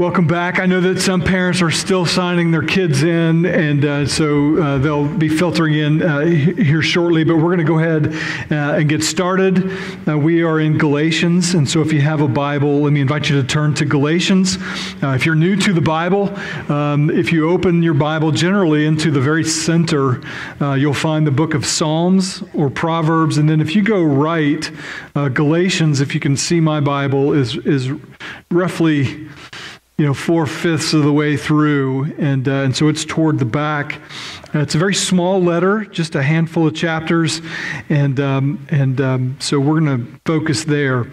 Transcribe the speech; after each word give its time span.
Welcome 0.00 0.28
back. 0.28 0.60
I 0.60 0.66
know 0.66 0.80
that 0.82 1.00
some 1.00 1.20
parents 1.20 1.60
are 1.60 1.72
still 1.72 2.06
signing 2.06 2.52
their 2.52 2.62
kids 2.62 3.02
in, 3.02 3.44
and 3.44 3.84
uh, 3.84 4.06
so 4.06 4.56
uh, 4.56 4.78
they'll 4.78 5.08
be 5.08 5.28
filtering 5.28 5.74
in 5.74 6.00
uh, 6.00 6.20
here 6.20 6.82
shortly, 6.82 7.24
but 7.24 7.34
we're 7.34 7.56
going 7.56 7.58
to 7.58 7.64
go 7.64 7.80
ahead 7.80 8.14
uh, 8.52 8.78
and 8.78 8.88
get 8.88 9.02
started. 9.02 9.68
Uh, 10.08 10.16
we 10.16 10.44
are 10.44 10.60
in 10.60 10.78
Galatians, 10.78 11.54
and 11.54 11.68
so 11.68 11.80
if 11.80 11.92
you 11.92 12.00
have 12.00 12.20
a 12.20 12.28
Bible, 12.28 12.82
let 12.82 12.92
me 12.92 13.00
invite 13.00 13.28
you 13.28 13.42
to 13.42 13.48
turn 13.48 13.74
to 13.74 13.84
Galatians. 13.84 14.56
Uh, 15.02 15.16
if 15.16 15.26
you're 15.26 15.34
new 15.34 15.56
to 15.56 15.72
the 15.72 15.80
Bible, 15.80 16.32
um, 16.70 17.10
if 17.10 17.32
you 17.32 17.50
open 17.50 17.82
your 17.82 17.94
Bible 17.94 18.30
generally 18.30 18.86
into 18.86 19.10
the 19.10 19.20
very 19.20 19.42
center, 19.42 20.22
you'll 20.76 20.94
find 20.94 21.26
the 21.26 21.32
book 21.32 21.54
of 21.54 21.66
Psalms 21.66 22.44
or 22.54 22.70
Proverbs, 22.70 23.36
and 23.36 23.50
then 23.50 23.60
if 23.60 23.74
you 23.74 23.82
go 23.82 24.04
right, 24.04 24.70
Galatians, 25.34 26.00
if 26.00 26.14
you 26.14 26.20
can 26.20 26.36
see 26.36 26.60
my 26.60 26.78
Bible, 26.78 27.32
is, 27.32 27.56
is 27.66 27.90
roughly 28.52 29.28
you 29.98 30.06
know, 30.06 30.14
four 30.14 30.46
fifths 30.46 30.94
of 30.94 31.02
the 31.02 31.12
way 31.12 31.36
through, 31.36 32.04
and 32.18 32.46
uh, 32.46 32.62
and 32.62 32.76
so 32.76 32.86
it's 32.86 33.04
toward 33.04 33.40
the 33.40 33.44
back. 33.44 34.00
Uh, 34.54 34.60
it's 34.60 34.76
a 34.76 34.78
very 34.78 34.94
small 34.94 35.42
letter, 35.42 35.84
just 35.86 36.14
a 36.14 36.22
handful 36.22 36.68
of 36.68 36.74
chapters, 36.74 37.40
and 37.88 38.20
um, 38.20 38.64
and 38.70 39.00
um, 39.00 39.36
so 39.40 39.58
we're 39.58 39.80
going 39.80 40.06
to 40.06 40.20
focus 40.24 40.62
there. 40.62 41.08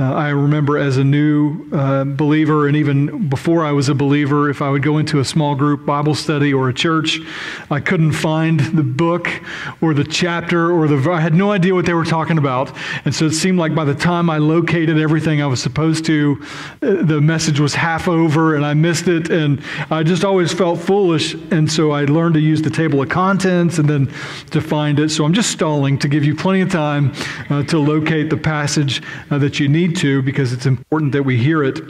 Uh, 0.00 0.14
I 0.14 0.28
remember 0.28 0.78
as 0.78 0.96
a 0.96 1.02
new 1.02 1.68
uh, 1.72 2.04
believer, 2.04 2.68
and 2.68 2.76
even 2.76 3.28
before 3.28 3.64
I 3.64 3.72
was 3.72 3.88
a 3.88 3.96
believer, 3.96 4.48
if 4.48 4.62
I 4.62 4.70
would 4.70 4.84
go 4.84 4.98
into 4.98 5.18
a 5.18 5.24
small 5.24 5.56
group 5.56 5.84
Bible 5.84 6.14
study 6.14 6.54
or 6.54 6.68
a 6.68 6.72
church, 6.72 7.18
I 7.68 7.80
couldn't 7.80 8.12
find 8.12 8.60
the 8.60 8.84
book 8.84 9.28
or 9.80 9.94
the 9.94 10.04
chapter 10.04 10.70
or 10.70 10.86
the. 10.86 11.10
I 11.10 11.18
had 11.18 11.34
no 11.34 11.50
idea 11.50 11.74
what 11.74 11.84
they 11.84 11.94
were 11.94 12.04
talking 12.04 12.38
about. 12.38 12.70
And 13.06 13.12
so 13.12 13.24
it 13.24 13.32
seemed 13.32 13.58
like 13.58 13.74
by 13.74 13.84
the 13.84 13.94
time 13.94 14.30
I 14.30 14.38
located 14.38 14.98
everything 14.98 15.42
I 15.42 15.46
was 15.46 15.60
supposed 15.60 16.04
to, 16.04 16.44
uh, 16.80 17.02
the 17.02 17.20
message 17.20 17.58
was 17.58 17.74
half 17.74 18.06
over 18.06 18.54
and 18.54 18.64
I 18.64 18.74
missed 18.74 19.08
it. 19.08 19.30
And 19.30 19.60
I 19.90 20.04
just 20.04 20.24
always 20.24 20.52
felt 20.52 20.78
foolish. 20.78 21.34
And 21.50 21.68
so 21.68 21.90
I 21.90 22.04
learned 22.04 22.34
to 22.34 22.40
use 22.40 22.62
the 22.62 22.70
table 22.70 23.02
of 23.02 23.08
contents 23.08 23.78
and 23.78 23.90
then 23.90 24.06
to 24.52 24.60
find 24.60 25.00
it. 25.00 25.08
So 25.08 25.24
I'm 25.24 25.34
just 25.34 25.50
stalling 25.50 25.98
to 25.98 26.06
give 26.06 26.24
you 26.24 26.36
plenty 26.36 26.60
of 26.60 26.70
time 26.70 27.12
uh, 27.50 27.64
to 27.64 27.80
locate 27.80 28.30
the 28.30 28.36
passage 28.36 29.02
uh, 29.32 29.38
that 29.38 29.58
you 29.58 29.68
need 29.68 29.87
need 29.88 29.96
to 29.98 30.22
because 30.22 30.52
it's 30.52 30.66
important 30.66 31.12
that 31.12 31.22
we 31.22 31.36
hear 31.36 31.62
it. 31.62 31.80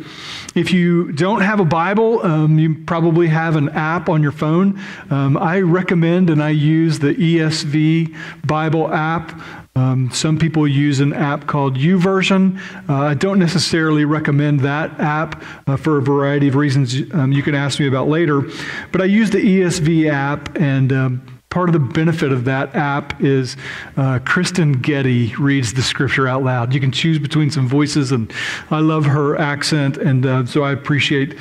If 0.54 0.72
you 0.72 1.12
don't 1.12 1.40
have 1.40 1.60
a 1.60 1.64
Bible, 1.64 2.24
um, 2.24 2.58
you 2.58 2.74
probably 2.84 3.28
have 3.28 3.56
an 3.56 3.68
app 3.70 4.08
on 4.08 4.22
your 4.22 4.32
phone. 4.32 4.80
Um, 5.10 5.36
I 5.36 5.60
recommend 5.60 6.30
and 6.30 6.42
I 6.42 6.50
use 6.50 6.98
the 6.98 7.14
ESV 7.14 8.16
Bible 8.46 8.92
app. 8.92 9.40
Um, 9.76 10.10
some 10.12 10.38
people 10.38 10.66
use 10.66 10.98
an 10.98 11.12
app 11.12 11.46
called 11.46 11.76
YouVersion. 11.76 12.58
Uh, 12.88 12.94
I 12.94 13.14
don't 13.14 13.38
necessarily 13.38 14.04
recommend 14.04 14.60
that 14.60 14.98
app 14.98 15.42
uh, 15.68 15.76
for 15.76 15.98
a 15.98 16.02
variety 16.02 16.48
of 16.48 16.56
reasons 16.56 16.96
um, 17.14 17.30
you 17.30 17.42
can 17.42 17.54
ask 17.54 17.78
me 17.78 17.86
about 17.86 18.08
later. 18.08 18.42
But 18.90 19.02
I 19.02 19.04
use 19.04 19.30
the 19.30 19.38
ESV 19.38 20.10
app 20.10 20.56
and 20.58 20.92
um, 20.92 21.37
Part 21.50 21.70
of 21.70 21.72
the 21.72 21.78
benefit 21.78 22.30
of 22.30 22.44
that 22.44 22.74
app 22.74 23.22
is 23.22 23.56
uh, 23.96 24.18
Kristyn 24.26 24.72
Getty 24.72 25.34
reads 25.36 25.72
the 25.72 25.82
scripture 25.82 26.28
out 26.28 26.42
loud. 26.42 26.74
You 26.74 26.80
can 26.80 26.92
choose 26.92 27.18
between 27.18 27.50
some 27.50 27.66
voices, 27.66 28.12
and 28.12 28.30
I 28.70 28.80
love 28.80 29.06
her 29.06 29.38
accent, 29.38 29.96
and 29.96 30.26
uh, 30.26 30.44
so 30.44 30.62
I 30.62 30.72
appreciate 30.72 31.38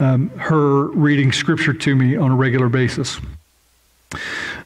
um, 0.00 0.30
her 0.30 0.88
reading 0.88 1.30
scripture 1.30 1.72
to 1.72 1.94
me 1.94 2.16
on 2.16 2.32
a 2.32 2.34
regular 2.34 2.68
basis. 2.68 3.20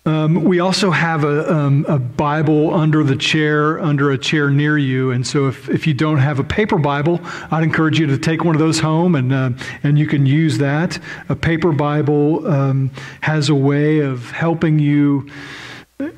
Um, 0.09 0.45
we 0.45 0.59
also 0.59 0.91
have 0.91 1.23
a, 1.23 1.53
um, 1.53 1.85
a, 1.87 1.99
Bible 1.99 2.73
under 2.73 3.05
the 3.05 3.15
chair, 3.15 3.79
under 3.79 4.11
a 4.11 4.17
chair 4.17 4.49
near 4.49 4.79
you. 4.79 5.11
And 5.11 5.27
so 5.27 5.49
if, 5.49 5.69
if 5.69 5.87
you 5.87 5.93
don't 5.93 6.17
have 6.17 6.39
a 6.39 6.45
paper 6.45 6.79
Bible, 6.79 7.21
I'd 7.51 7.63
encourage 7.63 8.01
you 8.01 8.07
to 8.07 8.17
take 8.17 8.43
one 8.43 8.55
of 8.55 8.59
those 8.59 8.81
home 8.81 9.15
and, 9.15 9.31
uh, 9.35 9.51
and 9.83 9.99
you 9.99 10.07
can 10.07 10.25
use 10.25 10.57
that. 10.59 10.99
A 11.29 11.37
paper 11.37 11.73
Bible 11.73 12.47
um, 12.47 12.91
has 13.21 13.51
a 13.51 13.55
way 13.55 13.99
of 13.99 14.31
helping 14.31 14.79
you 14.79 15.29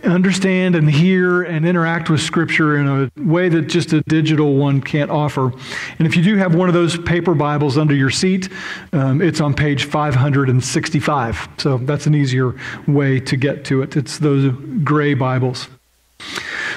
understand 0.04 0.74
and 0.74 0.90
hear 0.90 1.42
and 1.42 1.66
interact 1.66 2.10
with 2.10 2.20
Scripture 2.20 2.76
in 2.76 2.86
a 2.86 3.22
way 3.22 3.48
that 3.48 3.62
just 3.62 3.92
a 3.94 4.02
digital 4.02 4.56
one 4.56 4.82
can't 4.82 5.10
offer. 5.10 5.52
And 5.98 6.06
if 6.06 6.16
you 6.16 6.22
do 6.22 6.36
have 6.36 6.54
one 6.54 6.68
of 6.68 6.74
those 6.74 6.98
paper 6.98 7.34
Bibles 7.34 7.78
under 7.78 7.94
your 7.94 8.10
seat, 8.10 8.50
um, 8.92 9.22
it's 9.22 9.40
on 9.40 9.54
page 9.54 9.84
565. 9.84 11.48
So 11.58 11.78
that's 11.78 12.06
an 12.06 12.14
easier 12.14 12.54
way 12.86 13.20
to 13.20 13.36
get 13.36 13.64
to 13.66 13.80
it. 13.82 13.96
It's 13.96 14.18
those 14.18 14.52
gray 14.84 15.14
Bibles. 15.14 15.68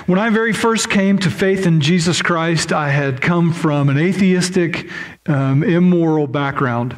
When 0.06 0.20
I 0.20 0.30
very 0.30 0.54
first 0.54 0.90
came 0.90 1.18
to 1.20 1.30
faith 1.30 1.66
in 1.66 1.80
Jesus 1.80 2.22
Christ, 2.22 2.74
I 2.74 2.90
had 2.90 3.22
come 3.22 3.54
from 3.54 3.90
an 3.90 3.98
atheistic, 3.98 4.90
um, 5.26 5.64
immoral 5.64 6.28
background. 6.28 6.96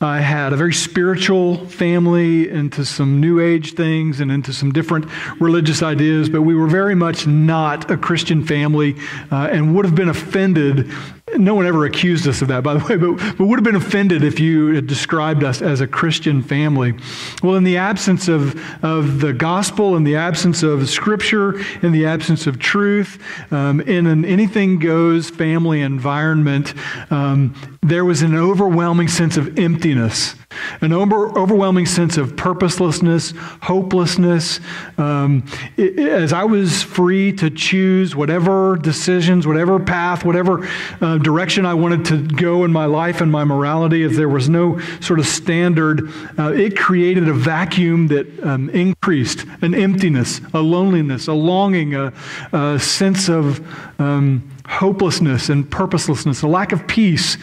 I 0.00 0.20
had 0.20 0.52
a 0.52 0.56
very 0.56 0.72
spiritual 0.72 1.66
family 1.66 2.48
into 2.48 2.84
some 2.84 3.20
New 3.20 3.40
Age 3.40 3.74
things 3.74 4.20
and 4.20 4.30
into 4.30 4.52
some 4.52 4.72
different 4.72 5.06
religious 5.40 5.82
ideas, 5.82 6.28
but 6.28 6.42
we 6.42 6.54
were 6.54 6.68
very 6.68 6.94
much 6.94 7.26
not 7.26 7.90
a 7.90 7.96
Christian 7.96 8.44
family 8.44 8.96
uh, 9.32 9.48
and 9.50 9.74
would 9.74 9.84
have 9.84 9.94
been 9.94 10.08
offended 10.08 10.90
no 11.38 11.54
one 11.54 11.66
ever 11.66 11.86
accused 11.86 12.28
us 12.28 12.42
of 12.42 12.48
that, 12.48 12.62
by 12.62 12.74
the 12.74 12.84
way, 12.84 12.96
but, 12.96 13.36
but 13.38 13.46
would 13.46 13.58
have 13.58 13.64
been 13.64 13.74
offended 13.74 14.22
if 14.22 14.38
you 14.38 14.74
had 14.74 14.86
described 14.86 15.42
us 15.42 15.62
as 15.62 15.80
a 15.80 15.86
Christian 15.86 16.42
family. 16.42 16.94
Well, 17.42 17.56
in 17.56 17.64
the 17.64 17.78
absence 17.78 18.28
of, 18.28 18.60
of 18.84 19.20
the 19.20 19.32
gospel, 19.32 19.96
in 19.96 20.04
the 20.04 20.16
absence 20.16 20.62
of 20.62 20.88
scripture, 20.88 21.58
in 21.82 21.92
the 21.92 22.04
absence 22.04 22.46
of 22.46 22.58
truth, 22.58 23.22
um, 23.50 23.80
in 23.80 24.06
an 24.06 24.24
anything 24.26 24.78
goes 24.78 25.30
family 25.30 25.80
environment, 25.80 26.74
um, 27.10 27.54
there 27.82 28.04
was 28.04 28.20
an 28.20 28.36
overwhelming 28.36 29.08
sense 29.08 29.36
of 29.38 29.58
emptiness 29.58 30.36
an 30.80 30.92
over, 30.92 31.36
overwhelming 31.38 31.86
sense 31.86 32.16
of 32.16 32.36
purposelessness, 32.36 33.32
hopelessness. 33.62 34.60
Um, 34.98 35.44
it, 35.76 35.98
as 35.98 36.32
I 36.32 36.44
was 36.44 36.82
free 36.82 37.32
to 37.34 37.50
choose 37.50 38.14
whatever 38.14 38.76
decisions, 38.76 39.46
whatever 39.46 39.78
path, 39.80 40.24
whatever 40.24 40.66
uh, 41.00 41.18
direction 41.24 41.66
I 41.66 41.74
wanted 41.74 42.04
to 42.06 42.22
go 42.36 42.64
in 42.64 42.72
my 42.72 42.84
life 42.84 43.20
and 43.20 43.32
my 43.32 43.42
morality, 43.42 44.04
if 44.04 44.12
there 44.12 44.28
was 44.28 44.48
no 44.48 44.78
sort 45.00 45.18
of 45.18 45.26
standard, 45.26 46.08
uh, 46.38 46.52
it 46.52 46.76
created 46.76 47.28
a 47.28 47.32
vacuum 47.32 48.06
that 48.08 48.44
um, 48.44 48.70
increased 48.70 49.44
an 49.62 49.74
emptiness, 49.74 50.40
a 50.52 50.60
loneliness, 50.60 51.26
a 51.26 51.32
longing, 51.32 51.94
a, 51.94 52.12
a 52.52 52.78
sense 52.78 53.28
of. 53.28 53.60
Um, 54.00 54.50
hopelessness 54.66 55.50
and 55.50 55.70
purposelessness, 55.70 56.40
a 56.40 56.48
lack 56.48 56.72
of 56.72 56.86
peace. 56.86 57.36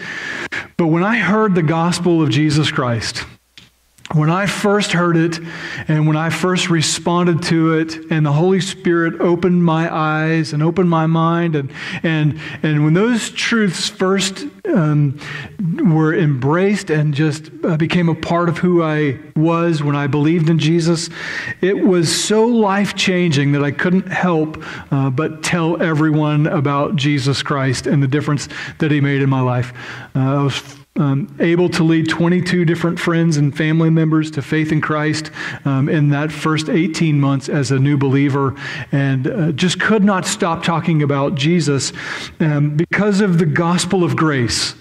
But 0.75 0.87
when 0.87 1.03
I 1.03 1.19
heard 1.19 1.53
the 1.53 1.61
gospel 1.61 2.19
of 2.19 2.31
Jesus 2.31 2.71
Christ, 2.71 3.25
when 4.13 4.29
I 4.29 4.45
first 4.45 4.91
heard 4.91 5.15
it 5.15 5.39
and 5.87 6.07
when 6.07 6.17
I 6.17 6.29
first 6.29 6.69
responded 6.69 7.43
to 7.43 7.75
it, 7.75 8.11
and 8.11 8.25
the 8.25 8.31
Holy 8.31 8.59
Spirit 8.59 9.19
opened 9.21 9.63
my 9.63 9.93
eyes 9.93 10.53
and 10.53 10.61
opened 10.61 10.89
my 10.89 11.07
mind, 11.07 11.55
and, 11.55 11.71
and, 12.03 12.39
and 12.63 12.83
when 12.83 12.93
those 12.93 13.29
truths 13.29 13.89
first 13.89 14.45
um, 14.65 15.19
were 15.83 16.13
embraced 16.13 16.89
and 16.89 17.13
just 17.13 17.51
uh, 17.63 17.77
became 17.77 18.09
a 18.09 18.15
part 18.15 18.49
of 18.49 18.57
who 18.57 18.83
I 18.83 19.19
was 19.35 19.81
when 19.81 19.95
I 19.95 20.07
believed 20.07 20.49
in 20.49 20.59
Jesus, 20.59 21.09
it 21.61 21.77
was 21.85 22.23
so 22.23 22.45
life 22.45 22.95
changing 22.95 23.53
that 23.53 23.63
I 23.63 23.71
couldn't 23.71 24.07
help 24.07 24.63
uh, 24.91 25.09
but 25.09 25.43
tell 25.43 25.81
everyone 25.81 26.47
about 26.47 26.95
Jesus 26.95 27.41
Christ 27.43 27.87
and 27.87 28.03
the 28.03 28.07
difference 28.07 28.49
that 28.79 28.91
He 28.91 29.01
made 29.01 29.21
in 29.21 29.29
my 29.29 29.41
life. 29.41 29.73
Uh, 30.15 30.39
I 30.39 30.43
was 30.43 30.80
um, 30.97 31.33
able 31.39 31.69
to 31.69 31.83
lead 31.83 32.09
22 32.09 32.65
different 32.65 32.99
friends 32.99 33.37
and 33.37 33.55
family 33.55 33.89
members 33.89 34.29
to 34.31 34.41
faith 34.41 34.71
in 34.71 34.81
Christ 34.81 35.31
um, 35.63 35.87
in 35.87 36.09
that 36.09 36.31
first 36.31 36.69
18 36.69 37.19
months 37.19 37.49
as 37.49 37.71
a 37.71 37.79
new 37.79 37.97
believer, 37.97 38.55
and 38.91 39.27
uh, 39.27 39.51
just 39.53 39.79
could 39.79 40.03
not 40.03 40.25
stop 40.25 40.63
talking 40.63 41.01
about 41.01 41.35
Jesus 41.35 41.93
um, 42.39 42.75
because 42.75 43.21
of 43.21 43.37
the 43.37 43.45
gospel 43.45 44.03
of 44.03 44.15
grace. 44.15 44.75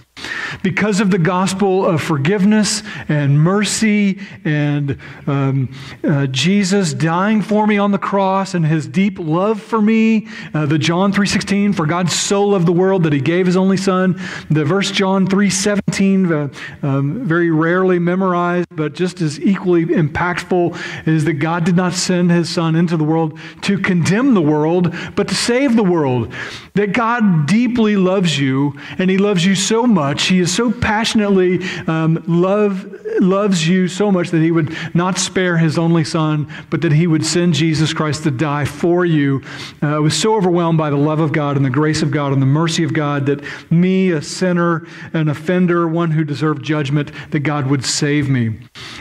Because 0.62 1.00
of 1.00 1.10
the 1.10 1.18
gospel 1.18 1.86
of 1.86 2.02
forgiveness 2.02 2.82
and 3.08 3.40
mercy 3.40 4.20
and 4.44 4.98
um, 5.26 5.72
uh, 6.04 6.26
Jesus 6.26 6.92
dying 6.92 7.42
for 7.42 7.66
me 7.66 7.78
on 7.78 7.92
the 7.92 7.98
cross 7.98 8.54
and 8.54 8.66
his 8.66 8.86
deep 8.86 9.18
love 9.18 9.60
for 9.60 9.80
me, 9.80 10.28
uh, 10.54 10.66
the 10.66 10.78
John 10.78 11.12
3.16, 11.12 11.74
for 11.74 11.86
God 11.86 12.10
so 12.10 12.44
loved 12.44 12.66
the 12.66 12.72
world 12.72 13.04
that 13.04 13.12
he 13.12 13.20
gave 13.20 13.46
his 13.46 13.56
only 13.56 13.76
son, 13.76 14.20
the 14.50 14.64
verse 14.64 14.90
John 14.90 15.26
3.17, 15.26 16.52
uh, 16.82 16.86
um, 16.86 17.24
very 17.24 17.50
rarely 17.50 17.98
memorized, 17.98 18.68
but 18.70 18.94
just 18.94 19.20
as 19.20 19.40
equally 19.40 19.86
impactful 19.86 20.76
is 21.06 21.24
that 21.24 21.34
God 21.34 21.64
did 21.64 21.76
not 21.76 21.92
send 21.92 22.30
his 22.30 22.48
son 22.48 22.76
into 22.76 22.96
the 22.96 23.04
world 23.04 23.38
to 23.62 23.78
condemn 23.78 24.34
the 24.34 24.42
world, 24.42 24.94
but 25.14 25.28
to 25.28 25.34
save 25.34 25.76
the 25.76 25.84
world. 25.84 26.32
That 26.74 26.92
God 26.92 27.46
deeply 27.46 27.96
loves 27.96 28.38
you 28.38 28.74
and 28.98 29.10
he 29.10 29.18
loves 29.18 29.44
you 29.44 29.54
so 29.54 29.86
much 29.86 30.09
much. 30.10 30.26
He 30.26 30.40
is 30.40 30.52
so 30.52 30.72
passionately 30.72 31.62
um, 31.86 32.24
love, 32.26 32.84
loves 33.20 33.68
you 33.68 33.86
so 33.86 34.10
much 34.10 34.30
that 34.30 34.40
he 34.40 34.50
would 34.50 34.76
not 34.92 35.18
spare 35.18 35.56
his 35.56 35.78
only 35.78 36.02
son, 36.02 36.52
but 36.68 36.82
that 36.82 36.90
he 36.90 37.06
would 37.06 37.24
send 37.24 37.54
Jesus 37.54 37.92
Christ 37.92 38.24
to 38.24 38.32
die 38.32 38.64
for 38.64 39.04
you. 39.04 39.40
Uh, 39.80 39.94
I 39.94 39.98
was 40.00 40.20
so 40.20 40.34
overwhelmed 40.34 40.78
by 40.78 40.90
the 40.90 40.96
love 40.96 41.20
of 41.20 41.30
God 41.32 41.56
and 41.56 41.64
the 41.64 41.70
grace 41.70 42.02
of 42.02 42.10
God 42.10 42.32
and 42.32 42.42
the 42.42 42.46
mercy 42.46 42.82
of 42.82 42.92
God 42.92 43.26
that 43.26 43.40
me, 43.70 44.10
a 44.10 44.20
sinner, 44.20 44.84
an 45.12 45.28
offender, 45.28 45.86
one 45.86 46.10
who 46.10 46.24
deserved 46.24 46.64
judgment, 46.64 47.12
that 47.30 47.40
God 47.40 47.68
would 47.68 47.84
save 47.84 48.28
me. 48.28 48.58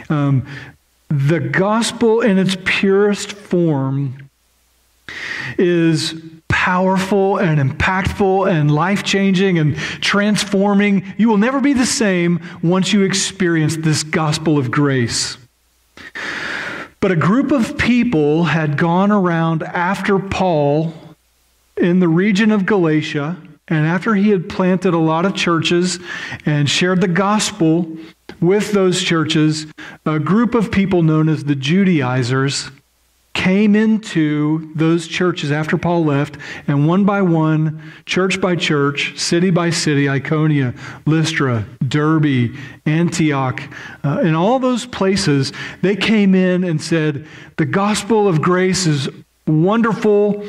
Um, 0.10 0.46
the 1.08 1.40
gospel 1.40 2.22
in 2.22 2.38
its 2.38 2.56
purest 2.66 3.32
form 3.34 4.30
is 5.58 6.22
powerful 6.50 7.38
and 7.38 7.60
impactful 7.60 8.52
and 8.52 8.70
life 8.70 9.04
changing 9.04 9.58
and 9.58 9.78
transforming. 9.78 11.14
You 11.18 11.30
will 11.30 11.38
never 11.38 11.62
be 11.62 11.74
the 11.74 11.86
same 11.86 12.42
once 12.62 12.92
you 12.92 13.04
experience 13.04 13.78
this 13.78 14.04
gospel 14.04 14.58
of 14.58 14.70
grace. 14.70 15.38
But 17.00 17.12
a 17.12 17.16
group 17.16 17.52
of 17.52 17.78
people 17.78 18.44
had 18.44 18.78
gone 18.78 19.12
around 19.12 19.64
after 19.64 20.20
Paul 20.20 20.94
in 21.78 22.02
the 22.02 22.10
region 22.10 22.52
of 22.52 22.66
Galatia, 22.66 23.38
and 23.70 23.86
after 23.86 24.16
he 24.16 24.30
had 24.30 24.50
planted 24.50 24.94
a 24.94 24.98
lot 24.98 25.26
of 25.26 25.36
churches 25.36 26.00
and 26.46 26.70
shared 26.70 27.00
the 27.00 27.08
gospel 27.08 27.98
with 28.42 28.74
those 28.74 29.02
churches, 29.02 29.68
a 30.06 30.20
group 30.20 30.56
of 30.56 30.72
people 30.72 31.04
known 31.04 31.30
as 31.30 31.46
the 31.46 31.56
Judaizers 31.56 32.70
came 33.40 33.74
into 33.74 34.70
those 34.76 35.08
churches 35.08 35.50
after 35.50 35.78
Paul 35.78 36.04
left, 36.04 36.36
and 36.68 36.86
one 36.90 37.06
by 37.06 37.22
one, 37.22 37.82
church 38.06 38.42
by 38.42 38.58
church, 38.58 39.18
city 39.18 39.50
by 39.50 39.70
city, 39.70 40.10
Iconium, 40.10 40.76
Lystra, 41.06 41.66
Derbe, 41.88 42.54
Antioch, 42.86 43.64
uh, 44.04 44.20
in 44.20 44.36
all 44.36 44.60
those 44.60 44.86
places, 44.86 45.54
they 45.82 45.96
came 45.96 46.36
in 46.36 46.66
and 46.66 46.82
said, 46.82 47.26
The 47.56 47.66
gospel 47.66 48.28
of 48.28 48.42
grace 48.42 48.86
is 48.86 49.08
wonderful, 49.48 50.46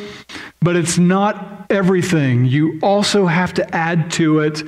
but 0.60 0.74
it's 0.74 0.98
not 0.98 1.66
everything. 1.70 2.44
You 2.44 2.80
also 2.82 3.26
have 3.26 3.54
to 3.54 3.74
add 3.74 4.10
to 4.12 4.40
it 4.40 4.64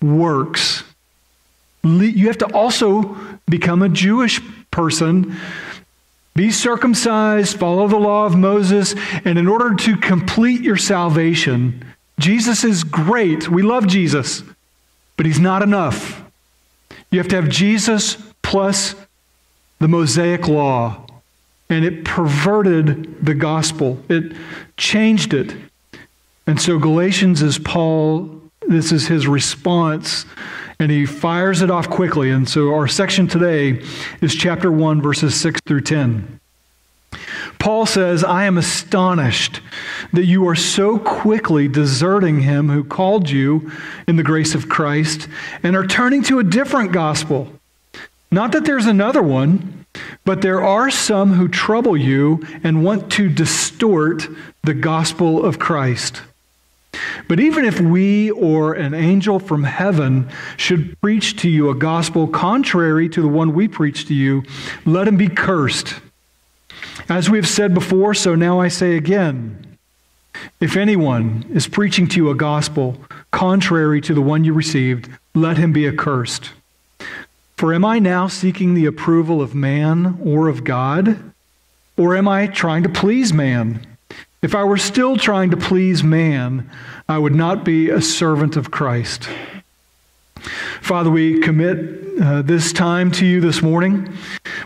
works. 0.00 0.84
You 1.82 2.28
have 2.28 2.38
to 2.38 2.54
also 2.54 3.16
become 3.48 3.82
a 3.82 3.88
Jewish 3.88 4.40
person 4.70 5.36
be 6.36 6.50
circumcised, 6.50 7.58
follow 7.58 7.88
the 7.88 7.96
law 7.96 8.26
of 8.26 8.36
Moses, 8.36 8.94
and 9.24 9.38
in 9.38 9.48
order 9.48 9.74
to 9.74 9.96
complete 9.96 10.60
your 10.60 10.76
salvation, 10.76 11.84
Jesus 12.18 12.62
is 12.62 12.84
great. 12.84 13.48
We 13.48 13.62
love 13.62 13.86
Jesus, 13.86 14.42
but 15.16 15.26
he's 15.26 15.40
not 15.40 15.62
enough. 15.62 16.22
You 17.10 17.18
have 17.18 17.28
to 17.28 17.36
have 17.36 17.48
Jesus 17.48 18.16
plus 18.42 18.94
the 19.78 19.88
Mosaic 19.88 20.46
law. 20.46 21.02
And 21.68 21.84
it 21.84 22.04
perverted 22.04 23.24
the 23.24 23.34
gospel, 23.34 24.00
it 24.08 24.36
changed 24.76 25.34
it. 25.34 25.56
And 26.46 26.60
so 26.60 26.78
Galatians 26.78 27.42
is 27.42 27.58
Paul, 27.58 28.35
this 28.68 28.92
is 28.92 29.06
his 29.06 29.26
response 29.26 30.26
and 30.78 30.90
he 30.90 31.06
fires 31.06 31.62
it 31.62 31.70
off 31.70 31.88
quickly. 31.88 32.30
And 32.30 32.48
so 32.48 32.74
our 32.74 32.88
section 32.88 33.26
today 33.26 33.82
is 34.20 34.34
chapter 34.34 34.70
1, 34.70 35.00
verses 35.00 35.38
6 35.40 35.60
through 35.66 35.82
10. 35.82 36.40
Paul 37.58 37.86
says, 37.86 38.22
I 38.22 38.44
am 38.44 38.58
astonished 38.58 39.60
that 40.12 40.26
you 40.26 40.46
are 40.48 40.54
so 40.54 40.98
quickly 40.98 41.68
deserting 41.68 42.40
him 42.40 42.68
who 42.68 42.84
called 42.84 43.30
you 43.30 43.72
in 44.06 44.16
the 44.16 44.22
grace 44.22 44.54
of 44.54 44.68
Christ 44.68 45.28
and 45.62 45.74
are 45.74 45.86
turning 45.86 46.22
to 46.24 46.38
a 46.38 46.44
different 46.44 46.92
gospel. 46.92 47.50
Not 48.30 48.52
that 48.52 48.64
there's 48.64 48.86
another 48.86 49.22
one, 49.22 49.86
but 50.24 50.42
there 50.42 50.62
are 50.62 50.90
some 50.90 51.32
who 51.32 51.48
trouble 51.48 51.96
you 51.96 52.46
and 52.62 52.84
want 52.84 53.10
to 53.12 53.28
distort 53.28 54.28
the 54.62 54.74
gospel 54.74 55.44
of 55.44 55.58
Christ. 55.58 56.22
But 57.28 57.40
even 57.40 57.64
if 57.64 57.80
we 57.80 58.30
or 58.30 58.74
an 58.74 58.94
angel 58.94 59.38
from 59.38 59.64
heaven 59.64 60.28
should 60.56 61.00
preach 61.00 61.36
to 61.40 61.50
you 61.50 61.70
a 61.70 61.74
gospel 61.74 62.26
contrary 62.26 63.08
to 63.10 63.22
the 63.22 63.28
one 63.28 63.54
we 63.54 63.68
preach 63.68 64.06
to 64.06 64.14
you, 64.14 64.42
let 64.84 65.08
him 65.08 65.16
be 65.16 65.28
cursed. 65.28 65.94
As 67.08 67.30
we 67.30 67.38
have 67.38 67.48
said 67.48 67.74
before, 67.74 68.14
so 68.14 68.34
now 68.34 68.60
I 68.60 68.68
say 68.68 68.96
again 68.96 69.62
if 70.60 70.76
anyone 70.76 71.44
is 71.52 71.66
preaching 71.66 72.06
to 72.08 72.16
you 72.16 72.30
a 72.30 72.34
gospel 72.34 72.98
contrary 73.30 74.00
to 74.02 74.14
the 74.14 74.22
one 74.22 74.44
you 74.44 74.52
received, 74.52 75.08
let 75.34 75.58
him 75.58 75.72
be 75.72 75.86
accursed. 75.86 76.52
For 77.56 77.72
am 77.72 77.84
I 77.84 77.98
now 77.98 78.26
seeking 78.26 78.74
the 78.74 78.86
approval 78.86 79.40
of 79.40 79.54
man 79.54 80.18
or 80.22 80.48
of 80.48 80.64
God? 80.64 81.32
Or 81.96 82.14
am 82.16 82.28
I 82.28 82.46
trying 82.46 82.82
to 82.82 82.88
please 82.88 83.32
man? 83.32 83.95
If 84.42 84.54
I 84.54 84.64
were 84.64 84.76
still 84.76 85.16
trying 85.16 85.50
to 85.50 85.56
please 85.56 86.04
man, 86.04 86.70
I 87.08 87.18
would 87.18 87.34
not 87.34 87.64
be 87.64 87.90
a 87.90 88.02
servant 88.02 88.56
of 88.56 88.70
Christ. 88.70 89.28
Father, 90.80 91.10
we 91.10 91.40
commit 91.40 92.20
uh, 92.20 92.42
this 92.42 92.72
time 92.72 93.10
to 93.12 93.26
you 93.26 93.40
this 93.40 93.62
morning. 93.62 94.12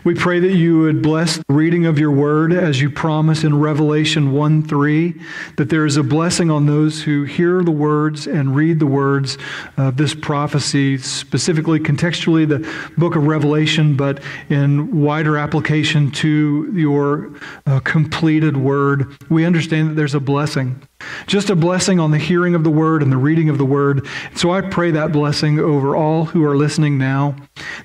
We 0.02 0.14
pray 0.14 0.40
that 0.40 0.54
you 0.54 0.80
would 0.80 1.02
bless 1.02 1.36
the 1.36 1.44
reading 1.50 1.84
of 1.84 1.98
your 1.98 2.10
word 2.10 2.54
as 2.54 2.80
you 2.80 2.88
promise 2.88 3.44
in 3.44 3.60
Revelation 3.60 4.32
1 4.32 4.62
3, 4.62 5.14
that 5.56 5.68
there 5.68 5.84
is 5.84 5.98
a 5.98 6.02
blessing 6.02 6.50
on 6.50 6.64
those 6.64 7.02
who 7.02 7.24
hear 7.24 7.62
the 7.62 7.70
words 7.70 8.26
and 8.26 8.56
read 8.56 8.78
the 8.78 8.86
words 8.86 9.36
of 9.76 9.98
this 9.98 10.14
prophecy, 10.14 10.96
specifically 10.96 11.78
contextually 11.78 12.48
the 12.48 12.66
book 12.96 13.14
of 13.14 13.26
Revelation, 13.26 13.94
but 13.94 14.22
in 14.48 15.02
wider 15.02 15.36
application 15.36 16.10
to 16.12 16.72
your 16.74 17.34
uh, 17.66 17.80
completed 17.80 18.56
word. 18.56 19.14
We 19.28 19.44
understand 19.44 19.90
that 19.90 19.94
there's 19.96 20.14
a 20.14 20.20
blessing. 20.20 20.80
Just 21.26 21.50
a 21.50 21.56
blessing 21.56 21.98
on 21.98 22.10
the 22.10 22.18
hearing 22.18 22.54
of 22.54 22.64
the 22.64 22.70
word 22.70 23.02
and 23.02 23.10
the 23.10 23.16
reading 23.16 23.48
of 23.48 23.58
the 23.58 23.64
word. 23.64 24.06
So 24.34 24.50
I 24.50 24.60
pray 24.60 24.90
that 24.90 25.12
blessing 25.12 25.58
over 25.58 25.96
all 25.96 26.26
who 26.26 26.44
are 26.44 26.56
listening 26.56 26.98
now, 26.98 27.36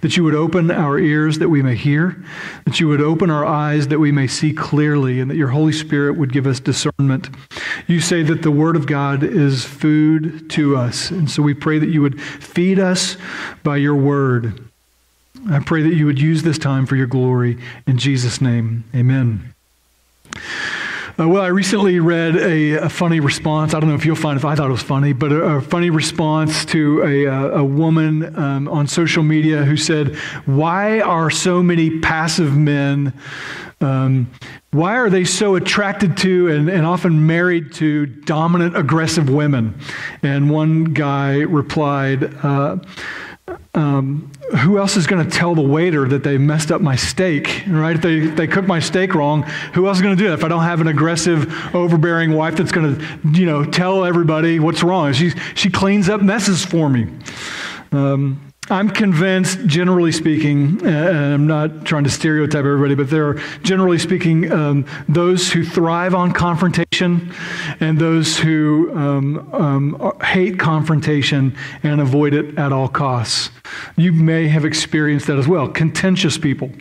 that 0.02 0.18
you 0.18 0.24
would 0.24 0.36
open 0.36 0.72
our 0.72 0.98
ears 0.98 1.40
that 1.40 1.50
we 1.50 1.62
may 1.62 1.76
hear, 1.76 2.24
that 2.66 2.80
you 2.80 2.88
would 2.88 3.02
open 3.02 3.30
our 3.30 3.46
eyes 3.46 3.88
that 3.88 4.00
we 4.00 4.12
may 4.12 4.28
see 4.28 4.54
clearly, 4.54 5.20
and 5.20 5.30
that 5.32 5.38
your 5.38 5.50
Holy 5.50 5.72
Spirit 5.72 6.18
would 6.18 6.34
give 6.34 6.48
us 6.48 6.60
discernment. 6.60 7.30
You 7.88 8.00
say 8.02 8.24
that 8.24 8.42
the 8.42 8.52
word 8.52 8.76
of 8.76 8.88
God 8.88 9.24
is 9.24 9.64
food 9.64 10.50
to 10.52 10.76
us. 10.78 11.10
And 11.12 11.30
so 11.30 11.42
we 11.42 11.54
pray 11.54 11.80
that 11.80 11.90
you 11.90 12.02
would 12.02 12.22
feed 12.22 12.80
us 12.80 13.18
by 13.64 13.78
your 13.78 13.96
word. 13.96 14.62
I 15.50 15.60
pray 15.60 15.84
that 15.84 15.94
you 15.94 16.06
would 16.06 16.20
use 16.20 16.44
this 16.44 16.58
time 16.58 16.86
for 16.86 16.96
your 16.96 17.08
glory. 17.08 17.58
In 17.86 17.98
Jesus' 17.98 18.42
name, 18.42 18.84
amen. 18.96 19.54
Uh, 21.18 21.30
well, 21.30 21.42
I 21.42 21.48
recently 21.48 22.02
read 22.02 22.36
a, 22.36 22.74
a, 22.74 22.90
funny 22.90 23.22
response. 23.22 23.74
I 23.74 23.80
don't 23.80 23.88
know 23.88 23.96
if 23.96 24.06
you'll 24.06 24.18
find 24.18 24.38
if 24.38 24.44
I 24.44 24.54
thought 24.54 24.68
it 24.68 24.74
was 24.74 24.82
funny, 24.82 25.14
but 25.14 25.32
a, 25.32 25.44
a 25.44 25.62
funny 25.62 25.90
response 25.90 26.66
to 26.66 27.04
a, 27.04 27.60
a 27.60 27.64
woman 27.64 28.38
um, 28.38 28.68
on 28.68 28.86
social 28.86 29.24
media 29.24 29.64
who 29.64 29.78
said, 29.78 30.18
Why 30.46 31.00
are 31.00 31.30
so 31.30 31.64
many 31.64 32.02
passive 32.02 32.58
men? 32.58 33.14
Um, 33.80 34.30
why 34.72 34.98
are 34.98 35.10
they 35.10 35.24
so 35.24 35.56
attracted 35.56 36.18
to 36.18 36.50
and, 36.50 36.68
and 36.68 36.86
often 36.86 37.26
married 37.26 37.72
to 37.76 38.08
dominant, 38.08 38.76
aggressive 38.76 39.30
women? 39.30 39.80
And 40.22 40.50
one 40.50 40.84
guy 40.84 41.38
replied, 41.38 42.36
uh, 42.44 42.80
um, 43.74 44.32
who 44.58 44.78
else 44.80 44.96
is 44.96 45.06
going 45.06 45.24
to 45.24 45.30
tell 45.30 45.54
the 45.54 45.62
waiter 45.62 46.08
that 46.08 46.24
they 46.24 46.38
messed 46.38 46.72
up 46.72 46.82
my 46.82 46.96
steak, 46.96 47.64
right? 47.68 47.96
If 47.96 48.02
they, 48.02 48.20
they 48.28 48.48
cooked 48.48 48.68
my 48.68 48.80
steak 48.80 49.14
wrong, 49.14 49.44
who 49.74 49.88
else 49.88 49.98
is 49.98 50.02
going 50.04 50.18
to 50.18 50.24
do 50.24 50.30
that 50.30 50.36
if 50.36 50.44
I 50.44 50.48
don't 50.48 50.64
have 50.64 50.82
an 50.82 50.88
aggressive, 50.88 51.76
overbearing 51.76 52.34
wife 52.34 52.56
that's 52.56 52.72
going 52.72 52.96
to, 52.96 53.20
you 53.32 53.46
know, 53.46 53.66
tell 53.66 54.06
everybody 54.06 54.60
what's 54.60 54.82
wrong? 54.82 55.14
She, 55.14 55.32
she 55.56 55.70
cleans 55.70 56.10
up 56.10 56.22
messes 56.22 56.66
for 56.66 56.90
me. 56.90 57.08
Um, 57.92 58.42
I'm 58.68 58.90
convinced, 58.90 59.68
generally 59.68 60.12
speaking, 60.12 60.84
and 60.84 61.34
I'm 61.34 61.46
not 61.46 61.86
trying 61.86 62.04
to 62.06 62.10
stereotype 62.10 62.66
everybody, 62.66 62.96
but 62.96 63.12
there 63.12 63.28
are, 63.28 63.34
generally 63.62 64.00
speaking, 64.00 64.52
um, 64.52 64.88
those 65.08 65.52
who 65.52 65.64
thrive 65.64 66.16
on 66.16 66.32
confrontation 66.32 67.32
and 67.80 68.00
those 68.00 68.40
who 68.40 68.92
um, 68.96 69.54
um, 69.54 70.18
hate 70.24 70.58
confrontation 70.58 71.56
and 71.84 72.02
avoid 72.02 72.34
it 72.34 72.58
at 72.58 72.74
all 72.74 72.88
costs. 72.88 73.52
You 73.98 74.12
may 74.14 74.48
have 74.48 74.66
experienced 74.66 75.28
that 75.28 75.38
as 75.38 75.48
well. 75.48 75.68
Contentious 75.68 76.38
people, 76.38 76.72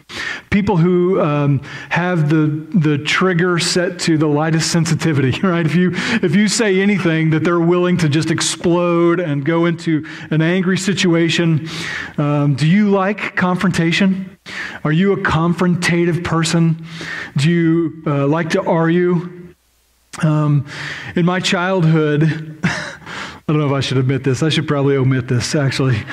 people 0.50 0.76
who 0.76 1.20
um, 1.20 1.60
have 1.90 2.28
the 2.28 2.46
the 2.74 2.98
trigger 2.98 3.58
set 3.58 3.98
to 4.00 4.18
the 4.18 4.26
lightest 4.26 4.70
sensitivity. 4.70 5.34
Right? 5.44 5.66
If 5.66 5.74
you 5.74 5.90
if 5.94 6.34
you 6.34 6.48
say 6.48 6.80
anything, 6.80 7.30
that 7.30 7.44
they're 7.44 7.60
willing 7.60 7.98
to 7.98 8.08
just 8.08 8.30
explode 8.30 9.20
and 9.20 9.44
go 9.44 9.66
into 9.66 10.06
an 10.30 10.40
angry 10.40 10.78
situation. 10.78 11.68
Um, 12.18 12.54
do 12.54 12.66
you 12.66 12.90
like 12.90 13.36
confrontation? 13.36 14.38
Are 14.84 14.92
you 14.92 15.12
a 15.12 15.16
confrontative 15.16 16.24
person? 16.24 16.84
Do 17.36 17.50
you 17.50 18.02
uh, 18.06 18.26
like 18.26 18.50
to 18.50 18.62
argue? 18.62 19.54
Um, 20.22 20.66
in 21.16 21.26
my 21.26 21.40
childhood. 21.40 22.60
I 22.64 23.52
don't 23.52 23.58
know 23.58 23.66
if 23.66 23.72
I 23.72 23.80
should 23.80 23.98
admit 23.98 24.24
this. 24.24 24.42
I 24.42 24.48
should 24.48 24.66
probably 24.66 24.96
omit 24.96 25.28
this, 25.28 25.54
actually. 25.54 26.02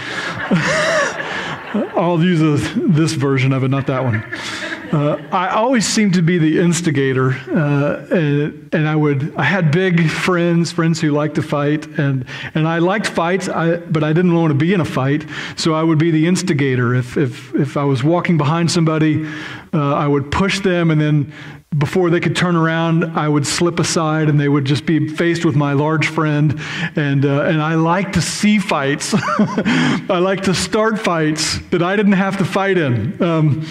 I'll 1.96 2.22
use 2.22 2.42
a, 2.42 2.58
this 2.80 3.14
version 3.14 3.54
of 3.54 3.64
it, 3.64 3.70
not 3.70 3.88
that 3.88 4.04
one. 4.04 4.22
Uh, 4.92 5.18
I 5.32 5.50
always 5.50 5.88
seemed 5.88 6.16
to 6.16 6.22
be 6.22 6.38
the 6.38 6.60
instigator, 6.60 7.32
uh, 7.32 8.06
and, 8.12 8.70
and, 8.74 8.90
I 8.90 8.96
would. 8.96 9.34
I 9.38 9.44
had 9.44 9.72
big 9.72 10.10
friends, 10.10 10.74
friends 10.74 11.00
who 11.00 11.12
liked 11.12 11.36
to 11.36 11.42
fight, 11.42 11.88
and 11.98 12.26
and 12.56 12.68
I 12.68 12.80
liked 12.80 13.08
fights, 13.08 13.48
I, 13.48 13.78
but 13.78 14.04
I 14.04 14.12
didn't 14.12 14.36
want 14.36 14.52
to 14.52 14.56
be 14.56 14.74
in 14.74 14.82
a 14.82 14.86
fight, 14.86 15.26
so 15.56 15.74
I 15.74 15.82
would 15.82 15.98
be 15.98 16.12
the 16.12 16.28
instigator. 16.28 16.94
If 16.94 17.16
if 17.16 17.56
if 17.56 17.78
I 17.78 17.86
was 17.86 18.04
walking 18.04 18.38
behind 18.38 18.70
somebody, 18.70 19.26
uh, 19.74 19.94
I 19.94 20.08
would 20.08 20.30
push 20.30 20.60
them, 20.60 20.92
and 20.92 21.00
then 21.00 21.32
before 21.78 22.10
they 22.10 22.20
could 22.20 22.36
turn 22.36 22.58
around, 22.58 23.06
I 23.18 23.30
would 23.30 23.48
slip 23.48 23.80
aside 23.80 24.28
and 24.28 24.38
they 24.38 24.50
would 24.50 24.66
just 24.66 24.86
be 24.86 25.08
faced 25.08 25.46
with 25.46 25.56
my 25.56 25.72
large 25.72 26.08
friend. 26.08 26.60
And, 26.98 27.26
uh, 27.26 27.44
and 27.44 27.62
I 27.62 27.76
like 27.76 28.12
to 28.14 28.22
see 28.22 28.60
fights. 28.60 29.14
I 29.18 30.20
like 30.22 30.42
to 30.44 30.54
start 30.54 31.00
fights 31.00 31.60
that 31.70 31.82
I 31.82 31.96
didn't 31.96 32.14
have 32.14 32.38
to 32.40 32.46
fight 32.46 32.78
in. 32.78 33.22
Um, 33.24 33.66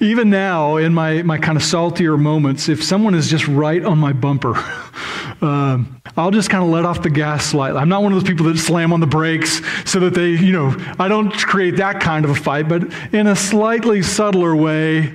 even 0.00 0.28
now, 0.28 0.76
in 0.76 0.92
my, 0.92 1.22
my 1.22 1.38
kind 1.38 1.56
of 1.56 1.64
saltier 1.64 2.18
moments, 2.18 2.68
if 2.68 2.84
someone 2.84 3.14
is 3.14 3.30
just 3.30 3.48
right 3.48 3.82
on 3.82 3.96
my 3.96 4.12
bumper, 4.12 4.52
uh, 5.40 5.78
I'll 6.16 6.30
just 6.30 6.50
kind 6.50 6.62
of 6.62 6.68
let 6.68 6.84
off 6.84 7.02
the 7.02 7.10
gas 7.10 7.46
slightly. 7.46 7.80
I'm 7.80 7.88
not 7.88 8.02
one 8.02 8.12
of 8.12 8.20
those 8.20 8.28
people 8.28 8.46
that 8.46 8.58
slam 8.58 8.92
on 8.92 9.00
the 9.00 9.06
brakes 9.06 9.62
so 9.90 10.00
that 10.00 10.12
they, 10.12 10.30
you 10.30 10.52
know, 10.52 10.74
I 10.98 11.08
don't 11.08 11.32
create 11.32 11.76
that 11.76 12.00
kind 12.00 12.26
of 12.26 12.32
a 12.32 12.34
fight, 12.34 12.68
but 12.68 12.82
in 13.14 13.26
a 13.26 13.36
slightly 13.36 14.02
subtler 14.02 14.54
way, 14.54 15.12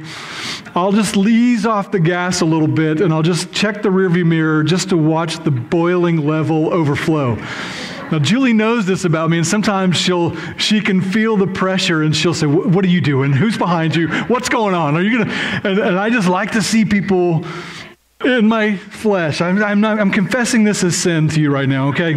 I'll 0.76 0.92
just 0.92 1.16
ease 1.16 1.66
off 1.66 1.92
the 1.92 2.00
gas 2.00 2.42
a 2.42 2.46
little 2.46 2.68
bit 2.68 3.00
and 3.00 3.14
I'll 3.14 3.24
just 3.24 3.52
check 3.54 3.82
the 3.82 3.90
rearview 3.90 4.26
mirror 4.26 4.64
just 4.64 4.90
to 4.90 4.98
watch 4.98 5.42
the 5.44 5.52
boiling 5.52 6.28
level 6.28 6.74
overflow. 6.74 7.36
Now 8.12 8.20
Julie 8.20 8.54
knows 8.54 8.86
this 8.86 9.04
about 9.04 9.32
me, 9.32 9.38
and 9.38 9.48
sometimes 9.48 9.98
she'll 9.98 10.36
she 10.58 10.80
can 10.80 11.02
feel 11.02 11.38
the 11.38 11.48
pressure, 11.48 12.04
and 12.04 12.16
she'll 12.16 12.36
say, 12.36 12.46
"What 12.46 12.86
are 12.86 12.90
you 12.90 13.02
doing? 13.02 13.34
Who's 13.34 13.58
behind 13.58 13.96
you? 13.96 14.10
What's 14.26 14.48
going 14.48 14.76
on? 14.76 14.96
Are 14.96 15.02
you 15.02 15.18
gonna?" 15.18 15.32
And, 15.64 15.80
and 15.80 16.00
I 16.00 16.12
just 16.12 16.28
like 16.28 16.52
to 16.52 16.62
see 16.62 16.86
people 16.86 17.44
in 18.24 18.48
my 18.48 18.76
flesh. 18.78 19.42
I'm, 19.42 19.62
I'm, 19.64 19.82
not, 19.82 20.00
I'm 20.00 20.12
confessing 20.12 20.64
this 20.64 20.84
as 20.84 20.96
sin 20.96 21.30
to 21.30 21.42
you 21.42 21.52
right 21.52 21.68
now, 21.68 21.90
okay? 21.90 22.14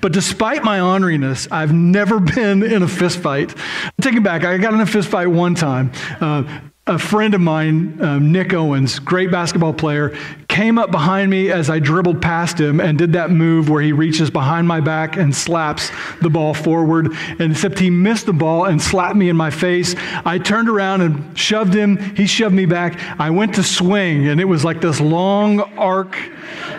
But 0.00 0.12
despite 0.12 0.62
my 0.62 0.78
honoriness, 0.78 1.48
I've 1.50 1.72
never 1.72 2.20
been 2.34 2.62
in 2.62 2.82
a 2.82 2.88
fist 2.88 3.18
fight. 3.20 3.54
Take 4.00 4.14
it 4.14 4.22
back. 4.22 4.44
I 4.44 4.58
got 4.58 4.74
in 4.74 4.80
a 4.80 4.86
fist 4.86 5.08
fight 5.08 5.26
one 5.28 5.54
time. 5.54 5.92
Uh, 6.20 6.60
a 6.88 6.98
friend 6.98 7.34
of 7.34 7.40
mine, 7.40 8.02
um, 8.02 8.32
Nick 8.32 8.54
Owens, 8.54 8.98
great 8.98 9.30
basketball 9.30 9.74
player, 9.74 10.16
came 10.48 10.78
up 10.78 10.90
behind 10.90 11.30
me 11.30 11.52
as 11.52 11.68
I 11.68 11.78
dribbled 11.78 12.22
past 12.22 12.58
him 12.58 12.80
and 12.80 12.96
did 12.96 13.12
that 13.12 13.30
move 13.30 13.68
where 13.68 13.82
he 13.82 13.92
reaches 13.92 14.30
behind 14.30 14.66
my 14.66 14.80
back 14.80 15.18
and 15.18 15.36
slaps 15.36 15.90
the 16.22 16.30
ball 16.30 16.54
forward. 16.54 17.14
And 17.38 17.52
except 17.52 17.78
he 17.78 17.90
missed 17.90 18.24
the 18.24 18.32
ball 18.32 18.64
and 18.64 18.80
slapped 18.80 19.16
me 19.16 19.28
in 19.28 19.36
my 19.36 19.50
face, 19.50 19.94
I 20.24 20.38
turned 20.38 20.70
around 20.70 21.02
and 21.02 21.38
shoved 21.38 21.74
him. 21.74 21.98
He 22.16 22.26
shoved 22.26 22.54
me 22.54 22.64
back. 22.64 22.98
I 23.20 23.28
went 23.30 23.54
to 23.56 23.62
swing, 23.62 24.26
and 24.28 24.40
it 24.40 24.46
was 24.46 24.64
like 24.64 24.80
this 24.80 24.98
long 24.98 25.60
arc 25.76 26.16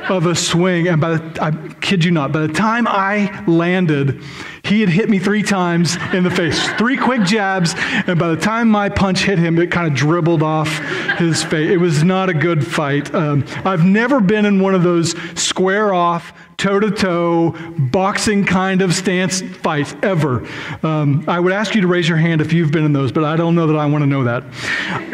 of 0.09 0.25
a 0.25 0.35
swing. 0.35 0.87
And 0.87 0.99
by 0.99 1.17
the, 1.17 1.43
I 1.43 1.51
kid 1.75 2.03
you 2.03 2.11
not, 2.11 2.31
by 2.31 2.47
the 2.47 2.53
time 2.53 2.87
I 2.87 3.43
landed, 3.45 4.23
he 4.69 4.81
had 4.81 4.89
hit 4.89 5.09
me 5.09 5.19
three 5.19 5.43
times 5.43 5.97
in 6.13 6.23
the 6.23 6.29
face, 6.29 6.69
three 6.73 6.95
quick 6.95 7.23
jabs, 7.23 7.73
and 7.75 8.19
by 8.19 8.29
the 8.29 8.37
time 8.37 8.69
my 8.69 8.87
punch 8.89 9.23
hit 9.23 9.39
him, 9.39 9.57
it 9.59 9.71
kind 9.71 9.87
of 9.87 9.93
dribbled 9.93 10.43
off 10.43 10.69
his 11.17 11.43
face. 11.43 11.69
It 11.69 11.77
was 11.77 12.03
not 12.03 12.29
a 12.29 12.33
good 12.33 12.65
fight. 12.65 13.13
Um, 13.13 13.45
I've 13.65 13.83
never 13.83 14.19
been 14.19 14.45
in 14.45 14.59
one 14.59 14.75
of 14.75 14.83
those 14.83 15.15
square 15.39 15.93
off, 15.93 16.33
toe 16.57 16.79
to 16.79 16.91
toe, 16.91 17.55
boxing 17.77 18.45
kind 18.45 18.81
of 18.81 18.93
stance 18.93 19.41
fights 19.41 19.95
ever. 20.03 20.45
Um, 20.83 21.23
I 21.27 21.39
would 21.39 21.53
ask 21.53 21.73
you 21.73 21.81
to 21.81 21.87
raise 21.87 22.07
your 22.07 22.17
hand 22.17 22.41
if 22.41 22.53
you've 22.53 22.71
been 22.71 22.85
in 22.85 22.93
those, 22.93 23.11
but 23.11 23.23
I 23.23 23.35
don't 23.35 23.55
know 23.55 23.67
that 23.67 23.77
I 23.77 23.85
want 23.87 24.03
to 24.03 24.07
know 24.07 24.25
that. 24.25 24.43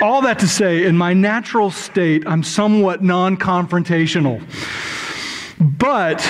All 0.02 0.22
that 0.24 0.40
to 0.40 0.48
say, 0.48 0.86
in 0.86 0.98
my 0.98 1.14
natural 1.14 1.72
state, 1.72 2.28
I'm 2.28 2.44
somewhat 2.44 3.04
non 3.04 3.38
confrontational. 3.38 4.42
But 5.60 6.22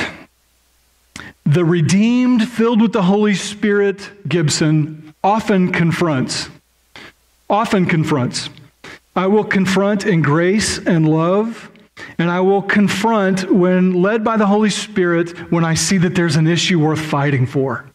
the 1.46 1.64
redeemed, 1.64 2.48
filled 2.48 2.82
with 2.82 2.92
the 2.92 3.04
Holy 3.04 3.36
Spirit 3.36 4.10
Gibson 4.28 5.14
often 5.24 5.72
confronts. 5.72 6.50
Often 7.50 7.86
confronts. 7.86 8.50
I 9.16 9.28
will 9.28 9.44
confront 9.44 10.06
in 10.06 10.22
grace 10.22 10.78
and 10.78 11.08
love, 11.08 11.70
and 12.18 12.30
I 12.30 12.42
will 12.42 12.62
confront 12.62 13.52
when 13.52 14.02
led 14.02 14.24
by 14.24 14.38
the 14.38 14.48
Holy 14.48 14.70
Spirit 14.70 15.52
when 15.52 15.64
I 15.64 15.76
see 15.76 15.98
that 16.00 16.16
there's 16.16 16.36
an 16.36 16.48
issue 16.48 16.80
worth 16.80 17.00
fighting 17.00 17.46
for. 17.46 17.86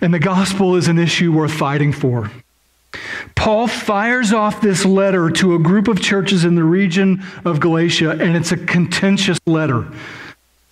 And 0.00 0.12
the 0.12 0.18
gospel 0.18 0.76
is 0.76 0.88
an 0.88 0.98
issue 0.98 1.32
worth 1.32 1.52
fighting 1.52 1.92
for. 1.92 2.30
Paul 3.34 3.66
fires 3.66 4.32
off 4.32 4.60
this 4.60 4.84
letter 4.84 5.30
to 5.30 5.54
a 5.54 5.58
group 5.58 5.88
of 5.88 6.00
churches 6.00 6.44
in 6.44 6.54
the 6.54 6.64
region 6.64 7.24
of 7.44 7.60
Galatia, 7.60 8.10
and 8.10 8.36
it's 8.36 8.52
a 8.52 8.56
contentious 8.56 9.38
letter. 9.46 9.86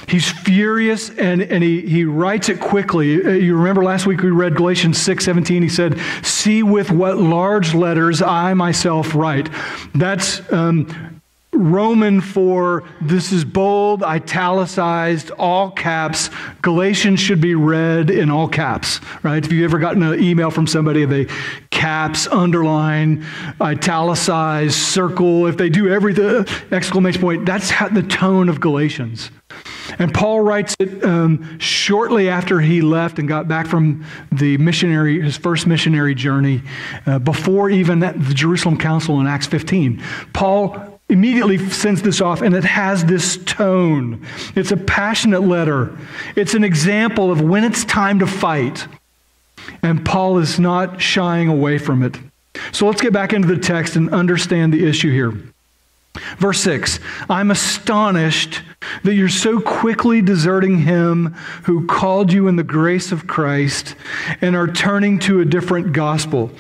He's 0.09 0.30
furious 0.30 1.11
and, 1.11 1.42
and 1.42 1.62
he, 1.62 1.83
he 1.83 2.04
writes 2.04 2.49
it 2.49 2.61
quickly. 2.61 3.25
Uh, 3.25 3.30
you 3.30 3.57
remember 3.57 3.85
last 3.85 4.07
week 4.07 4.23
we 4.23 4.30
read 4.30 4.57
Galatians 4.57 5.00
6 5.00 5.25
17. 5.25 5.62
He 5.62 5.69
said, 5.69 5.99
See 6.23 6.62
with 6.62 6.90
what 6.90 7.19
large 7.19 7.75
letters 7.75 8.23
I 8.23 8.54
myself 8.54 9.14
write. 9.14 9.49
That's 9.95 10.40
um, 10.52 11.19
Roman 11.52 12.21
for 12.21 12.85
this 13.00 13.33
is 13.33 13.45
bold, 13.45 14.04
italicized, 14.04 15.30
all 15.33 15.71
caps. 15.73 16.30
Galatians 16.62 17.19
should 17.19 17.40
be 17.40 17.57
read 17.57 18.09
in 18.09 18.30
all 18.30 18.49
caps, 18.49 19.00
right? 19.23 19.45
If 19.45 19.50
you've 19.50 19.64
ever 19.64 19.78
gotten 19.78 20.02
an 20.02 20.23
email 20.23 20.50
from 20.50 20.69
somebody, 20.69 21.04
they 21.04 21.26
caps, 21.71 22.28
underline, 22.28 23.25
italicize, 23.61 24.76
circle. 24.76 25.47
If 25.47 25.57
they 25.57 25.69
do 25.69 25.88
everything, 25.88 26.47
exclamation 26.71 27.21
point, 27.21 27.47
that's 27.47 27.71
the 27.92 28.02
tone 28.09 28.49
of 28.49 28.61
Galatians. 28.61 29.30
And 29.99 30.14
Paul 30.14 30.40
writes 30.40 30.76
it 30.78 31.04
um, 31.04 31.59
shortly 31.59 32.28
after 32.28 32.61
he 32.61 32.80
left 32.80 33.19
and 33.19 33.26
got 33.26 33.49
back 33.49 33.66
from 33.66 34.04
the 34.30 34.57
missionary, 34.59 35.21
his 35.21 35.37
first 35.37 35.66
missionary 35.66 36.14
journey, 36.14 36.62
uh, 37.07 37.19
before 37.19 37.71
even 37.71 37.99
the 37.99 38.12
Jerusalem 38.35 38.78
Council 38.78 39.21
in 39.21 39.26
Acts 39.26 39.47
15. 39.47 40.00
Paul 40.33 40.89
immediately 41.10 41.58
sends 41.70 42.02
this 42.02 42.20
off, 42.20 42.40
and 42.40 42.54
it 42.54 42.64
has 42.64 43.04
this 43.04 43.36
tone. 43.44 44.24
It's 44.54 44.72
a 44.72 44.76
passionate 44.76 45.42
letter. 45.42 45.96
It's 46.36 46.54
an 46.54 46.64
example 46.64 47.30
of 47.30 47.40
when 47.40 47.64
it's 47.64 47.84
time 47.84 48.18
to 48.20 48.26
fight. 48.26 48.86
And 49.82 50.04
Paul 50.04 50.38
is 50.38 50.58
not 50.58 51.00
shying 51.00 51.48
away 51.48 51.78
from 51.78 52.02
it. 52.02 52.18
So 52.72 52.86
let's 52.86 53.00
get 53.00 53.12
back 53.12 53.32
into 53.32 53.48
the 53.48 53.58
text 53.58 53.96
and 53.96 54.10
understand 54.10 54.72
the 54.72 54.86
issue 54.86 55.10
here. 55.10 55.32
Verse 56.38 56.60
6 56.60 56.98
I'm 57.28 57.50
astonished 57.50 58.62
that 59.04 59.14
you're 59.14 59.28
so 59.28 59.60
quickly 59.60 60.22
deserting 60.22 60.78
him 60.78 61.34
who 61.64 61.86
called 61.86 62.32
you 62.32 62.48
in 62.48 62.56
the 62.56 62.62
grace 62.62 63.12
of 63.12 63.26
Christ 63.26 63.94
and 64.40 64.56
are 64.56 64.66
turning 64.66 65.18
to 65.20 65.40
a 65.40 65.44
different 65.44 65.92
gospel. 65.92 66.50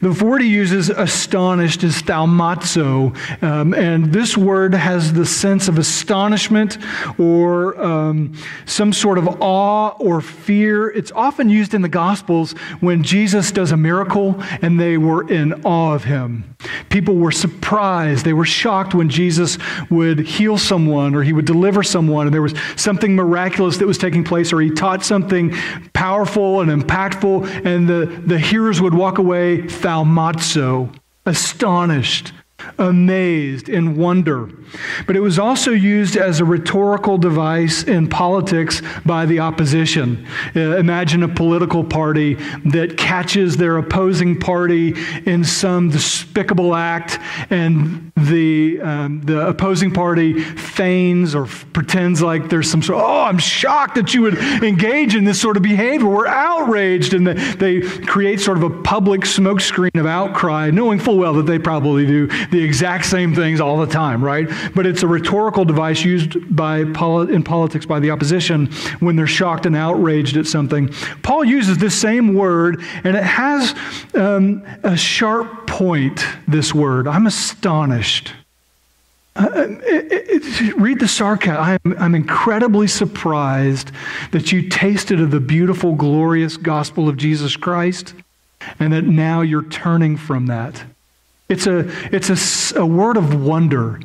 The 0.00 0.12
word 0.12 0.42
he 0.42 0.48
uses, 0.48 0.90
astonished, 0.90 1.84
is 1.84 2.02
thaumazo, 2.02 3.16
um, 3.42 3.74
and 3.74 4.12
this 4.12 4.36
word 4.36 4.74
has 4.74 5.12
the 5.12 5.24
sense 5.24 5.68
of 5.68 5.78
astonishment 5.78 6.78
or 7.16 7.80
um, 7.80 8.34
some 8.66 8.92
sort 8.92 9.16
of 9.16 9.40
awe 9.40 9.90
or 10.00 10.20
fear. 10.20 10.90
It's 10.90 11.12
often 11.12 11.48
used 11.48 11.74
in 11.74 11.82
the 11.82 11.88
Gospels 11.88 12.52
when 12.80 13.04
Jesus 13.04 13.52
does 13.52 13.70
a 13.70 13.76
miracle 13.76 14.42
and 14.62 14.80
they 14.80 14.98
were 14.98 15.28
in 15.30 15.64
awe 15.64 15.94
of 15.94 16.04
him. 16.04 16.56
People 16.88 17.16
were 17.16 17.30
surprised, 17.30 18.24
they 18.24 18.32
were 18.32 18.44
shocked 18.44 18.94
when 18.98 19.08
Jesus 19.08 19.56
would 19.88 20.18
heal 20.18 20.58
someone 20.58 21.14
or 21.14 21.22
he 21.22 21.32
would 21.32 21.46
deliver 21.46 21.82
someone 21.82 22.26
and 22.26 22.34
there 22.34 22.42
was 22.42 22.54
something 22.76 23.16
miraculous 23.16 23.78
that 23.78 23.86
was 23.86 23.96
taking 23.96 24.24
place 24.24 24.52
or 24.52 24.60
he 24.60 24.70
taught 24.70 25.02
something 25.04 25.54
powerful 25.94 26.60
and 26.60 26.70
impactful 26.70 27.64
and 27.64 27.88
the, 27.88 28.04
the 28.26 28.38
hearers 28.38 28.82
would 28.82 28.94
walk 28.94 29.18
away 29.18 29.62
thaumazo, 29.62 30.94
astonished, 31.24 32.32
amazed, 32.78 33.68
in 33.68 33.96
wonder. 33.96 34.50
But 35.06 35.16
it 35.16 35.20
was 35.20 35.38
also 35.38 35.70
used 35.70 36.16
as 36.16 36.40
a 36.40 36.44
rhetorical 36.44 37.18
device 37.18 37.82
in 37.84 38.08
politics 38.08 38.82
by 39.06 39.26
the 39.26 39.40
opposition. 39.40 40.26
Uh, 40.54 40.76
imagine 40.76 41.22
a 41.22 41.28
political 41.28 41.84
party 41.84 42.34
that 42.66 42.96
catches 42.96 43.56
their 43.56 43.78
opposing 43.78 44.38
party 44.38 44.94
in 45.24 45.44
some 45.44 45.90
despicable 45.90 46.74
act, 46.74 47.18
and 47.50 48.12
the, 48.16 48.80
um, 48.80 49.20
the 49.22 49.46
opposing 49.48 49.92
party 49.92 50.40
feigns 50.40 51.34
or 51.34 51.46
pretends 51.46 52.20
like 52.20 52.48
there's 52.48 52.70
some 52.70 52.82
sort 52.82 52.98
of, 52.98 53.04
oh, 53.04 53.22
I'm 53.22 53.38
shocked 53.38 53.94
that 53.94 54.14
you 54.14 54.22
would 54.22 54.38
engage 54.38 55.14
in 55.14 55.24
this 55.24 55.40
sort 55.40 55.56
of 55.56 55.62
behavior. 55.62 56.08
We're 56.08 56.26
outraged. 56.26 57.14
And 57.14 57.26
they 57.26 57.80
create 57.80 58.40
sort 58.40 58.56
of 58.56 58.64
a 58.64 58.70
public 58.82 59.22
smokescreen 59.22 59.98
of 59.98 60.06
outcry, 60.06 60.70
knowing 60.70 60.98
full 60.98 61.18
well 61.18 61.34
that 61.34 61.46
they 61.46 61.58
probably 61.58 62.06
do 62.06 62.28
the 62.50 62.62
exact 62.62 63.06
same 63.06 63.34
things 63.34 63.60
all 63.60 63.78
the 63.78 63.86
time, 63.86 64.22
right? 64.22 64.48
But 64.74 64.86
it's 64.86 65.02
a 65.02 65.06
rhetorical 65.06 65.64
device 65.64 66.04
used 66.04 66.54
by 66.54 66.78
in 66.78 67.42
politics 67.42 67.86
by 67.86 68.00
the 68.00 68.10
opposition 68.10 68.66
when 69.00 69.16
they're 69.16 69.26
shocked 69.26 69.66
and 69.66 69.76
outraged 69.76 70.36
at 70.36 70.46
something. 70.46 70.88
Paul 71.22 71.44
uses 71.44 71.78
this 71.78 71.98
same 71.98 72.34
word, 72.34 72.82
and 73.04 73.16
it 73.16 73.24
has 73.24 73.74
um, 74.14 74.64
a 74.82 74.96
sharp 74.96 75.66
point, 75.66 76.24
this 76.46 76.74
word. 76.74 77.06
I'm 77.06 77.26
astonished. 77.26 78.32
Uh, 79.36 79.50
it, 79.82 80.06
it, 80.10 80.76
read 80.76 80.98
the 80.98 81.06
sarcasm. 81.06 81.80
I'm, 81.84 81.98
I'm 81.98 82.14
incredibly 82.16 82.88
surprised 82.88 83.92
that 84.32 84.50
you 84.50 84.68
tasted 84.68 85.20
of 85.20 85.30
the 85.30 85.38
beautiful, 85.38 85.94
glorious 85.94 86.56
gospel 86.56 87.08
of 87.08 87.16
Jesus 87.16 87.56
Christ 87.56 88.14
and 88.80 88.92
that 88.92 89.04
now 89.04 89.42
you're 89.42 89.62
turning 89.62 90.16
from 90.16 90.46
that. 90.46 90.82
It's 91.48 91.66
a, 91.66 91.90
it's 92.14 92.72
a, 92.74 92.80
a 92.80 92.86
word 92.86 93.16
of 93.16 93.42
wonder 93.42 94.00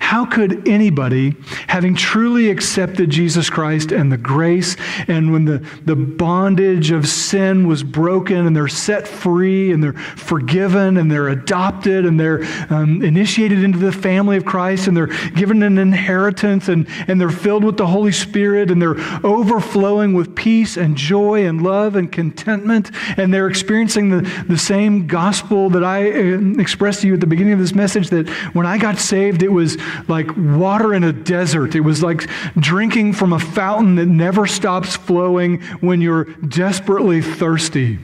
how 0.00 0.24
could 0.24 0.68
anybody, 0.68 1.34
having 1.68 1.94
truly 1.94 2.50
accepted 2.50 3.10
Jesus 3.10 3.50
Christ 3.50 3.92
and 3.92 4.10
the 4.10 4.16
grace, 4.16 4.76
and 5.08 5.32
when 5.32 5.44
the, 5.44 5.66
the 5.84 5.96
bondage 5.96 6.90
of 6.90 7.08
sin 7.08 7.66
was 7.66 7.82
broken 7.82 8.46
and 8.46 8.54
they're 8.54 8.68
set 8.68 9.06
free 9.06 9.72
and 9.72 9.82
they're 9.82 9.92
forgiven 9.92 10.96
and 10.96 11.10
they're 11.10 11.28
adopted 11.28 12.04
and 12.04 12.18
they're 12.18 12.44
um, 12.70 13.02
initiated 13.02 13.62
into 13.62 13.78
the 13.78 13.92
family 13.92 14.36
of 14.36 14.44
Christ 14.44 14.86
and 14.86 14.96
they're 14.96 15.12
given 15.32 15.62
an 15.62 15.78
inheritance 15.78 16.68
and, 16.68 16.86
and 17.06 17.20
they're 17.20 17.30
filled 17.30 17.64
with 17.64 17.76
the 17.76 17.86
Holy 17.86 18.12
Spirit 18.12 18.70
and 18.70 18.80
they're 18.80 18.96
overflowing 19.24 20.14
with 20.14 20.34
peace 20.34 20.76
and 20.76 20.96
joy 20.96 21.46
and 21.46 21.62
love 21.62 21.96
and 21.96 22.10
contentment 22.10 22.90
and 23.16 23.32
they're 23.32 23.48
experiencing 23.48 24.10
the, 24.10 24.44
the 24.48 24.58
same 24.58 25.06
gospel 25.06 25.70
that 25.70 25.84
I 25.84 26.10
uh, 26.10 26.60
expressed 26.60 27.02
to 27.02 27.06
you 27.06 27.14
at 27.14 27.20
the 27.20 27.26
beginning 27.26 27.52
of 27.52 27.58
this 27.58 27.74
message 27.74 28.10
that 28.10 28.28
when 28.54 28.66
I 28.66 28.78
got 28.78 28.98
saved, 28.98 29.42
it 29.42 29.48
was 29.48 29.76
like 30.08 30.28
water 30.36 30.94
in 30.94 31.04
a 31.04 31.12
desert. 31.12 31.74
It 31.74 31.80
was 31.80 32.02
like 32.02 32.28
drinking 32.56 33.14
from 33.14 33.32
a 33.32 33.38
fountain 33.38 33.96
that 33.96 34.06
never 34.06 34.46
stops 34.46 34.96
flowing 34.96 35.60
when 35.80 36.00
you're 36.00 36.24
desperately 36.24 37.22
thirsty. 37.22 37.98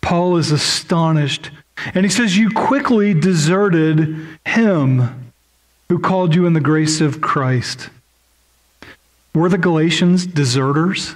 Paul 0.00 0.36
is 0.36 0.52
astonished. 0.52 1.50
And 1.94 2.04
he 2.04 2.10
says, 2.10 2.36
You 2.36 2.50
quickly 2.50 3.14
deserted 3.14 4.26
him 4.46 5.32
who 5.88 5.98
called 5.98 6.34
you 6.34 6.46
in 6.46 6.52
the 6.52 6.60
grace 6.60 7.00
of 7.00 7.20
Christ. 7.20 7.90
Were 9.34 9.48
the 9.48 9.58
Galatians 9.58 10.26
deserters? 10.26 11.14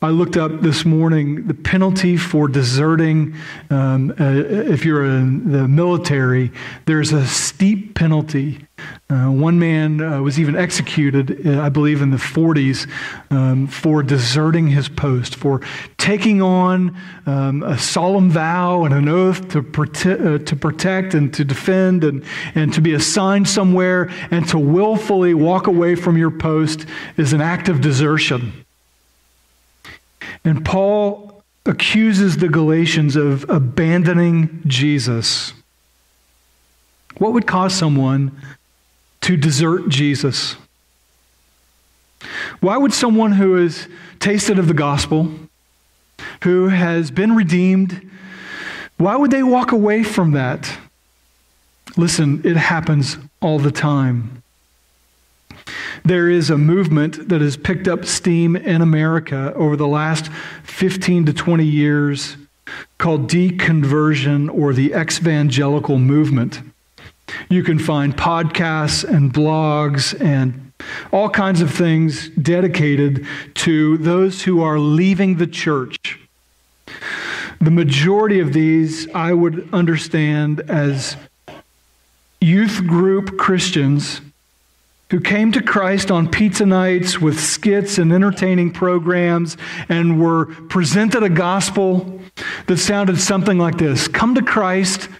I 0.00 0.08
looked 0.08 0.36
up 0.36 0.60
this 0.62 0.84
morning 0.84 1.46
the 1.46 1.54
penalty 1.54 2.16
for 2.16 2.48
deserting. 2.48 3.34
Um, 3.70 4.10
uh, 4.18 4.24
if 4.24 4.84
you're 4.84 5.04
in 5.04 5.52
the 5.52 5.68
military, 5.68 6.50
there's 6.86 7.12
a 7.12 7.26
steep 7.26 7.94
penalty. 7.94 8.66
Uh, 9.08 9.30
one 9.30 9.58
man 9.58 10.00
uh, 10.00 10.20
was 10.20 10.40
even 10.40 10.56
executed, 10.56 11.46
uh, 11.46 11.60
I 11.60 11.68
believe, 11.68 12.02
in 12.02 12.10
the 12.10 12.16
40s 12.16 12.88
um, 13.30 13.66
for 13.66 14.02
deserting 14.02 14.68
his 14.68 14.88
post, 14.88 15.36
for 15.36 15.60
taking 15.98 16.42
on 16.42 16.96
um, 17.26 17.62
a 17.62 17.78
solemn 17.78 18.30
vow 18.30 18.84
and 18.84 18.94
an 18.94 19.08
oath 19.08 19.48
to, 19.50 19.62
prote- 19.62 20.40
uh, 20.40 20.44
to 20.44 20.56
protect 20.56 21.14
and 21.14 21.32
to 21.34 21.44
defend 21.44 22.04
and, 22.04 22.24
and 22.54 22.72
to 22.74 22.80
be 22.80 22.94
assigned 22.94 23.48
somewhere 23.48 24.10
and 24.30 24.48
to 24.48 24.58
willfully 24.58 25.34
walk 25.34 25.66
away 25.66 25.94
from 25.94 26.16
your 26.16 26.30
post 26.30 26.86
is 27.16 27.32
an 27.32 27.40
act 27.40 27.68
of 27.68 27.80
desertion. 27.80 28.64
And 30.44 30.64
Paul 30.64 31.42
accuses 31.64 32.36
the 32.36 32.48
Galatians 32.48 33.14
of 33.16 33.48
abandoning 33.48 34.62
Jesus. 34.66 35.52
What 37.18 37.32
would 37.32 37.46
cause 37.46 37.74
someone 37.74 38.32
to 39.20 39.36
desert 39.36 39.88
Jesus? 39.88 40.56
Why 42.60 42.76
would 42.76 42.92
someone 42.92 43.32
who 43.32 43.54
has 43.54 43.88
tasted 44.18 44.58
of 44.58 44.68
the 44.68 44.74
gospel, 44.74 45.32
who 46.42 46.68
has 46.68 47.10
been 47.10 47.34
redeemed, 47.34 48.08
why 48.98 49.16
would 49.16 49.30
they 49.30 49.42
walk 49.42 49.72
away 49.72 50.02
from 50.02 50.32
that? 50.32 50.78
Listen, 51.96 52.40
it 52.44 52.56
happens 52.56 53.18
all 53.40 53.58
the 53.58 53.72
time. 53.72 54.41
There 56.04 56.28
is 56.28 56.50
a 56.50 56.58
movement 56.58 57.28
that 57.28 57.40
has 57.40 57.56
picked 57.56 57.86
up 57.86 58.04
steam 58.04 58.56
in 58.56 58.82
America 58.82 59.52
over 59.54 59.76
the 59.76 59.86
last 59.86 60.30
15 60.64 61.26
to 61.26 61.32
20 61.32 61.64
years 61.64 62.36
called 62.98 63.28
deconversion 63.28 64.52
or 64.52 64.72
the 64.72 64.90
exvangelical 64.90 66.00
movement. 66.00 66.60
You 67.48 67.62
can 67.62 67.78
find 67.78 68.16
podcasts 68.16 69.04
and 69.04 69.32
blogs 69.32 70.20
and 70.20 70.72
all 71.12 71.30
kinds 71.30 71.60
of 71.60 71.72
things 71.72 72.28
dedicated 72.30 73.26
to 73.54 73.96
those 73.98 74.42
who 74.42 74.62
are 74.62 74.78
leaving 74.78 75.36
the 75.36 75.46
church. 75.46 76.18
The 77.60 77.70
majority 77.70 78.40
of 78.40 78.52
these 78.52 79.08
I 79.14 79.32
would 79.32 79.68
understand 79.72 80.60
as 80.68 81.16
youth 82.40 82.84
group 82.88 83.38
Christians 83.38 84.20
who 85.12 85.20
came 85.20 85.52
to 85.52 85.60
Christ 85.62 86.10
on 86.10 86.26
pizza 86.26 86.64
nights 86.64 87.20
with 87.20 87.38
skits 87.38 87.98
and 87.98 88.10
entertaining 88.14 88.72
programs 88.72 89.58
and 89.90 90.18
were 90.18 90.46
presented 90.70 91.22
a 91.22 91.28
gospel 91.28 92.18
that 92.66 92.78
sounded 92.78 93.20
something 93.20 93.58
like 93.58 93.76
this. 93.76 94.08
Come 94.08 94.34
to 94.34 94.42
Christ 94.42 95.10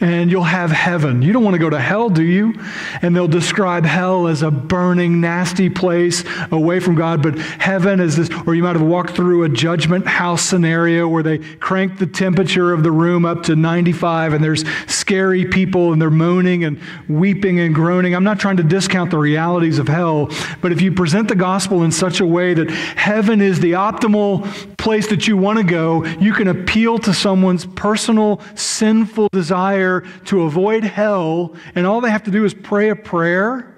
and 0.00 0.30
you'll 0.30 0.42
have 0.42 0.70
heaven. 0.70 1.22
You 1.22 1.32
don't 1.32 1.44
want 1.44 1.54
to 1.54 1.60
go 1.60 1.70
to 1.70 1.80
hell, 1.80 2.08
do 2.08 2.22
you? 2.22 2.54
And 3.02 3.14
they'll 3.14 3.28
describe 3.28 3.84
hell 3.84 4.26
as 4.26 4.42
a 4.42 4.50
burning, 4.50 5.20
nasty 5.20 5.68
place 5.68 6.24
away 6.50 6.80
from 6.80 6.94
God, 6.94 7.22
but 7.22 7.38
heaven 7.38 8.00
is 8.00 8.16
this, 8.16 8.30
or 8.46 8.54
you 8.54 8.62
might 8.62 8.76
have 8.76 8.82
walked 8.82 9.14
through 9.14 9.44
a 9.44 9.48
judgment 9.48 10.06
house 10.06 10.42
scenario 10.42 11.08
where 11.08 11.22
they 11.22 11.38
crank 11.38 11.98
the 11.98 12.06
temperature 12.06 12.72
of 12.72 12.82
the 12.82 12.90
room 12.90 13.24
up 13.24 13.42
to 13.44 13.56
95 13.56 14.32
and 14.32 14.44
there's 14.44 14.64
scary 14.86 15.44
people 15.44 15.92
and 15.92 16.00
they're 16.00 16.10
moaning 16.10 16.64
and 16.64 16.80
weeping 17.08 17.60
and 17.60 17.74
groaning. 17.74 18.14
I'm 18.14 18.24
not 18.24 18.38
trying 18.38 18.56
to 18.58 18.62
discount 18.62 19.10
the 19.10 19.18
realities 19.18 19.78
of 19.78 19.88
hell, 19.88 20.30
but 20.60 20.72
if 20.72 20.80
you 20.80 20.92
present 20.92 21.28
the 21.28 21.34
gospel 21.34 21.82
in 21.82 21.92
such 21.92 22.20
a 22.20 22.26
way 22.26 22.54
that 22.54 22.70
heaven 22.70 23.40
is 23.40 23.60
the 23.60 23.72
optimal 23.72 24.46
place 24.76 25.08
that 25.08 25.28
you 25.28 25.36
want 25.36 25.58
to 25.58 25.64
go, 25.64 26.04
you 26.04 26.32
can 26.32 26.48
appeal 26.48 26.98
to 26.98 27.14
someone's 27.14 27.66
personal 27.66 28.40
sinful 28.54 29.28
desire 29.32 29.81
to 30.24 30.42
avoid 30.42 30.84
hell, 30.84 31.54
and 31.74 31.86
all 31.86 32.00
they 32.00 32.10
have 32.10 32.24
to 32.24 32.30
do 32.30 32.44
is 32.44 32.54
pray 32.54 32.90
a 32.90 32.96
prayer. 32.96 33.68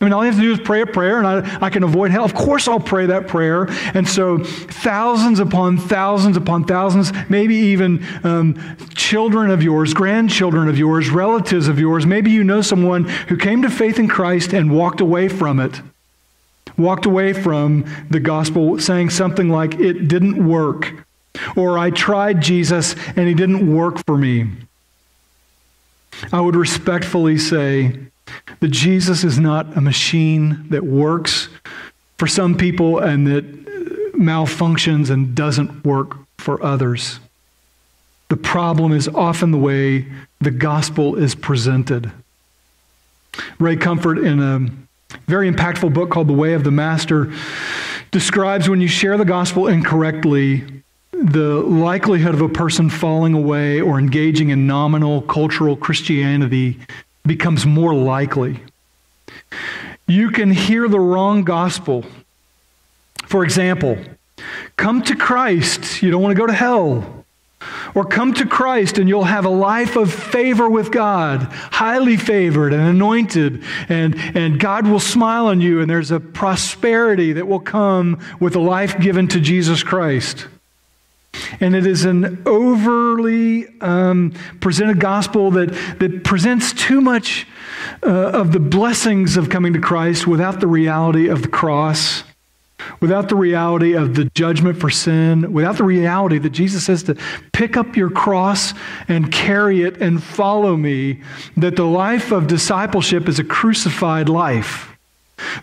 I 0.00 0.04
mean, 0.04 0.12
all 0.12 0.22
you 0.24 0.30
have 0.30 0.38
to 0.38 0.42
do 0.42 0.52
is 0.52 0.60
pray 0.60 0.82
a 0.82 0.86
prayer, 0.86 1.18
and 1.18 1.26
I, 1.26 1.66
I 1.66 1.70
can 1.70 1.82
avoid 1.82 2.10
hell. 2.10 2.24
Of 2.24 2.34
course, 2.34 2.68
I'll 2.68 2.80
pray 2.80 3.06
that 3.06 3.26
prayer. 3.26 3.68
And 3.94 4.06
so, 4.06 4.38
thousands 4.38 5.38
upon 5.38 5.78
thousands 5.78 6.36
upon 6.36 6.64
thousands, 6.64 7.10
maybe 7.30 7.54
even 7.54 8.04
um, 8.22 8.76
children 8.94 9.50
of 9.50 9.62
yours, 9.62 9.94
grandchildren 9.94 10.68
of 10.68 10.78
yours, 10.78 11.08
relatives 11.08 11.68
of 11.68 11.78
yours, 11.78 12.04
maybe 12.04 12.30
you 12.30 12.44
know 12.44 12.60
someone 12.60 13.04
who 13.04 13.36
came 13.36 13.62
to 13.62 13.70
faith 13.70 13.98
in 13.98 14.08
Christ 14.08 14.52
and 14.52 14.70
walked 14.70 15.00
away 15.00 15.28
from 15.28 15.58
it. 15.58 15.80
Walked 16.76 17.06
away 17.06 17.32
from 17.32 17.86
the 18.10 18.20
gospel 18.20 18.78
saying 18.80 19.10
something 19.10 19.48
like, 19.48 19.74
it 19.76 20.08
didn't 20.08 20.44
work. 20.44 21.06
Or 21.56 21.78
I 21.78 21.90
tried 21.90 22.42
Jesus 22.42 22.94
and 23.16 23.28
he 23.28 23.34
didn't 23.34 23.72
work 23.72 24.04
for 24.04 24.18
me. 24.18 24.50
I 26.32 26.40
would 26.40 26.56
respectfully 26.56 27.38
say 27.38 27.98
that 28.60 28.68
Jesus 28.68 29.24
is 29.24 29.38
not 29.38 29.76
a 29.76 29.80
machine 29.80 30.66
that 30.70 30.84
works 30.84 31.48
for 32.18 32.26
some 32.26 32.56
people 32.56 32.98
and 32.98 33.26
that 33.26 33.64
malfunctions 34.14 35.10
and 35.10 35.34
doesn't 35.34 35.84
work 35.84 36.16
for 36.38 36.62
others. 36.62 37.20
The 38.28 38.36
problem 38.36 38.92
is 38.92 39.08
often 39.08 39.50
the 39.50 39.58
way 39.58 40.06
the 40.40 40.50
gospel 40.50 41.16
is 41.16 41.34
presented. 41.34 42.10
Ray 43.58 43.76
Comfort, 43.76 44.18
in 44.18 44.40
a 44.40 44.70
very 45.26 45.50
impactful 45.50 45.92
book 45.92 46.10
called 46.10 46.28
The 46.28 46.32
Way 46.32 46.54
of 46.54 46.64
the 46.64 46.70
Master, 46.70 47.32
describes 48.10 48.68
when 48.68 48.80
you 48.80 48.88
share 48.88 49.16
the 49.18 49.24
gospel 49.24 49.66
incorrectly, 49.66 50.64
the 51.24 51.60
likelihood 51.60 52.34
of 52.34 52.42
a 52.42 52.48
person 52.50 52.90
falling 52.90 53.32
away 53.32 53.80
or 53.80 53.98
engaging 53.98 54.50
in 54.50 54.66
nominal 54.66 55.22
cultural 55.22 55.74
Christianity 55.74 56.78
becomes 57.24 57.64
more 57.64 57.94
likely. 57.94 58.60
You 60.06 60.30
can 60.30 60.50
hear 60.50 60.86
the 60.86 61.00
wrong 61.00 61.42
gospel. 61.42 62.04
For 63.24 63.42
example, 63.42 63.96
come 64.76 65.02
to 65.04 65.16
Christ, 65.16 66.02
you 66.02 66.10
don't 66.10 66.20
want 66.20 66.36
to 66.36 66.40
go 66.40 66.46
to 66.46 66.52
hell. 66.52 67.24
Or 67.94 68.04
come 68.04 68.34
to 68.34 68.44
Christ 68.44 68.98
and 68.98 69.08
you'll 69.08 69.24
have 69.24 69.46
a 69.46 69.50
life 69.50 69.96
of 69.96 70.12
favor 70.12 70.68
with 70.68 70.92
God, 70.92 71.44
highly 71.44 72.18
favored 72.18 72.74
and 72.74 72.82
anointed, 72.82 73.64
and, 73.88 74.14
and 74.36 74.60
God 74.60 74.86
will 74.86 75.00
smile 75.00 75.46
on 75.46 75.62
you, 75.62 75.80
and 75.80 75.88
there's 75.88 76.10
a 76.10 76.20
prosperity 76.20 77.32
that 77.32 77.48
will 77.48 77.60
come 77.60 78.20
with 78.40 78.56
a 78.56 78.60
life 78.60 79.00
given 79.00 79.26
to 79.28 79.40
Jesus 79.40 79.82
Christ. 79.82 80.48
And 81.60 81.74
it 81.74 81.86
is 81.86 82.04
an 82.04 82.42
overly 82.46 83.66
um, 83.80 84.32
presented 84.60 85.00
gospel 85.00 85.50
that, 85.52 85.70
that 85.98 86.24
presents 86.24 86.72
too 86.72 87.00
much 87.00 87.46
uh, 88.02 88.08
of 88.08 88.52
the 88.52 88.60
blessings 88.60 89.36
of 89.36 89.50
coming 89.50 89.72
to 89.72 89.80
Christ 89.80 90.26
without 90.26 90.60
the 90.60 90.66
reality 90.66 91.28
of 91.28 91.42
the 91.42 91.48
cross, 91.48 92.24
without 93.00 93.28
the 93.28 93.36
reality 93.36 93.94
of 93.94 94.14
the 94.14 94.24
judgment 94.34 94.78
for 94.78 94.90
sin, 94.90 95.52
without 95.52 95.76
the 95.76 95.84
reality 95.84 96.38
that 96.38 96.50
Jesus 96.50 96.84
says 96.84 97.02
to 97.04 97.16
pick 97.52 97.76
up 97.76 97.96
your 97.96 98.10
cross 98.10 98.74
and 99.08 99.32
carry 99.32 99.82
it 99.82 99.98
and 99.98 100.22
follow 100.22 100.76
me, 100.76 101.22
that 101.56 101.76
the 101.76 101.86
life 101.86 102.32
of 102.32 102.46
discipleship 102.46 103.28
is 103.28 103.38
a 103.38 103.44
crucified 103.44 104.28
life. 104.28 104.93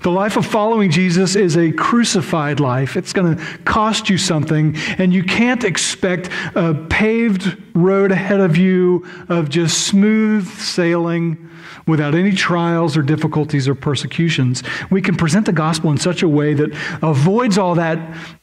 The 0.01 0.11
life 0.11 0.35
of 0.35 0.45
following 0.45 0.89
Jesus 0.89 1.35
is 1.35 1.55
a 1.55 1.71
crucified 1.71 2.59
life. 2.59 2.97
It's 2.97 3.13
going 3.13 3.37
to 3.37 3.57
cost 3.59 4.09
you 4.09 4.17
something, 4.17 4.75
and 4.97 5.13
you 5.13 5.23
can't 5.23 5.63
expect 5.63 6.29
a 6.55 6.73
paved 6.89 7.57
road 7.75 8.11
ahead 8.11 8.39
of 8.39 8.57
you 8.57 9.05
of 9.29 9.49
just 9.49 9.87
smooth 9.87 10.47
sailing 10.47 11.49
without 11.87 12.15
any 12.15 12.31
trials 12.31 12.97
or 12.97 13.01
difficulties 13.01 13.67
or 13.67 13.75
persecutions. 13.75 14.63
We 14.89 15.01
can 15.01 15.15
present 15.15 15.45
the 15.45 15.53
gospel 15.53 15.91
in 15.91 15.97
such 15.97 16.23
a 16.23 16.27
way 16.27 16.53
that 16.53 16.71
avoids 17.01 17.57
all 17.57 17.75
that 17.75 17.99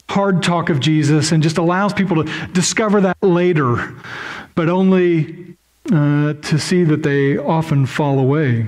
hard 0.08 0.42
talk 0.42 0.70
of 0.70 0.80
Jesus 0.80 1.32
and 1.32 1.42
just 1.42 1.58
allows 1.58 1.92
people 1.92 2.24
to 2.24 2.46
discover 2.52 3.00
that 3.02 3.16
later, 3.22 3.94
but 4.54 4.68
only 4.68 5.56
uh, 5.92 6.34
to 6.34 6.58
see 6.58 6.84
that 6.84 7.02
they 7.02 7.36
often 7.36 7.86
fall 7.86 8.18
away. 8.18 8.66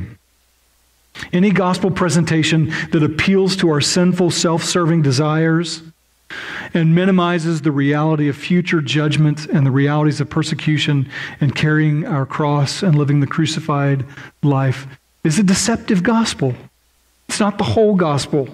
Any 1.33 1.51
gospel 1.51 1.91
presentation 1.91 2.73
that 2.93 3.03
appeals 3.03 3.57
to 3.57 3.69
our 3.71 3.81
sinful, 3.81 4.31
self 4.31 4.65
serving 4.65 5.03
desires 5.03 5.83
and 6.75 6.95
minimizes 6.95 7.63
the 7.63 7.73
reality 7.73 8.29
of 8.29 8.37
future 8.37 8.81
judgment 8.81 9.47
and 9.47 9.67
the 9.67 9.71
realities 9.71 10.21
of 10.21 10.31
persecution 10.31 11.09
and 11.41 11.55
carrying 11.55 12.07
our 12.07 12.25
cross 12.27 12.83
and 12.83 12.97
living 12.97 13.21
the 13.21 13.27
crucified 13.27 14.05
life 14.43 14.87
is 15.25 15.39
a 15.39 15.43
deceptive 15.43 16.03
gospel. 16.03 16.55
It's 17.29 17.41
not 17.41 17.59
the 17.59 17.65
whole 17.65 17.95
gospel. 17.95 18.49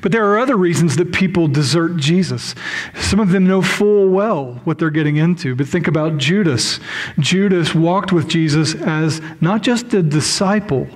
But 0.00 0.12
there 0.12 0.26
are 0.26 0.38
other 0.38 0.56
reasons 0.56 0.96
that 0.96 1.12
people 1.12 1.48
desert 1.48 1.96
Jesus. 1.96 2.54
Some 2.94 3.20
of 3.20 3.30
them 3.30 3.46
know 3.46 3.62
full 3.62 4.08
well 4.08 4.60
what 4.64 4.78
they're 4.78 4.90
getting 4.90 5.16
into. 5.16 5.54
But 5.54 5.68
think 5.68 5.86
about 5.88 6.18
Judas. 6.18 6.80
Judas 7.18 7.74
walked 7.74 8.12
with 8.12 8.28
Jesus 8.28 8.74
as 8.74 9.20
not 9.40 9.62
just 9.62 9.92
a 9.94 10.02
disciple, 10.02 10.88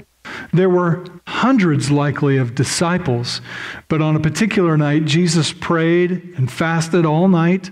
there 0.52 0.70
were 0.70 1.04
hundreds 1.26 1.90
likely 1.90 2.36
of 2.36 2.54
disciples, 2.54 3.40
but 3.88 4.00
on 4.00 4.16
a 4.16 4.20
particular 4.20 4.76
night, 4.76 5.04
Jesus 5.04 5.52
prayed 5.52 6.34
and 6.36 6.50
fasted 6.50 7.04
all 7.04 7.28
night. 7.28 7.70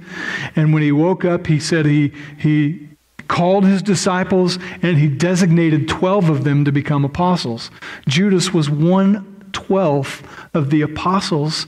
And 0.57 0.73
when 0.73 0.83
he 0.83 0.93
woke 0.93 1.25
up, 1.25 1.47
he 1.47 1.59
said 1.59 1.87
he, 1.87 2.13
he 2.39 2.89
called 3.29 3.65
his 3.65 3.83
disciples 3.83 4.59
and 4.83 4.99
he 4.99 5.09
designated 5.09 5.89
12 5.89 6.29
of 6.29 6.45
them 6.45 6.65
to 6.65 6.73
become 6.73 7.05
apostles. 7.05 7.71
Judas 8.07 8.53
was 8.53 8.69
one 8.69 9.34
twelfth 9.67 10.27
of 10.55 10.71
the 10.71 10.83
apostles, 10.83 11.67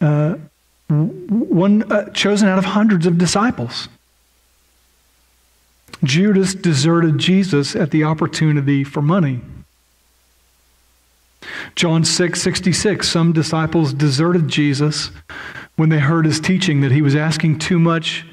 uh, 0.00 0.36
one 0.88 1.90
uh, 1.90 2.10
chosen 2.10 2.48
out 2.48 2.58
of 2.58 2.64
hundreds 2.64 3.06
of 3.06 3.18
disciples. 3.18 3.88
Judas 6.04 6.54
deserted 6.54 7.18
Jesus 7.18 7.76
at 7.76 7.90
the 7.90 8.04
opportunity 8.04 8.82
for 8.82 9.00
money. 9.00 9.40
John 11.74 12.04
6 12.04 12.40
66, 12.40 13.08
some 13.08 13.32
disciples 13.32 13.92
deserted 13.92 14.48
Jesus 14.48 15.10
when 15.76 15.88
they 15.88 15.98
heard 15.98 16.26
his 16.26 16.40
teaching 16.40 16.80
that 16.80 16.92
he 16.92 17.02
was 17.02 17.16
asking 17.16 17.58
too 17.58 17.78
much 17.78 18.24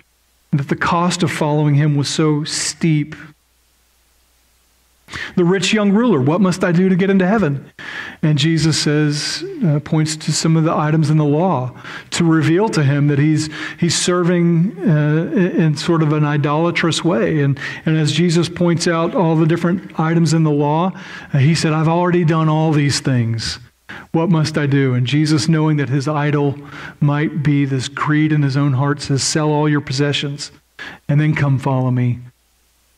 and 0.52 0.60
that 0.60 0.70
the 0.70 0.76
cost 0.76 1.24
of 1.24 1.32
following 1.32 1.76
him 1.76 1.96
was 1.96 2.10
so 2.10 2.44
steep. 2.44 3.16
The 5.36 5.44
rich 5.44 5.74
young 5.74 5.92
ruler, 5.92 6.22
what 6.22 6.42
must 6.42 6.64
I 6.64 6.72
do 6.72 6.90
to 6.90 6.96
get 6.96 7.10
into 7.10 7.28
heaven? 7.28 7.72
And 8.22 8.38
Jesus 8.38 8.80
says, 8.80 9.44
uh, 9.66 9.80
points 9.80 10.16
to 10.18 10.32
some 10.32 10.58
of 10.58 10.64
the 10.64 10.76
items 10.76 11.10
in 11.10 11.18
the 11.18 11.26
law 11.26 11.72
to 12.12 12.24
reveal 12.24 12.70
to 12.70 12.84
him 12.84 13.08
that 13.08 13.20
he's, 13.20 13.50
he's 13.80 13.98
serving 13.98 14.78
uh, 14.80 15.32
in 15.34 15.76
sort 15.78 16.04
of 16.04 16.14
an 16.14 16.26
idolatrous 16.26 17.04
way. 17.04 17.42
And, 17.42 17.60
and 17.86 17.98
as 17.98 18.12
Jesus 18.12 18.50
points 18.50 18.88
out 18.88 19.16
all 19.16 19.36
the 19.36 19.46
different 19.46 20.00
items 20.00 20.34
in 20.34 20.44
the 20.44 20.52
law, 20.52 20.92
uh, 21.34 21.38
he 21.38 21.56
said, 21.56 21.74
I've 21.74 21.88
already 21.88 22.26
done 22.26 22.50
all 22.50 22.72
these 22.72 23.00
things. 23.00 23.60
What 24.12 24.30
must 24.30 24.58
I 24.58 24.66
do? 24.66 24.94
And 24.94 25.08
Jesus, 25.08 25.48
knowing 25.48 25.78
that 25.78 25.90
his 25.90 26.08
idol 26.08 26.56
might 27.00 27.44
be 27.44 27.66
this 27.66 27.88
creed 27.88 28.32
in 28.32 28.42
his 28.42 28.58
own 28.58 28.74
heart, 28.74 29.02
says, 29.02 29.24
Sell 29.24 29.52
all 29.52 29.68
your 29.68 29.82
possessions 29.82 30.52
and 31.08 31.20
then 31.20 31.36
come 31.36 31.60
follow 31.60 31.92
me 31.92 32.20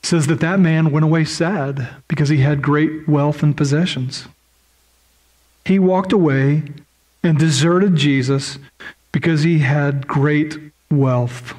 says 0.03 0.27
that 0.27 0.39
that 0.39 0.59
man 0.59 0.91
went 0.91 1.03
away 1.03 1.23
sad 1.25 1.87
because 2.07 2.29
he 2.29 2.37
had 2.37 2.61
great 2.61 3.07
wealth 3.07 3.43
and 3.43 3.55
possessions. 3.55 4.27
He 5.65 5.79
walked 5.79 6.11
away 6.11 6.63
and 7.23 7.37
deserted 7.37 7.95
Jesus 7.95 8.57
because 9.11 9.43
he 9.43 9.59
had 9.59 10.07
great 10.07 10.57
wealth. 10.89 11.53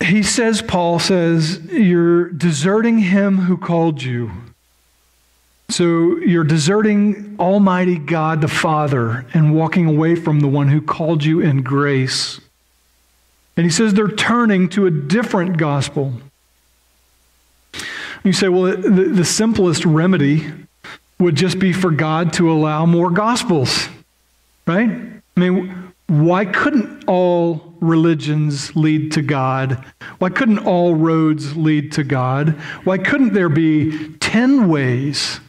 He 0.00 0.22
says, 0.22 0.62
Paul 0.62 0.98
says, 0.98 1.60
you're 1.70 2.30
deserting 2.30 2.98
him 2.98 3.38
who 3.38 3.56
called 3.56 4.02
you. 4.02 4.30
So 5.70 6.16
you're 6.18 6.44
deserting 6.44 7.36
Almighty 7.38 7.98
God 7.98 8.40
the 8.40 8.48
Father 8.48 9.26
and 9.34 9.54
walking 9.54 9.86
away 9.86 10.14
from 10.14 10.40
the 10.40 10.48
one 10.48 10.68
who 10.68 10.80
called 10.80 11.24
you 11.24 11.40
in 11.40 11.62
grace. 11.62 12.40
And 13.58 13.66
he 13.66 13.72
says 13.72 13.92
they're 13.92 14.06
turning 14.06 14.68
to 14.70 14.86
a 14.86 14.90
different 14.90 15.56
gospel. 15.56 16.12
You 18.22 18.32
say, 18.32 18.48
well, 18.48 18.76
the, 18.76 19.10
the 19.12 19.24
simplest 19.24 19.84
remedy 19.84 20.48
would 21.18 21.34
just 21.34 21.58
be 21.58 21.72
for 21.72 21.90
God 21.90 22.32
to 22.34 22.52
allow 22.52 22.86
more 22.86 23.10
gospels, 23.10 23.88
right? 24.64 24.88
I 24.88 25.40
mean, 25.40 25.92
why 26.06 26.44
couldn't 26.44 27.02
all 27.08 27.74
religions 27.80 28.76
lead 28.76 29.10
to 29.12 29.22
God? 29.22 29.84
Why 30.20 30.30
couldn't 30.30 30.60
all 30.60 30.94
roads 30.94 31.56
lead 31.56 31.90
to 31.92 32.04
God? 32.04 32.50
Why 32.84 32.96
couldn't 32.96 33.32
there 33.32 33.48
be 33.48 34.14
10 34.18 34.68
ways 34.68 35.40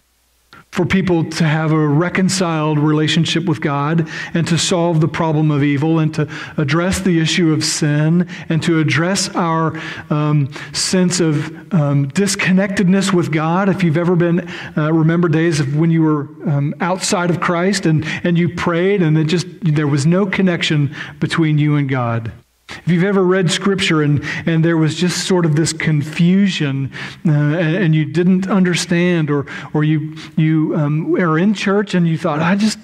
for 0.71 0.85
people 0.85 1.29
to 1.29 1.43
have 1.43 1.71
a 1.71 1.87
reconciled 1.87 2.79
relationship 2.79 3.45
with 3.45 3.59
God 3.59 4.07
and 4.33 4.47
to 4.47 4.57
solve 4.57 5.01
the 5.01 5.07
problem 5.07 5.51
of 5.51 5.63
evil 5.63 5.99
and 5.99 6.13
to 6.13 6.29
address 6.57 6.99
the 6.99 7.19
issue 7.19 7.51
of 7.51 7.63
sin 7.63 8.27
and 8.49 8.61
to 8.63 8.79
address 8.79 9.29
our 9.35 9.79
um, 10.09 10.51
sense 10.71 11.19
of 11.19 11.73
um, 11.73 12.07
disconnectedness 12.09 13.11
with 13.11 13.31
God. 13.31 13.67
If 13.67 13.83
you've 13.83 13.97
ever 13.97 14.15
been, 14.15 14.47
uh, 14.77 14.93
remember 14.93 15.27
days 15.27 15.59
of 15.59 15.75
when 15.75 15.91
you 15.91 16.03
were 16.03 16.21
um, 16.49 16.75
outside 16.79 17.29
of 17.29 17.41
Christ 17.41 17.85
and, 17.85 18.05
and 18.23 18.37
you 18.37 18.55
prayed 18.55 19.01
and 19.01 19.17
it 19.17 19.25
just, 19.25 19.47
there 19.61 19.87
was 19.87 20.05
no 20.05 20.25
connection 20.25 20.95
between 21.19 21.57
you 21.57 21.75
and 21.75 21.89
God. 21.89 22.31
If 22.69 22.83
you've 22.87 23.03
ever 23.03 23.23
read 23.23 23.49
scripture 23.49 24.03
and, 24.03 24.23
and 24.45 24.63
there 24.63 24.77
was 24.77 24.95
just 24.95 25.27
sort 25.27 25.45
of 25.45 25.55
this 25.55 25.73
confusion 25.73 26.91
uh, 27.25 27.31
and, 27.31 27.95
you 27.95 28.05
didn't 28.05 28.47
understand, 28.47 29.31
or, 29.31 29.47
or 29.73 29.83
you, 29.83 30.15
you 30.37 30.75
um, 30.75 31.15
are 31.15 31.39
in 31.39 31.53
church 31.53 31.95
and 31.95 32.07
you 32.07 32.17
thought, 32.17 32.39
I 32.39 32.55
just, 32.55 32.77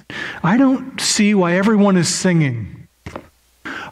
I 0.43 0.58
don't 0.58 1.00
see 1.00 1.36
why 1.36 1.56
everyone 1.56 1.98
is 1.98 2.13
singing. 2.13 2.88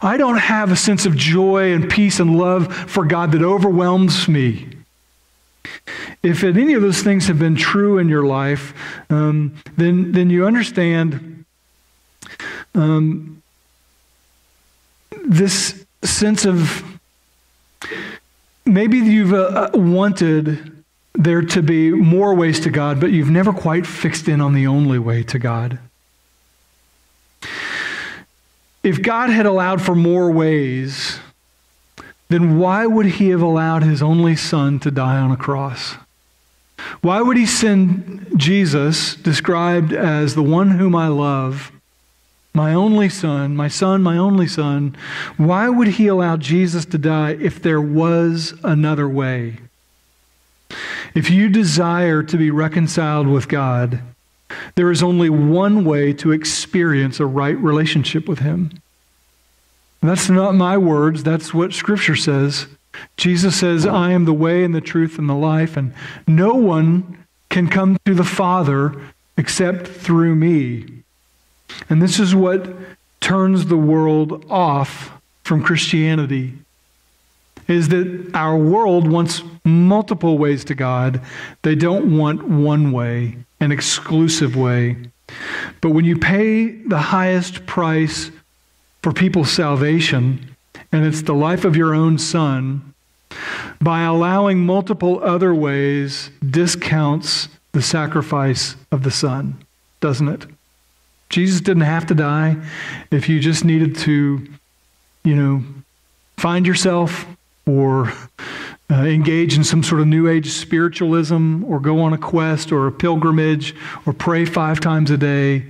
I 0.02 0.16
don't 0.16 0.38
have 0.38 0.72
a 0.72 0.76
sense 0.76 1.06
of 1.06 1.16
joy 1.16 1.72
and 1.72 1.88
peace 1.88 2.18
and 2.18 2.36
love 2.36 2.74
for 2.74 3.04
God 3.04 3.32
that 3.32 3.42
overwhelms 3.42 4.28
me. 4.28 4.68
If 6.22 6.42
any 6.42 6.74
of 6.74 6.82
those 6.82 7.02
things 7.02 7.26
have 7.28 7.38
been 7.38 7.56
true 7.56 7.98
in 7.98 8.08
your 8.08 8.24
life, 8.24 8.74
um, 9.10 9.54
then, 9.76 10.12
then 10.12 10.30
you 10.30 10.46
understand 10.46 11.44
um, 12.74 13.42
this 15.24 15.83
sense 16.06 16.44
of 16.44 16.82
maybe 18.66 18.98
you've 18.98 19.32
uh, 19.32 19.70
uh, 19.74 19.78
wanted 19.78 20.72
there 21.14 21.42
to 21.42 21.62
be 21.62 21.90
more 21.90 22.34
ways 22.34 22.60
to 22.60 22.70
God, 22.70 23.00
but 23.00 23.12
you've 23.12 23.30
never 23.30 23.52
quite 23.52 23.86
fixed 23.86 24.28
in 24.28 24.40
on 24.40 24.52
the 24.54 24.66
only 24.66 24.98
way 24.98 25.22
to 25.24 25.38
God. 25.38 25.78
If 28.82 29.00
God 29.00 29.30
had 29.30 29.46
allowed 29.46 29.80
for 29.80 29.94
more 29.94 30.30
ways, 30.30 31.20
then 32.28 32.58
why 32.58 32.86
would 32.86 33.06
he 33.06 33.30
have 33.30 33.42
allowed 33.42 33.82
his 33.82 34.02
only 34.02 34.36
son 34.36 34.78
to 34.80 34.90
die 34.90 35.18
on 35.18 35.30
a 35.30 35.36
cross? 35.36 35.94
Why 37.00 37.22
would 37.22 37.36
he 37.36 37.46
send 37.46 38.32
Jesus, 38.36 39.14
described 39.14 39.92
as 39.92 40.34
the 40.34 40.42
one 40.42 40.72
whom 40.72 40.94
I 40.94 41.08
love, 41.08 41.70
my 42.54 42.72
only 42.72 43.08
son, 43.08 43.56
my 43.56 43.68
son, 43.68 44.02
my 44.02 44.16
only 44.16 44.46
son, 44.46 44.96
why 45.36 45.68
would 45.68 45.88
he 45.88 46.06
allow 46.06 46.36
Jesus 46.36 46.84
to 46.86 46.98
die 46.98 47.32
if 47.32 47.60
there 47.60 47.80
was 47.80 48.54
another 48.62 49.08
way? 49.08 49.58
If 51.14 51.30
you 51.30 51.48
desire 51.48 52.22
to 52.22 52.36
be 52.36 52.50
reconciled 52.50 53.26
with 53.26 53.48
God, 53.48 54.00
There 54.74 54.90
is 54.90 55.02
only 55.02 55.30
one 55.30 55.84
way 55.84 56.12
to 56.14 56.32
experience 56.32 57.20
a 57.20 57.26
right 57.26 57.56
relationship 57.56 58.28
with 58.28 58.40
Him. 58.40 58.70
That's 60.02 60.28
not 60.28 60.54
my 60.54 60.76
words, 60.76 61.22
that's 61.22 61.54
what 61.54 61.72
Scripture 61.72 62.16
says. 62.16 62.66
Jesus 63.16 63.58
says, 63.58 63.86
I 63.86 64.12
am 64.12 64.24
the 64.24 64.34
way 64.34 64.64
and 64.64 64.74
the 64.74 64.80
truth 64.80 65.18
and 65.18 65.28
the 65.28 65.34
life, 65.34 65.76
and 65.76 65.94
no 66.28 66.54
one 66.54 67.24
can 67.48 67.68
come 67.68 67.96
to 68.04 68.14
the 68.14 68.24
Father 68.24 68.94
except 69.36 69.86
through 69.86 70.34
me. 70.34 70.93
And 71.88 72.00
this 72.00 72.18
is 72.18 72.34
what 72.34 72.68
turns 73.20 73.66
the 73.66 73.76
world 73.76 74.44
off 74.50 75.12
from 75.42 75.62
Christianity 75.62 76.54
is 77.68 77.88
that 77.88 78.30
our 78.34 78.56
world 78.56 79.08
wants 79.08 79.42
multiple 79.64 80.36
ways 80.36 80.64
to 80.66 80.74
God. 80.74 81.20
They 81.62 81.74
don't 81.74 82.18
want 82.18 82.46
one 82.46 82.92
way, 82.92 83.38
an 83.60 83.72
exclusive 83.72 84.56
way. 84.56 84.96
But 85.80 85.90
when 85.90 86.04
you 86.04 86.18
pay 86.18 86.66
the 86.66 86.98
highest 86.98 87.64
price 87.66 88.30
for 89.02 89.12
people's 89.12 89.50
salvation, 89.50 90.56
and 90.92 91.06
it's 91.06 91.22
the 91.22 91.34
life 91.34 91.64
of 91.64 91.76
your 91.76 91.94
own 91.94 92.18
son, 92.18 92.94
by 93.80 94.02
allowing 94.02 94.64
multiple 94.64 95.20
other 95.22 95.54
ways 95.54 96.30
discounts 96.48 97.48
the 97.72 97.82
sacrifice 97.82 98.76
of 98.92 99.02
the 99.02 99.10
son, 99.10 99.64
doesn't 100.00 100.28
it? 100.28 100.46
Jesus 101.28 101.60
didn't 101.60 101.82
have 101.82 102.06
to 102.06 102.14
die 102.14 102.56
if 103.10 103.28
you 103.28 103.40
just 103.40 103.64
needed 103.64 103.96
to, 103.98 104.46
you 105.24 105.34
know, 105.34 105.64
find 106.36 106.66
yourself 106.66 107.26
or 107.66 108.12
uh, 108.90 109.04
engage 109.04 109.56
in 109.56 109.64
some 109.64 109.82
sort 109.82 110.00
of 110.00 110.06
New 110.06 110.28
Age 110.28 110.50
spiritualism 110.50 111.64
or 111.64 111.80
go 111.80 112.00
on 112.00 112.12
a 112.12 112.18
quest 112.18 112.70
or 112.70 112.86
a 112.86 112.92
pilgrimage 112.92 113.74
or 114.06 114.12
pray 114.12 114.44
five 114.44 114.80
times 114.80 115.10
a 115.10 115.16
day. 115.16 115.64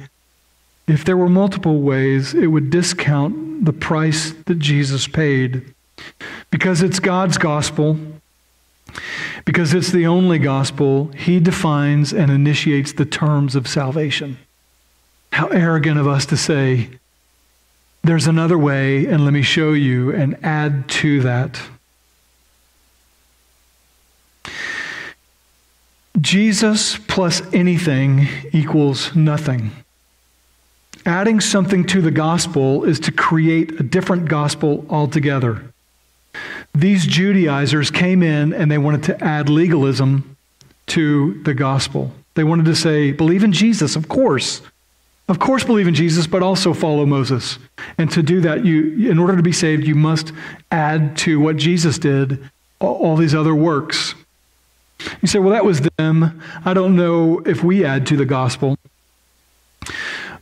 If 0.87 1.05
there 1.05 1.17
were 1.17 1.29
multiple 1.29 1.81
ways, 1.81 2.35
it 2.35 2.49
would 2.49 2.71
discount 2.71 3.65
the 3.65 3.73
price 3.73 4.33
that 4.47 4.59
Jesus 4.59 5.07
paid. 5.07 5.75
Because 6.51 6.83
it's 6.83 6.99
God's 6.99 7.39
gospel, 7.39 7.99
because 9.45 9.73
it's 9.73 9.93
the 9.93 10.07
only 10.07 10.39
gospel, 10.39 11.07
He 11.17 11.41
defines 11.41 12.13
and 12.13 12.31
initiates 12.31 12.93
the 12.93 13.07
terms 13.07 13.55
of 13.55 13.67
salvation. 13.67 14.39
How 15.35 15.49
arrogant 15.49 15.99
of 15.99 16.07
us 16.07 16.27
to 16.27 16.37
say, 16.37 16.91
there's 18.05 18.29
another 18.29 18.57
way, 18.57 19.07
and 19.07 19.25
let 19.25 19.33
me 19.33 19.43
show 19.43 19.73
you 19.73 20.13
and 20.13 20.39
add 20.45 20.89
to 20.91 21.23
that. 21.23 21.61
Jesus 26.21 26.99
plus 27.09 27.43
anything 27.53 28.29
equals 28.53 29.17
nothing. 29.17 29.73
Adding 31.05 31.41
something 31.41 31.85
to 31.87 32.01
the 32.01 32.13
gospel 32.13 32.85
is 32.85 33.01
to 33.01 33.11
create 33.11 33.81
a 33.81 33.83
different 33.83 34.29
gospel 34.29 34.87
altogether. 34.89 35.65
These 36.73 37.09
Judaizers 37.09 37.91
came 37.91 38.23
in 38.23 38.53
and 38.53 38.71
they 38.71 38.79
wanted 38.79 39.03
to 39.03 39.25
add 39.25 39.49
legalism 39.49 40.37
to 40.87 41.43
the 41.43 41.55
gospel. 41.55 42.13
They 42.35 42.45
wanted 42.45 42.67
to 42.67 42.77
say, 42.77 43.11
believe 43.11 43.43
in 43.43 43.51
Jesus, 43.51 43.97
of 43.97 44.09
course. 44.09 44.63
Of 45.27 45.39
course, 45.39 45.65
believe 45.65 45.89
in 45.89 45.95
Jesus, 45.95 46.27
but 46.27 46.43
also 46.43 46.75
follow 46.75 47.07
Moses. 47.07 47.59
And 47.97 48.11
to 48.11 48.23
do 48.23 48.43
that, 48.43 48.65
you, 48.65 49.11
in 49.11 49.19
order 49.19 49.37
to 49.37 49.43
be 49.43 49.53
saved, 49.53 49.87
you 49.87 49.95
must 49.95 50.33
add 50.71 51.17
to 51.19 51.41
what 51.41 51.57
Jesus 51.57 51.99
did 51.99 52.51
all 52.81 53.17
these 53.17 53.35
other 53.35 53.55
works. 53.55 54.15
You 55.23 55.29
say, 55.29 55.39
well, 55.39 55.51
that 55.51 55.65
was 55.65 55.81
them. 55.97 56.43
I 56.65 56.75
don't 56.75 56.97
know 56.97 57.41
if 57.47 57.65
we 57.65 57.85
add 57.85 58.07
to 58.09 58.17
the 58.17 58.27
gospel. 58.27 58.77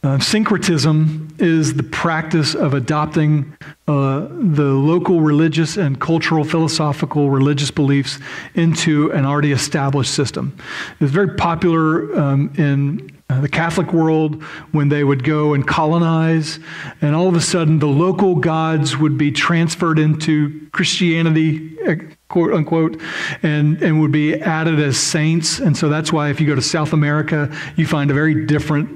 Uh, 0.05 0.18
syncretism 0.18 1.29
is 1.38 1.75
the 1.75 1.83
practice 1.85 2.57
of 2.57 2.75
adopting 2.75 3.57
uh, 3.87 4.27
the 4.31 4.64
local 4.64 5.21
religious 5.21 5.77
and 5.77 6.01
cultural, 6.01 6.42
philosophical, 6.42 7.31
religious 7.31 7.71
beliefs 7.71 8.18
into 8.55 9.12
an 9.12 9.25
already 9.25 9.53
established 9.53 10.12
system. 10.12 10.57
It's 10.99 11.12
very 11.12 11.37
popular 11.37 12.18
um, 12.18 12.53
in 12.59 13.12
the 13.40 13.49
Catholic 13.49 13.92
world 13.92 14.42
when 14.73 14.88
they 14.88 15.05
would 15.05 15.25
go 15.25 15.55
and 15.55 15.66
colonize, 15.66 16.59
and 17.01 17.14
all 17.14 17.29
of 17.29 17.35
a 17.35 17.40
sudden 17.40 17.79
the 17.79 17.87
local 17.87 18.37
gods 18.37 18.97
would 18.97 19.16
be 19.16 19.31
transferred 19.31 19.99
into 19.99 20.68
Christianity 20.73 21.77
uh, 21.87 21.95
quote 22.29 22.55
unquote, 22.55 23.01
and, 23.42 23.81
and 23.83 24.01
would 24.01 24.11
be 24.11 24.35
added 24.35 24.81
as 24.81 24.99
saints. 24.99 25.59
And 25.59 25.77
so 25.77 25.90
that's 25.90 26.11
why 26.11 26.31
if 26.31 26.40
you 26.40 26.47
go 26.47 26.55
to 26.55 26.62
South 26.62 26.95
America, 26.95 27.55
you 27.77 27.87
find 27.87 28.11
a 28.11 28.14
very 28.14 28.47
different 28.47 28.88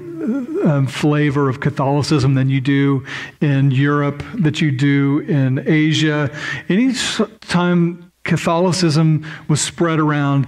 um, 0.65 0.87
flavor 0.87 1.47
of 1.47 1.59
Catholicism 1.59 2.33
than 2.33 2.49
you 2.49 2.59
do 2.59 3.05
in 3.39 3.71
Europe, 3.71 4.23
that 4.35 4.59
you 4.59 4.71
do 4.71 5.19
in 5.19 5.63
Asia. 5.67 6.35
Any 6.67 6.93
time 7.41 8.11
Catholicism 8.23 9.25
was 9.47 9.61
spread 9.61 9.99
around, 9.99 10.47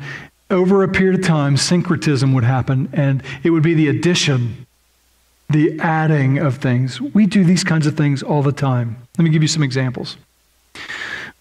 over 0.51 0.83
a 0.83 0.87
period 0.87 1.19
of 1.19 1.25
time, 1.25 1.57
syncretism 1.57 2.33
would 2.33 2.43
happen, 2.43 2.89
and 2.93 3.23
it 3.43 3.51
would 3.51 3.63
be 3.63 3.73
the 3.73 3.87
addition, 3.87 4.65
the 5.49 5.79
adding 5.79 6.37
of 6.37 6.57
things. 6.57 6.99
We 6.99 7.25
do 7.25 7.43
these 7.43 7.63
kinds 7.63 7.87
of 7.87 7.95
things 7.95 8.23
all 8.23 8.41
the 8.41 8.51
time. 8.51 8.97
Let 9.17 9.23
me 9.23 9.29
give 9.29 9.41
you 9.41 9.47
some 9.47 9.63
examples. 9.63 10.17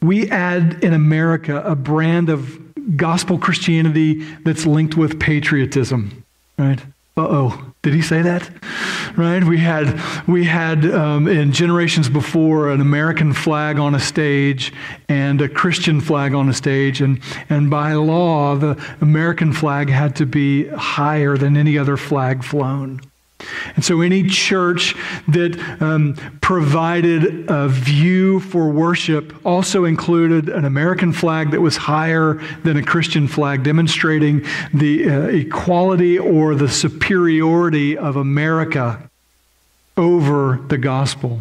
We 0.01 0.31
add 0.31 0.83
in 0.85 0.92
America 0.92 1.62
a 1.64 1.75
brand 1.75 2.29
of 2.29 2.59
gospel 2.97 3.38
Christianity 3.38 4.25
that's 4.44 4.66
linked 4.66 4.97
with 4.97 5.18
patriotism, 5.18 6.25
right? 6.59 6.81
Uh 7.16 7.27
oh, 7.29 7.75
did 7.88 7.94
he 7.94 8.03
say 8.03 8.20
that? 8.20 8.51
Right? 9.16 9.42
We 9.42 9.57
had 9.57 9.98
we 10.29 10.44
had 10.44 10.85
um, 10.85 11.27
in 11.27 11.53
generations 11.53 12.11
before 12.11 12.68
an 12.68 12.83
American 12.83 13.33
flag 13.33 13.79
on 13.79 13.94
a 13.94 13.98
stage 13.98 14.74
and 15.09 15.40
a 15.40 15.48
Christian 15.48 16.03
flag 16.03 16.35
on 16.35 16.51
a 16.51 16.53
stage, 16.53 17.01
and 17.01 17.18
and 17.48 17.70
by 17.70 17.94
law 17.94 18.57
the 18.57 18.79
American 19.01 19.55
flag 19.55 19.88
had 19.88 20.14
to 20.16 20.27
be 20.27 20.68
higher 20.68 21.38
than 21.38 21.57
any 21.57 21.79
other 21.79 21.96
flag 21.96 22.44
flown. 22.44 23.01
And 23.77 23.85
so, 23.85 24.01
any 24.01 24.24
church 24.24 24.96
that 25.29 25.59
um, 25.81 26.14
provided 26.40 27.48
a 27.48 27.68
view 27.68 28.40
for 28.40 28.68
worship 28.68 29.33
also 29.46 29.85
included 29.85 30.48
an 30.48 30.64
American 30.64 31.12
flag 31.12 31.53
that 31.53 31.61
was 31.61 31.77
higher 31.77 32.40
than 32.64 32.77
a 32.77 32.83
Christian 32.83 33.29
flag, 33.29 33.62
demonstrating 33.62 34.44
the 34.74 35.09
uh, 35.09 35.20
equality 35.29 36.18
or 36.18 36.57
the 36.57 36.68
superiority 36.68 37.96
of 37.96 38.16
America 38.16 39.09
over 39.96 40.61
the 40.68 40.79
gospel. 40.79 41.40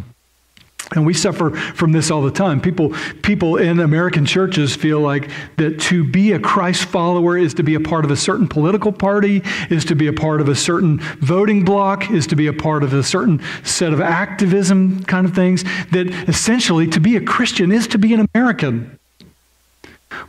And 0.92 1.06
we 1.06 1.14
suffer 1.14 1.52
from 1.52 1.92
this 1.92 2.10
all 2.10 2.22
the 2.22 2.32
time. 2.32 2.62
People, 2.62 2.96
people 3.22 3.58
in 3.58 3.80
American 3.80 4.26
churches 4.26 4.76
feel 4.76 5.02
like 5.02 5.30
that 5.58 5.80
to 5.82 6.04
be 6.04 6.32
a 6.32 6.40
Christ 6.40 6.86
follower 6.86 7.38
is 7.38 7.54
to 7.56 7.64
be 7.64 7.76
a 7.76 7.80
part 7.80 8.06
of 8.06 8.12
a 8.12 8.16
certain 8.16 8.48
political 8.48 8.94
party, 8.94 9.44
is 9.70 9.84
to 9.86 9.96
be 9.96 10.08
a 10.08 10.14
part 10.14 10.40
of 10.40 10.48
a 10.48 10.56
certain 10.56 11.00
voting 11.20 11.66
bloc, 11.66 12.10
is 12.10 12.26
to 12.28 12.36
be 12.36 12.48
a 12.48 12.54
part 12.54 12.84
of 12.84 12.94
a 12.94 13.04
certain 13.04 13.42
set 13.64 13.92
of 13.92 14.00
activism 14.00 15.04
kind 15.04 15.28
of 15.28 15.36
things. 15.36 15.64
That 15.92 16.08
essentially 16.30 16.88
to 16.88 17.00
be 17.00 17.18
a 17.18 17.22
Christian 17.22 17.72
is 17.72 17.88
to 17.88 17.98
be 17.98 18.14
an 18.14 18.28
American. 18.34 18.98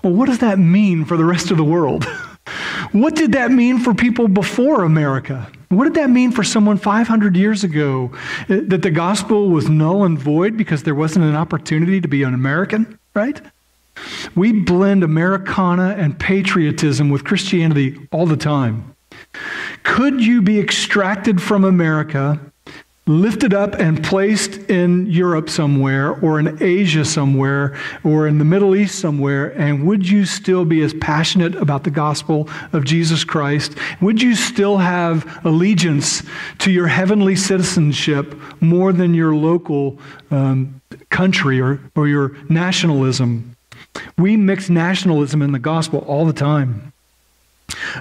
Well, 0.02 0.12
what 0.12 0.26
does 0.26 0.40
that 0.40 0.58
mean 0.58 1.04
for 1.04 1.16
the 1.16 1.24
rest 1.24 1.50
of 1.52 1.56
the 1.56 1.64
world? 1.64 2.04
what 2.92 3.14
did 3.14 3.32
that 3.32 3.50
mean 3.50 3.78
for 3.78 3.94
people 3.94 4.28
before 4.28 4.84
America? 4.84 5.50
What 5.68 5.84
did 5.84 5.94
that 5.94 6.10
mean 6.10 6.32
for 6.32 6.42
someone 6.42 6.78
500 6.78 7.36
years 7.36 7.64
ago? 7.64 8.10
Uh, 8.48 8.60
that 8.68 8.82
the 8.82 8.90
gospel 8.90 9.50
was 9.50 9.68
null 9.68 10.04
and 10.04 10.18
void 10.18 10.56
because 10.56 10.82
there 10.82 10.94
wasn't 10.94 11.24
an 11.24 11.34
opportunity 11.34 12.00
to 12.00 12.08
be 12.08 12.22
an 12.22 12.34
American, 12.34 12.98
right? 13.14 13.40
We 14.34 14.52
blend 14.52 15.02
Americana 15.02 15.96
and 15.98 16.18
patriotism 16.18 17.10
with 17.10 17.24
Christianity 17.24 18.08
all 18.12 18.26
the 18.26 18.36
time. 18.36 18.94
Could 19.82 20.24
you 20.24 20.40
be 20.42 20.58
extracted 20.58 21.42
from 21.42 21.64
America 21.64 22.40
lifted 23.08 23.54
up 23.54 23.74
and 23.74 24.04
placed 24.04 24.58
in 24.70 25.06
Europe 25.06 25.48
somewhere 25.48 26.12
or 26.20 26.38
in 26.38 26.62
Asia 26.62 27.04
somewhere 27.04 27.76
or 28.04 28.28
in 28.28 28.38
the 28.38 28.44
Middle 28.44 28.76
East 28.76 28.98
somewhere, 28.98 29.58
and 29.58 29.86
would 29.86 30.08
you 30.08 30.26
still 30.26 30.64
be 30.64 30.82
as 30.82 30.92
passionate 30.94 31.54
about 31.56 31.84
the 31.84 31.90
gospel 31.90 32.48
of 32.72 32.84
Jesus 32.84 33.24
Christ? 33.24 33.74
Would 34.00 34.20
you 34.20 34.34
still 34.34 34.76
have 34.76 35.44
allegiance 35.44 36.22
to 36.58 36.70
your 36.70 36.86
heavenly 36.86 37.34
citizenship 37.34 38.34
more 38.60 38.92
than 38.92 39.14
your 39.14 39.34
local 39.34 39.98
um, 40.30 40.80
country 41.10 41.60
or, 41.60 41.80
or 41.96 42.06
your 42.06 42.36
nationalism? 42.50 43.56
We 44.18 44.36
mix 44.36 44.68
nationalism 44.68 45.40
and 45.40 45.54
the 45.54 45.58
gospel 45.58 46.00
all 46.00 46.26
the 46.26 46.32
time. 46.32 46.92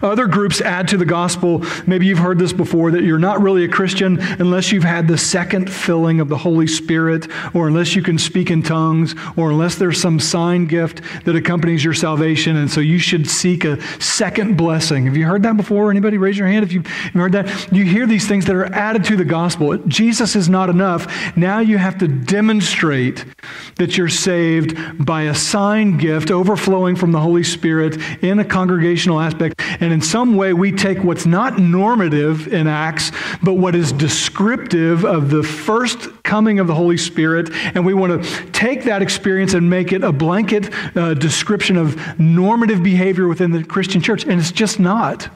Other 0.01 0.27
groups 0.27 0.61
add 0.61 0.87
to 0.89 0.97
the 0.97 1.05
gospel. 1.05 1.63
Maybe 1.85 2.05
you've 2.05 2.19
heard 2.19 2.39
this 2.39 2.53
before 2.53 2.91
that 2.91 3.03
you're 3.03 3.19
not 3.19 3.41
really 3.41 3.63
a 3.63 3.67
Christian 3.67 4.19
unless 4.39 4.71
you've 4.71 4.83
had 4.83 5.07
the 5.07 5.17
second 5.17 5.71
filling 5.71 6.19
of 6.19 6.29
the 6.29 6.37
Holy 6.37 6.67
Spirit, 6.67 7.27
or 7.53 7.67
unless 7.67 7.95
you 7.95 8.01
can 8.01 8.17
speak 8.17 8.51
in 8.51 8.63
tongues, 8.63 9.15
or 9.35 9.51
unless 9.51 9.75
there's 9.75 10.01
some 10.01 10.19
sign 10.19 10.65
gift 10.65 11.01
that 11.25 11.35
accompanies 11.35 11.83
your 11.83 11.93
salvation. 11.93 12.55
And 12.55 12.69
so 12.69 12.81
you 12.81 12.99
should 12.99 13.27
seek 13.27 13.65
a 13.65 13.81
second 14.01 14.57
blessing. 14.57 15.05
Have 15.05 15.17
you 15.17 15.25
heard 15.25 15.43
that 15.43 15.57
before? 15.57 15.91
Anybody 15.91 16.17
raise 16.17 16.37
your 16.37 16.47
hand 16.47 16.63
if 16.63 16.71
you've 16.71 16.87
heard 16.87 17.31
that? 17.33 17.71
You 17.71 17.83
hear 17.83 18.07
these 18.07 18.27
things 18.27 18.45
that 18.45 18.55
are 18.55 18.73
added 18.73 19.03
to 19.05 19.15
the 19.15 19.25
gospel. 19.25 19.77
Jesus 19.87 20.35
is 20.35 20.49
not 20.49 20.69
enough. 20.69 21.35
Now 21.37 21.59
you 21.59 21.77
have 21.77 21.97
to 21.99 22.07
demonstrate 22.07 23.25
that 23.75 23.97
you're 23.97 24.09
saved 24.09 25.05
by 25.05 25.23
a 25.23 25.35
sign 25.35 25.97
gift 25.97 26.31
overflowing 26.31 26.95
from 26.95 27.11
the 27.11 27.19
Holy 27.19 27.43
Spirit 27.43 27.97
in 28.23 28.39
a 28.39 28.45
congregational 28.45 29.19
aspect 29.19 29.61
and 29.79 29.93
in 29.93 30.01
some 30.01 30.35
way, 30.35 30.53
we 30.53 30.71
take 30.71 31.03
what's 31.03 31.25
not 31.25 31.59
normative 31.59 32.47
in 32.47 32.67
Acts, 32.67 33.11
but 33.41 33.53
what 33.53 33.75
is 33.75 33.91
descriptive 33.91 35.05
of 35.05 35.29
the 35.29 35.43
first 35.43 36.23
coming 36.23 36.59
of 36.59 36.67
the 36.67 36.75
Holy 36.75 36.97
Spirit, 36.97 37.49
and 37.53 37.85
we 37.85 37.93
want 37.93 38.23
to 38.23 38.51
take 38.51 38.83
that 38.83 39.01
experience 39.01 39.53
and 39.53 39.69
make 39.69 39.91
it 39.91 40.03
a 40.03 40.11
blanket 40.11 40.73
uh, 40.95 41.13
description 41.13 41.77
of 41.77 42.19
normative 42.19 42.83
behavior 42.83 43.27
within 43.27 43.51
the 43.51 43.63
Christian 43.63 44.01
church. 44.01 44.23
And 44.23 44.39
it's 44.39 44.51
just 44.51 44.79
not. 44.79 45.29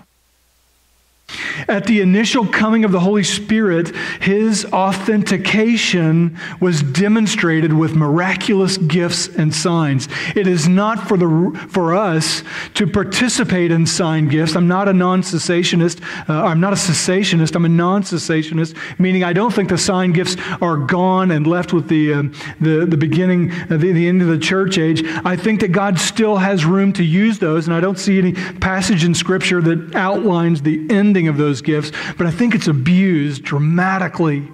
At 1.71 1.85
the 1.85 2.01
initial 2.01 2.45
coming 2.45 2.83
of 2.83 2.91
the 2.91 2.99
Holy 2.99 3.23
Spirit, 3.23 3.95
his 4.19 4.65
authentication 4.65 6.37
was 6.59 6.83
demonstrated 6.83 7.71
with 7.71 7.95
miraculous 7.95 8.75
gifts 8.75 9.29
and 9.29 9.55
signs. 9.55 10.09
It 10.35 10.47
is 10.47 10.67
not 10.67 11.07
for, 11.07 11.15
the, 11.15 11.67
for 11.69 11.95
us 11.95 12.43
to 12.73 12.85
participate 12.85 13.71
in 13.71 13.85
sign 13.85 14.27
gifts. 14.27 14.57
I'm 14.57 14.67
not 14.67 14.89
a 14.89 14.93
non 14.93 15.21
cessationist. 15.21 16.01
Uh, 16.27 16.43
I'm 16.43 16.59
not 16.59 16.73
a 16.73 16.75
cessationist. 16.75 17.55
I'm 17.55 17.63
a 17.63 17.69
non 17.69 18.03
cessationist, 18.03 18.75
meaning 18.99 19.23
I 19.23 19.31
don't 19.31 19.53
think 19.53 19.69
the 19.69 19.77
sign 19.77 20.11
gifts 20.11 20.35
are 20.61 20.75
gone 20.75 21.31
and 21.31 21.47
left 21.47 21.71
with 21.71 21.87
the, 21.87 22.13
uh, 22.13 22.23
the, 22.59 22.85
the 22.85 22.97
beginning, 22.97 23.49
uh, 23.49 23.77
the, 23.77 23.93
the 23.93 24.09
end 24.09 24.21
of 24.21 24.27
the 24.27 24.39
church 24.39 24.77
age. 24.77 25.05
I 25.23 25.37
think 25.37 25.61
that 25.61 25.71
God 25.71 25.97
still 25.99 26.35
has 26.35 26.65
room 26.65 26.91
to 26.93 27.03
use 27.05 27.39
those, 27.39 27.65
and 27.67 27.73
I 27.73 27.79
don't 27.79 27.97
see 27.97 28.17
any 28.17 28.33
passage 28.33 29.05
in 29.05 29.15
Scripture 29.15 29.61
that 29.61 29.95
outlines 29.95 30.63
the 30.63 30.85
ending 30.89 31.29
of 31.29 31.37
those 31.37 31.60
gifts, 31.61 31.91
but 32.17 32.27
I 32.27 32.31
think 32.31 32.55
it's 32.55 32.67
abused 32.67 33.43
dramatically. 33.43 34.47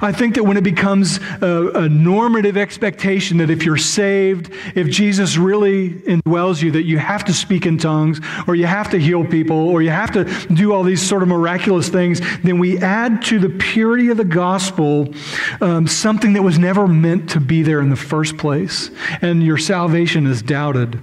I 0.00 0.12
think 0.12 0.34
that 0.36 0.44
when 0.44 0.56
it 0.56 0.64
becomes 0.64 1.18
a, 1.42 1.70
a, 1.74 1.88
normative 1.88 2.56
expectation 2.56 3.38
that 3.38 3.50
if 3.50 3.64
you're 3.64 3.76
saved, 3.76 4.50
if 4.74 4.88
Jesus 4.88 5.36
really 5.36 5.90
indwells 5.90 6.62
you, 6.62 6.70
that 6.72 6.84
you 6.84 6.98
have 6.98 7.24
to 7.26 7.34
speak 7.34 7.66
in 7.66 7.76
tongues, 7.76 8.20
or 8.46 8.54
you 8.54 8.66
have 8.66 8.90
to 8.90 8.98
heal 8.98 9.24
people, 9.24 9.68
or 9.68 9.82
you 9.82 9.90
have 9.90 10.12
to 10.12 10.24
do 10.54 10.72
all 10.72 10.84
these 10.84 11.06
sort 11.06 11.22
of 11.22 11.28
miraculous 11.28 11.88
things, 11.88 12.20
then 12.42 12.58
we 12.58 12.78
add 12.78 13.22
to 13.22 13.38
the 13.38 13.50
purity 13.50 14.10
of 14.10 14.16
the 14.16 14.24
gospel 14.24 15.12
um, 15.60 15.86
something 15.86 16.32
that 16.32 16.42
was 16.42 16.58
never 16.58 16.86
meant 16.86 17.28
to 17.30 17.40
be 17.40 17.62
there 17.62 17.80
in 17.80 17.90
the 17.90 17.96
first 17.96 18.38
place, 18.38 18.90
and 19.20 19.42
your 19.42 19.58
salvation 19.58 20.26
is 20.26 20.40
doubted. 20.40 21.00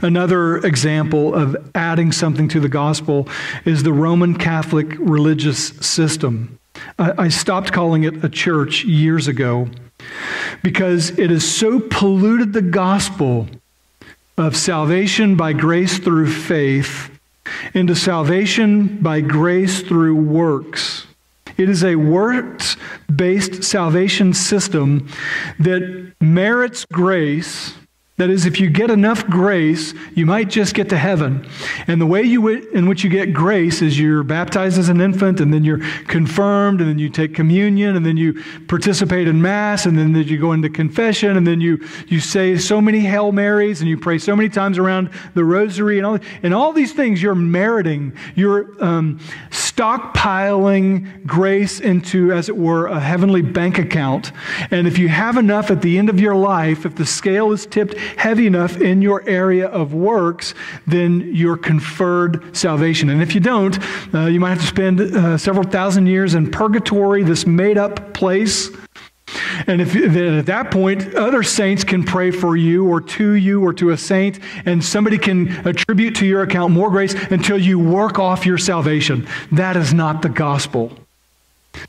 Another 0.00 0.58
example 0.58 1.34
of 1.34 1.56
adding 1.74 2.12
something 2.12 2.48
to 2.48 2.60
the 2.60 2.68
gospel 2.68 3.28
is 3.64 3.82
the 3.82 3.92
Roman 3.92 4.36
Catholic 4.36 4.88
religious 4.98 5.68
system. 5.86 6.58
I, 6.98 7.28
stopped 7.28 7.72
calling 7.72 8.04
it 8.04 8.24
a 8.24 8.28
church 8.28 8.84
years 8.84 9.28
ago 9.28 9.68
because 10.62 11.10
it 11.18 11.30
has 11.30 11.48
so 11.48 11.80
polluted 11.80 12.52
the 12.52 12.62
gospel 12.62 13.48
of 14.38 14.56
salvation 14.56 15.36
by 15.36 15.52
grace 15.52 15.98
through 15.98 16.30
faith 16.32 17.10
into 17.74 17.94
salvation 17.94 18.98
by 19.00 19.20
grace 19.20 19.82
through 19.82 20.16
works. 20.16 21.06
It 21.56 21.68
is 21.68 21.84
a 21.84 21.96
works 21.96 22.76
based 23.14 23.62
salvation 23.62 24.32
system 24.32 25.08
that 25.58 26.14
merits 26.20 26.84
grace 26.86 27.74
that 28.22 28.30
is, 28.30 28.46
if 28.46 28.60
you 28.60 28.70
get 28.70 28.88
enough 28.88 29.26
grace, 29.26 29.94
you 30.14 30.26
might 30.26 30.48
just 30.48 30.74
get 30.74 30.88
to 30.90 30.96
heaven. 30.96 31.44
And 31.88 32.00
the 32.00 32.06
way 32.06 32.22
you 32.22 32.46
in 32.46 32.86
which 32.86 33.02
you 33.02 33.10
get 33.10 33.34
grace 33.34 33.82
is 33.82 33.98
you're 33.98 34.22
baptized 34.22 34.78
as 34.78 34.88
an 34.88 35.00
infant, 35.00 35.40
and 35.40 35.52
then 35.52 35.64
you're 35.64 35.80
confirmed, 36.06 36.80
and 36.80 36.88
then 36.88 37.00
you 37.00 37.08
take 37.08 37.34
communion, 37.34 37.96
and 37.96 38.06
then 38.06 38.16
you 38.16 38.40
participate 38.68 39.26
in 39.26 39.42
Mass, 39.42 39.86
and 39.86 39.98
then 39.98 40.14
you 40.14 40.38
go 40.38 40.52
into 40.52 40.70
confession, 40.70 41.36
and 41.36 41.44
then 41.44 41.60
you, 41.60 41.84
you 42.06 42.20
say 42.20 42.56
so 42.56 42.80
many 42.80 43.00
Hail 43.00 43.32
Marys, 43.32 43.80
and 43.80 43.90
you 43.90 43.98
pray 43.98 44.18
so 44.18 44.36
many 44.36 44.48
times 44.48 44.78
around 44.78 45.10
the 45.34 45.44
rosary, 45.44 45.98
and 45.98 46.06
all, 46.06 46.18
and 46.44 46.54
all 46.54 46.72
these 46.72 46.92
things 46.92 47.20
you're 47.20 47.34
meriting. 47.34 48.16
You're 48.36 48.80
um, 48.84 49.18
stockpiling 49.50 51.26
grace 51.26 51.80
into, 51.80 52.30
as 52.30 52.48
it 52.48 52.56
were, 52.56 52.86
a 52.86 53.00
heavenly 53.00 53.42
bank 53.42 53.80
account. 53.80 54.30
And 54.70 54.86
if 54.86 54.96
you 54.96 55.08
have 55.08 55.36
enough 55.36 55.72
at 55.72 55.82
the 55.82 55.98
end 55.98 56.08
of 56.08 56.20
your 56.20 56.36
life, 56.36 56.86
if 56.86 56.94
the 56.94 57.04
scale 57.04 57.50
is 57.50 57.66
tipped 57.66 57.96
heavy 58.16 58.46
enough 58.46 58.80
in 58.80 59.02
your 59.02 59.26
area 59.28 59.68
of 59.68 59.94
works, 59.94 60.54
then 60.86 61.30
you're 61.34 61.56
conferred 61.56 62.56
salvation. 62.56 63.10
And 63.10 63.22
if 63.22 63.34
you 63.34 63.40
don't, 63.40 63.78
uh, 64.14 64.26
you 64.26 64.40
might 64.40 64.50
have 64.50 64.60
to 64.60 64.66
spend 64.66 65.00
uh, 65.00 65.38
several 65.38 65.64
thousand 65.64 66.06
years 66.06 66.34
in 66.34 66.50
purgatory, 66.50 67.22
this 67.22 67.46
made 67.46 67.78
up 67.78 68.14
place. 68.14 68.70
And 69.66 69.80
if 69.80 69.96
at 69.96 70.46
that 70.46 70.70
point, 70.70 71.14
other 71.14 71.42
saints 71.42 71.84
can 71.84 72.04
pray 72.04 72.30
for 72.30 72.56
you 72.56 72.86
or 72.86 73.00
to 73.00 73.32
you 73.32 73.64
or 73.64 73.72
to 73.74 73.90
a 73.90 73.96
saint, 73.96 74.38
and 74.66 74.84
somebody 74.84 75.18
can 75.18 75.48
attribute 75.66 76.14
to 76.16 76.26
your 76.26 76.42
account 76.42 76.72
more 76.72 76.90
grace 76.90 77.14
until 77.30 77.58
you 77.58 77.78
work 77.78 78.18
off 78.18 78.44
your 78.44 78.58
salvation. 78.58 79.26
That 79.52 79.76
is 79.76 79.94
not 79.94 80.22
the 80.22 80.28
gospel. 80.28 81.01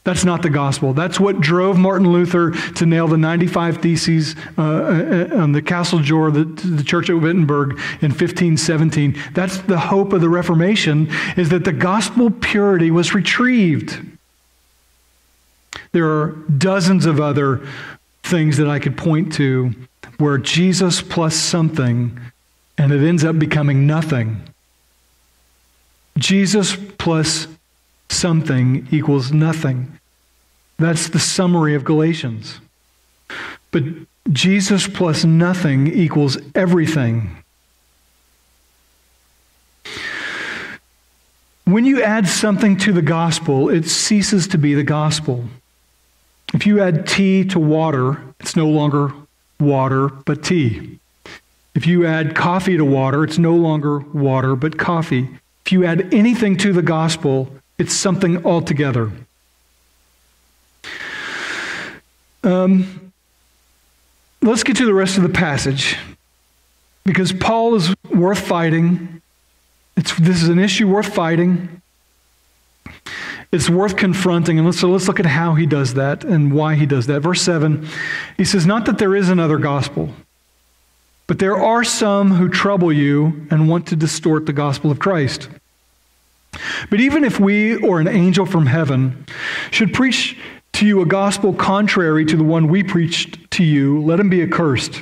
That's 0.04 0.26
not 0.26 0.42
the 0.42 0.50
gospel. 0.50 0.94
That's 0.94 1.20
what 1.20 1.40
drove 1.40 1.78
Martin 1.78 2.12
Luther 2.12 2.52
to 2.52 2.86
nail 2.86 3.08
the 3.08 3.18
95 3.18 3.78
Theses 3.78 4.36
uh, 4.58 4.62
uh, 4.62 5.42
on 5.42 5.52
the 5.52 5.62
castle 5.62 6.00
door 6.00 6.28
of 6.28 6.34
the, 6.34 6.46
the 6.46 6.84
church 6.84 7.10
at 7.10 7.16
Wittenberg 7.16 7.72
in 8.02 8.12
1517. 8.12 9.18
That's 9.34 9.58
the 9.60 9.80
hope 9.80 10.14
of 10.14 10.22
the 10.22 10.30
Reformation, 10.30 11.10
is 11.38 11.50
that 11.50 11.66
the 11.66 11.74
gospel 11.74 12.32
purity 12.32 12.92
was 12.92 13.14
retrieved. 13.14 14.00
There 15.92 16.10
are 16.10 16.32
dozens 16.58 17.06
of 17.06 17.20
other 17.20 17.66
things 18.24 18.58
that 18.58 18.68
I 18.68 18.80
could 18.80 18.98
point 18.98 19.34
to 19.34 19.74
where 20.18 20.38
Jesus 20.38 21.02
plus 21.02 21.36
something 21.36 22.20
and 22.78 22.92
it 22.92 23.08
ends 23.08 23.24
up 23.24 23.38
becoming 23.38 23.86
nothing. 23.86 24.42
Jesus 26.18 26.76
plus 26.98 27.48
something 28.14 28.88
equals 28.92 29.32
nothing. 29.32 30.00
That's 30.78 31.10
the 31.10 31.20
summary 31.20 31.76
of 31.76 31.84
Galatians. 31.84 32.60
But 33.72 33.84
Jesus 34.32 34.88
plus 34.88 35.26
nothing 35.26 35.88
equals 35.88 36.38
everything. 36.56 37.44
When 41.66 41.86
you 41.86 42.04
add 42.04 42.28
something 42.28 42.78
to 42.78 42.92
the 42.92 43.02
gospel, 43.02 43.70
it 43.70 43.86
ceases 43.86 44.48
to 44.50 44.58
be 44.58 44.74
the 44.74 44.84
gospel. 44.84 45.46
If 46.54 46.68
you 46.68 46.82
add 46.82 47.08
tea 47.08 47.46
to 47.46 47.60
water, 47.60 48.22
it's 48.40 48.56
no 48.56 48.68
longer 48.68 49.14
water, 49.60 50.10
but 50.10 50.44
tea. 50.44 51.00
If 51.74 51.88
you 51.88 52.06
add 52.06 52.36
coffee 52.36 52.78
to 52.78 52.86
water, 52.86 53.24
it's 53.24 53.40
no 53.40 53.56
longer 53.56 54.00
water, 54.00 54.56
but 54.56 54.78
coffee. 54.78 55.30
If 55.66 55.72
you 55.72 55.86
add 55.86 56.14
anything 56.14 56.58
to 56.58 56.74
the 56.74 56.82
gospel, 56.82 57.50
it's 57.78 57.94
something 57.94 58.46
altogether. 58.46 59.12
Um, 62.44 63.12
let's 64.42 64.64
get 64.64 64.78
to 64.78 64.86
the 64.86 64.94
rest 64.94 65.18
of 65.18 65.24
the 65.24 65.30
passage 65.30 65.98
because 67.06 67.32
Paul 67.32 67.76
is 67.76 67.94
worth 68.12 68.40
fighting. 68.40 69.22
It's, 69.96 70.16
this 70.18 70.44
is 70.44 70.50
an 70.50 70.60
issue 70.60 70.88
worth 70.88 71.14
fighting. 71.14 71.82
It's 73.52 73.70
worth 73.70 73.96
confronting. 73.96 74.58
And 74.58 74.66
let's, 74.66 74.80
so 74.80 74.90
let's 74.90 75.08
look 75.08 75.20
at 75.20 75.26
how 75.26 75.54
he 75.54 75.66
does 75.66 75.94
that 75.94 76.24
and 76.24 76.54
why 76.54 76.76
he 76.76 76.86
does 76.86 77.08
that. 77.08 77.22
Verse 77.22 77.42
7, 77.42 77.88
he 78.36 78.46
says, 78.46 78.66
Not 78.66 78.86
that 78.88 78.98
there 78.98 79.16
is 79.16 79.30
another 79.30 79.58
gospel, 79.58 80.10
but 81.28 81.40
there 81.40 81.56
are 81.56 81.84
some 81.84 82.32
who 82.32 82.50
trouble 82.50 82.92
you 82.92 83.48
and 83.52 83.70
want 83.70 83.88
to 83.88 83.96
distort 83.96 84.48
the 84.48 84.54
gospel 84.54 84.92
of 84.92 85.00
Christ. 85.00 85.50
But 86.90 87.00
even 87.00 87.24
if 87.24 87.40
we 87.40 87.76
or 87.78 88.00
an 88.00 88.08
angel 88.08 88.46
from 88.46 88.66
heaven 88.66 89.26
should 89.72 89.94
preach 89.94 90.38
to 90.74 90.86
you 90.86 91.02
a 91.02 91.06
gospel 91.06 91.54
contrary 91.54 92.26
to 92.26 92.36
the 92.36 92.44
one 92.44 92.68
we 92.68 92.84
preached 92.84 93.52
to 93.52 93.64
you, 93.64 94.02
let 94.02 94.20
him 94.20 94.30
be 94.30 94.42
accursed. 94.42 95.02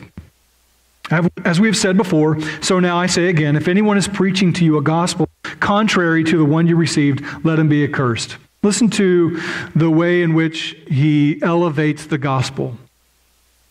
As 1.43 1.59
we 1.59 1.67
have 1.67 1.75
said 1.75 1.97
before, 1.97 2.39
so 2.61 2.79
now 2.79 2.97
I 2.97 3.07
say 3.07 3.27
again 3.27 3.55
if 3.55 3.67
anyone 3.67 3.97
is 3.97 4.07
preaching 4.07 4.53
to 4.53 4.65
you 4.65 4.77
a 4.77 4.81
gospel 4.81 5.27
contrary 5.59 6.23
to 6.23 6.37
the 6.37 6.45
one 6.45 6.67
you 6.67 6.75
received, 6.75 7.23
let 7.43 7.59
him 7.59 7.67
be 7.67 7.83
accursed. 7.83 8.37
Listen 8.63 8.89
to 8.91 9.41
the 9.75 9.89
way 9.89 10.21
in 10.21 10.33
which 10.33 10.77
he 10.87 11.41
elevates 11.41 12.05
the 12.05 12.17
gospel. 12.17 12.77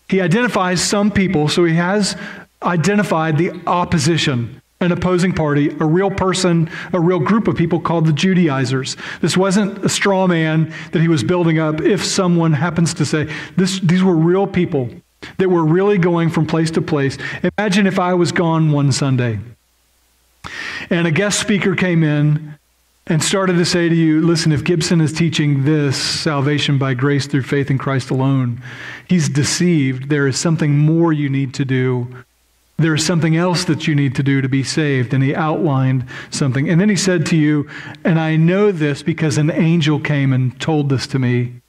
He 0.08 0.20
identifies 0.20 0.82
some 0.82 1.10
people, 1.10 1.48
so 1.48 1.64
he 1.64 1.74
has 1.74 2.16
identified 2.62 3.38
the 3.38 3.52
opposition 3.66 4.59
an 4.82 4.92
opposing 4.92 5.34
party, 5.34 5.68
a 5.78 5.84
real 5.84 6.10
person, 6.10 6.70
a 6.94 7.00
real 7.00 7.18
group 7.18 7.48
of 7.48 7.54
people 7.54 7.78
called 7.78 8.06
the 8.06 8.14
Judaizers. 8.14 8.96
This 9.20 9.36
wasn't 9.36 9.84
a 9.84 9.90
straw 9.90 10.26
man 10.26 10.72
that 10.92 11.02
he 11.02 11.08
was 11.08 11.22
building 11.22 11.58
up 11.58 11.82
if 11.82 12.02
someone 12.02 12.54
happens 12.54 12.94
to 12.94 13.04
say, 13.04 13.30
this, 13.56 13.78
these 13.80 14.02
were 14.02 14.16
real 14.16 14.46
people 14.46 14.88
that 15.36 15.50
were 15.50 15.64
really 15.64 15.98
going 15.98 16.30
from 16.30 16.46
place 16.46 16.70
to 16.70 16.80
place. 16.80 17.18
Imagine 17.58 17.86
if 17.86 17.98
I 17.98 18.14
was 18.14 18.32
gone 18.32 18.72
one 18.72 18.90
Sunday 18.90 19.38
and 20.88 21.06
a 21.06 21.10
guest 21.10 21.38
speaker 21.38 21.76
came 21.76 22.02
in 22.02 22.54
and 23.06 23.22
started 23.22 23.54
to 23.54 23.66
say 23.66 23.90
to 23.90 23.94
you, 23.94 24.22
listen, 24.22 24.50
if 24.50 24.64
Gibson 24.64 25.02
is 25.02 25.12
teaching 25.12 25.66
this 25.66 26.00
salvation 26.00 26.78
by 26.78 26.94
grace 26.94 27.26
through 27.26 27.42
faith 27.42 27.70
in 27.70 27.76
Christ 27.76 28.08
alone, 28.08 28.62
he's 29.06 29.28
deceived. 29.28 30.08
There 30.08 30.26
is 30.26 30.38
something 30.38 30.78
more 30.78 31.12
you 31.12 31.28
need 31.28 31.52
to 31.54 31.66
do 31.66 32.08
there 32.80 32.94
is 32.94 33.04
something 33.04 33.36
else 33.36 33.64
that 33.64 33.86
you 33.86 33.94
need 33.94 34.14
to 34.16 34.22
do 34.22 34.40
to 34.40 34.48
be 34.48 34.62
saved. 34.62 35.14
And 35.14 35.22
he 35.22 35.34
outlined 35.34 36.04
something. 36.30 36.68
And 36.68 36.80
then 36.80 36.88
he 36.88 36.96
said 36.96 37.26
to 37.26 37.36
you, 37.36 37.68
and 38.04 38.18
I 38.18 38.36
know 38.36 38.72
this 38.72 39.02
because 39.02 39.38
an 39.38 39.50
angel 39.50 40.00
came 40.00 40.32
and 40.32 40.58
told 40.60 40.88
this 40.88 41.06
to 41.08 41.18
me. 41.18 41.60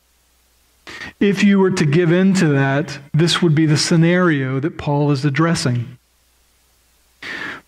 If 1.20 1.44
you 1.44 1.60
were 1.60 1.72
to 1.72 1.86
give 1.86 2.12
in 2.12 2.34
to 2.36 2.48
that, 2.48 3.00
this 3.14 3.42
would 3.42 3.54
be 3.54 3.66
the 3.66 3.78
scenario 3.78 4.60
that 4.60 4.78
Paul 4.78 5.12
is 5.12 5.24
addressing. 5.24 5.98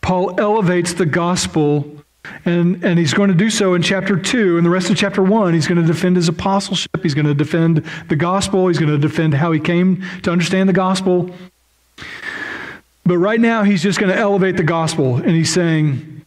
Paul 0.01 0.39
elevates 0.39 0.93
the 0.93 1.05
gospel, 1.05 2.03
and, 2.43 2.83
and 2.83 2.99
he's 2.99 3.13
going 3.13 3.29
to 3.29 3.35
do 3.35 3.49
so 3.49 3.73
in 3.73 3.81
chapter 3.81 4.17
2. 4.17 4.57
And 4.57 4.65
the 4.65 4.69
rest 4.69 4.89
of 4.89 4.97
chapter 4.97 5.23
1, 5.23 5.53
he's 5.53 5.67
going 5.67 5.79
to 5.79 5.87
defend 5.87 6.15
his 6.15 6.27
apostleship. 6.27 7.01
He's 7.01 7.13
going 7.13 7.27
to 7.27 7.33
defend 7.33 7.85
the 8.09 8.15
gospel. 8.15 8.67
He's 8.67 8.79
going 8.79 8.91
to 8.91 8.97
defend 8.97 9.35
how 9.35 9.51
he 9.51 9.59
came 9.59 10.03
to 10.23 10.31
understand 10.31 10.67
the 10.67 10.73
gospel. 10.73 11.33
But 13.05 13.17
right 13.17 13.39
now, 13.39 13.63
he's 13.63 13.83
just 13.83 13.99
going 13.99 14.11
to 14.11 14.17
elevate 14.17 14.57
the 14.57 14.63
gospel, 14.63 15.17
and 15.17 15.31
he's 15.31 15.51
saying, 15.53 16.25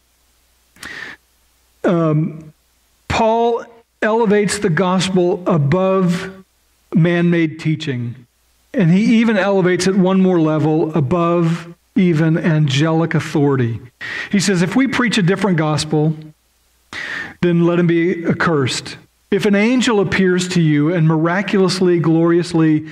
um, 1.83 2.53
Paul 3.07 3.65
elevates 4.01 4.59
the 4.59 4.69
gospel 4.69 5.43
above 5.47 6.31
man 6.93 7.29
made 7.29 7.59
teaching. 7.59 8.27
And 8.73 8.91
he 8.91 9.19
even 9.19 9.37
elevates 9.37 9.87
it 9.87 9.95
one 9.95 10.21
more 10.21 10.39
level 10.39 10.95
above 10.95 11.73
even 11.95 12.37
angelic 12.37 13.15
authority. 13.15 13.79
He 14.31 14.39
says, 14.39 14.61
if 14.61 14.75
we 14.75 14.87
preach 14.87 15.17
a 15.17 15.23
different 15.23 15.57
gospel, 15.57 16.15
then 17.41 17.65
let 17.65 17.79
him 17.79 17.87
be 17.87 18.25
accursed. 18.25 18.97
If 19.31 19.45
an 19.45 19.55
angel 19.55 19.99
appears 19.99 20.47
to 20.49 20.61
you 20.61 20.93
and 20.93 21.07
miraculously, 21.07 21.99
gloriously 21.99 22.87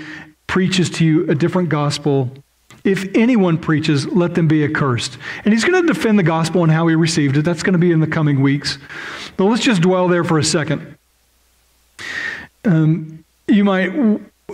preaches 0.47 0.89
to 0.91 1.05
you 1.05 1.29
a 1.29 1.35
different 1.35 1.69
gospel, 1.69 2.31
if 2.85 3.15
anyone 3.15 3.57
preaches, 3.57 4.05
let 4.07 4.35
them 4.35 4.47
be 4.47 4.63
accursed. 4.63 5.17
And 5.43 5.53
he's 5.53 5.65
going 5.65 5.81
to 5.85 5.93
defend 5.93 6.19
the 6.19 6.23
gospel 6.23 6.63
and 6.63 6.71
how 6.71 6.87
he 6.87 6.95
received 6.95 7.35
it. 7.35 7.41
That's 7.41 7.63
going 7.63 7.73
to 7.73 7.79
be 7.79 7.91
in 7.91 7.99
the 7.99 8.07
coming 8.07 8.41
weeks. 8.41 8.77
But 9.37 9.45
let's 9.45 9.63
just 9.63 9.81
dwell 9.81 10.07
there 10.07 10.23
for 10.23 10.37
a 10.37 10.43
second. 10.43 10.95
Um, 12.63 13.25
you 13.47 13.63
might 13.63 13.91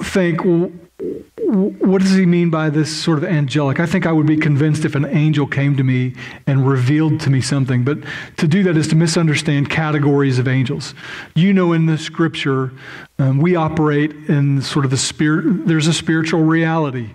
think, 0.02 0.42
what 0.42 2.02
does 2.02 2.16
he 2.16 2.26
mean 2.26 2.50
by 2.50 2.70
this 2.70 2.96
sort 3.04 3.18
of 3.18 3.26
angelic? 3.26 3.80
I 3.80 3.86
think 3.86 4.06
I 4.06 4.12
would 4.12 4.28
be 4.28 4.38
convinced 4.38 4.86
if 4.86 4.96
an 4.96 5.06
angel 5.06 5.46
came 5.46 5.76
to 5.76 5.84
me 5.84 6.16
and 6.48 6.66
revealed 6.68 7.20
to 7.22 7.30
me 7.30 7.42
something. 7.42 7.84
But 7.84 8.00
to 8.38 8.48
do 8.48 8.64
that 8.64 8.78
is 8.78 8.88
to 8.90 8.96
misunderstand 8.96 9.70
categories 9.70 10.40
of 10.40 10.48
angels. 10.48 10.94
You 11.36 11.52
know, 11.52 11.74
in 11.74 11.86
the 11.86 11.98
scripture, 11.98 12.72
um, 13.20 13.40
we 13.40 13.56
operate 13.56 14.14
in 14.30 14.62
sort 14.62 14.86
of 14.86 14.92
the 14.92 14.98
spirit, 14.98 15.68
there's 15.68 15.88
a 15.88 15.94
spiritual 15.94 16.44
reality. 16.44 17.10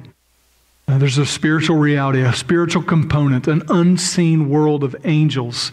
Uh, 0.88 0.98
there's 0.98 1.18
a 1.18 1.26
spiritual 1.26 1.76
reality, 1.76 2.20
a 2.20 2.32
spiritual 2.32 2.82
component, 2.82 3.48
an 3.48 3.62
unseen 3.68 4.48
world 4.48 4.84
of 4.84 4.94
angels 5.04 5.72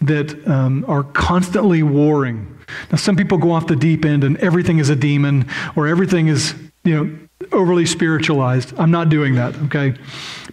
that 0.00 0.46
um, 0.48 0.84
are 0.88 1.04
constantly 1.04 1.82
warring. 1.84 2.58
Now, 2.90 2.98
some 2.98 3.14
people 3.14 3.38
go 3.38 3.52
off 3.52 3.68
the 3.68 3.76
deep 3.76 4.04
end 4.04 4.24
and 4.24 4.36
everything 4.38 4.78
is 4.78 4.90
a 4.90 4.96
demon 4.96 5.46
or 5.76 5.86
everything 5.86 6.26
is, 6.26 6.54
you 6.82 6.96
know, 6.96 7.18
overly 7.52 7.86
spiritualized. 7.86 8.74
I'm 8.76 8.90
not 8.90 9.08
doing 9.08 9.36
that, 9.36 9.54
okay? 9.64 9.94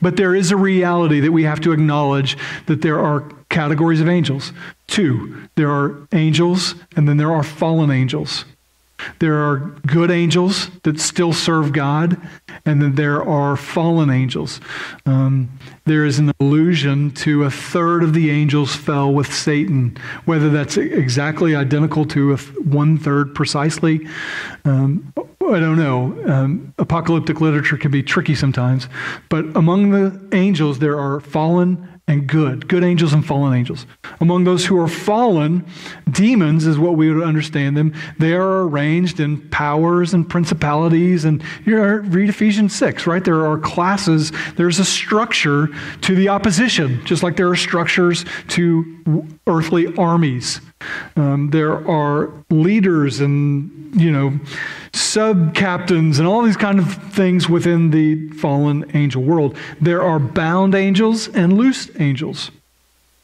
But 0.01 0.15
there 0.15 0.35
is 0.35 0.51
a 0.51 0.57
reality 0.57 1.19
that 1.19 1.31
we 1.31 1.43
have 1.43 1.59
to 1.61 1.71
acknowledge 1.71 2.37
that 2.67 2.81
there 2.81 2.99
are 2.99 3.21
categories 3.49 3.99
of 3.99 4.07
angels. 4.07 4.53
Two, 4.87 5.47
there 5.55 5.71
are 5.71 6.07
angels 6.11 6.75
and 6.95 7.07
then 7.09 7.17
there 7.17 7.31
are 7.31 7.43
fallen 7.43 7.89
angels. 7.89 8.45
There 9.19 9.35
are 9.35 9.57
good 9.85 10.11
angels 10.11 10.69
that 10.83 10.99
still 10.99 11.33
serve 11.33 11.73
God, 11.73 12.19
and 12.65 12.81
then 12.81 12.95
there 12.95 13.23
are 13.23 13.55
fallen 13.55 14.09
angels. 14.09 14.59
Um, 15.05 15.49
there 15.85 16.05
is 16.05 16.19
an 16.19 16.31
allusion 16.39 17.11
to 17.11 17.43
a 17.43 17.51
third 17.51 18.03
of 18.03 18.13
the 18.13 18.29
angels 18.29 18.75
fell 18.75 19.13
with 19.13 19.33
Satan. 19.33 19.97
Whether 20.25 20.49
that's 20.49 20.77
exactly 20.77 21.55
identical 21.55 22.05
to 22.05 22.33
a 22.33 22.37
one 22.37 22.97
third 22.97 23.33
precisely, 23.35 24.07
um, 24.65 25.13
I 25.17 25.59
don't 25.59 25.77
know. 25.77 26.17
Um, 26.27 26.73
apocalyptic 26.77 27.39
literature 27.39 27.77
can 27.77 27.91
be 27.91 28.03
tricky 28.03 28.35
sometimes, 28.35 28.89
but 29.29 29.45
among 29.55 29.91
the 29.91 30.35
angels 30.35 30.79
there 30.79 30.99
are 30.99 31.19
fallen 31.19 31.96
and 32.09 32.25
good, 32.25 32.69
good 32.69 32.85
angels 32.85 33.11
and 33.11 33.25
fallen 33.25 33.53
angels. 33.53 33.85
Among 34.21 34.45
those 34.45 34.65
who 34.65 34.79
are 34.79 34.87
fallen, 34.87 35.65
demons 36.09 36.65
is 36.65 36.79
what 36.79 36.95
we 36.95 37.11
would 37.11 37.23
understand 37.23 37.75
them. 37.75 37.93
They 38.17 38.33
are 38.33 38.61
arranged 38.61 39.19
in 39.19 39.47
powers 39.49 40.13
and 40.13 40.27
principalities. 40.27 41.25
And 41.25 41.43
you 41.65 41.77
read 41.83 42.29
Ephesians 42.29 42.73
6, 42.75 43.07
right? 43.07 43.23
There 43.23 43.45
are 43.45 43.57
classes, 43.57 44.31
there's 44.55 44.79
a 44.79 44.85
structure 44.85 45.67
to 46.01 46.15
the 46.15 46.29
opposition, 46.29 47.05
just 47.05 47.23
like 47.23 47.35
there 47.35 47.49
are 47.49 47.57
structures 47.57 48.23
to 48.49 49.27
earthly 49.45 49.93
armies. 49.97 50.61
Um, 51.17 51.49
there 51.49 51.85
are 51.89 52.31
leaders 52.49 53.19
and, 53.19 53.99
you 53.99 54.11
know, 54.11 54.39
sub 55.07 55.55
captains 55.55 56.19
and 56.19 56.27
all 56.27 56.41
these 56.41 56.57
kind 56.57 56.79
of 56.79 56.93
things 57.13 57.49
within 57.49 57.91
the 57.91 58.29
fallen 58.29 58.89
angel 58.93 59.23
world. 59.23 59.57
There 59.81 60.03
are 60.03 60.19
bound 60.19 60.75
angels 60.75 61.27
and 61.29 61.53
loose 61.53 61.89
angels. 61.99 62.51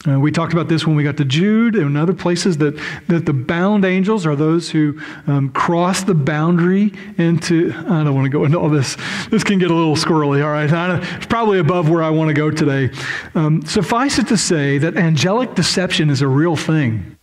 Uh, 0.06 0.20
we 0.20 0.32
talked 0.32 0.52
about 0.52 0.68
this 0.68 0.86
when 0.86 0.98
we 0.98 1.04
got 1.04 1.16
to 1.16 1.24
Jude 1.24 1.76
and 1.76 1.98
other 1.98 2.14
places 2.14 2.58
that, 2.58 2.76
that 3.08 3.26
the 3.26 3.32
bound 3.32 3.86
angels 3.86 4.26
are 4.26 4.36
those 4.36 4.70
who 4.70 5.00
um, 5.28 5.50
cross 5.52 6.04
the 6.04 6.14
boundary 6.14 6.92
into. 7.18 7.72
I 7.74 8.04
don't 8.04 8.14
want 8.14 8.26
to 8.26 8.30
go 8.30 8.44
into 8.44 8.60
all 8.60 8.70
this. 8.70 8.98
This 9.30 9.46
can 9.46 9.60
get 9.60 9.72
a 9.72 9.74
little 9.74 9.96
squirrely, 9.96 10.44
all 10.44 10.52
right? 10.52 10.70
It's 11.16 11.26
probably 11.28 11.60
above 11.60 11.90
where 11.90 12.04
I 12.04 12.10
want 12.10 12.28
to 12.28 12.34
go 12.34 12.52
today. 12.52 12.94
Um, 13.34 13.66
suffice 13.66 14.20
it 14.20 14.28
to 14.28 14.38
say 14.38 14.78
that 14.78 14.98
angelic 14.98 15.56
deception 15.56 16.10
is 16.10 16.22
a 16.22 16.28
real 16.28 16.58
thing. 16.58 17.16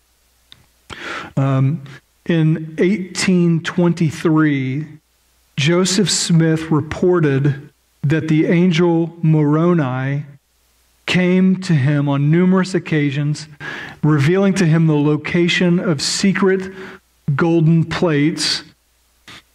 Um, 1.37 1.85
in 2.31 2.77
1823, 2.79 4.87
Joseph 5.57 6.09
Smith 6.09 6.71
reported 6.71 7.69
that 8.03 8.29
the 8.29 8.47
angel 8.47 9.15
Moroni 9.21 10.25
came 11.07 11.61
to 11.61 11.75
him 11.75 12.09
on 12.09 12.31
numerous 12.31 12.73
occasions, 12.73 13.49
revealing 14.03 14.55
to 14.55 14.65
him 14.65 14.87
the 14.87 14.95
location 14.95 15.81
of 15.81 16.01
secret 16.01 16.73
golden 17.35 17.85
plates 17.85 18.63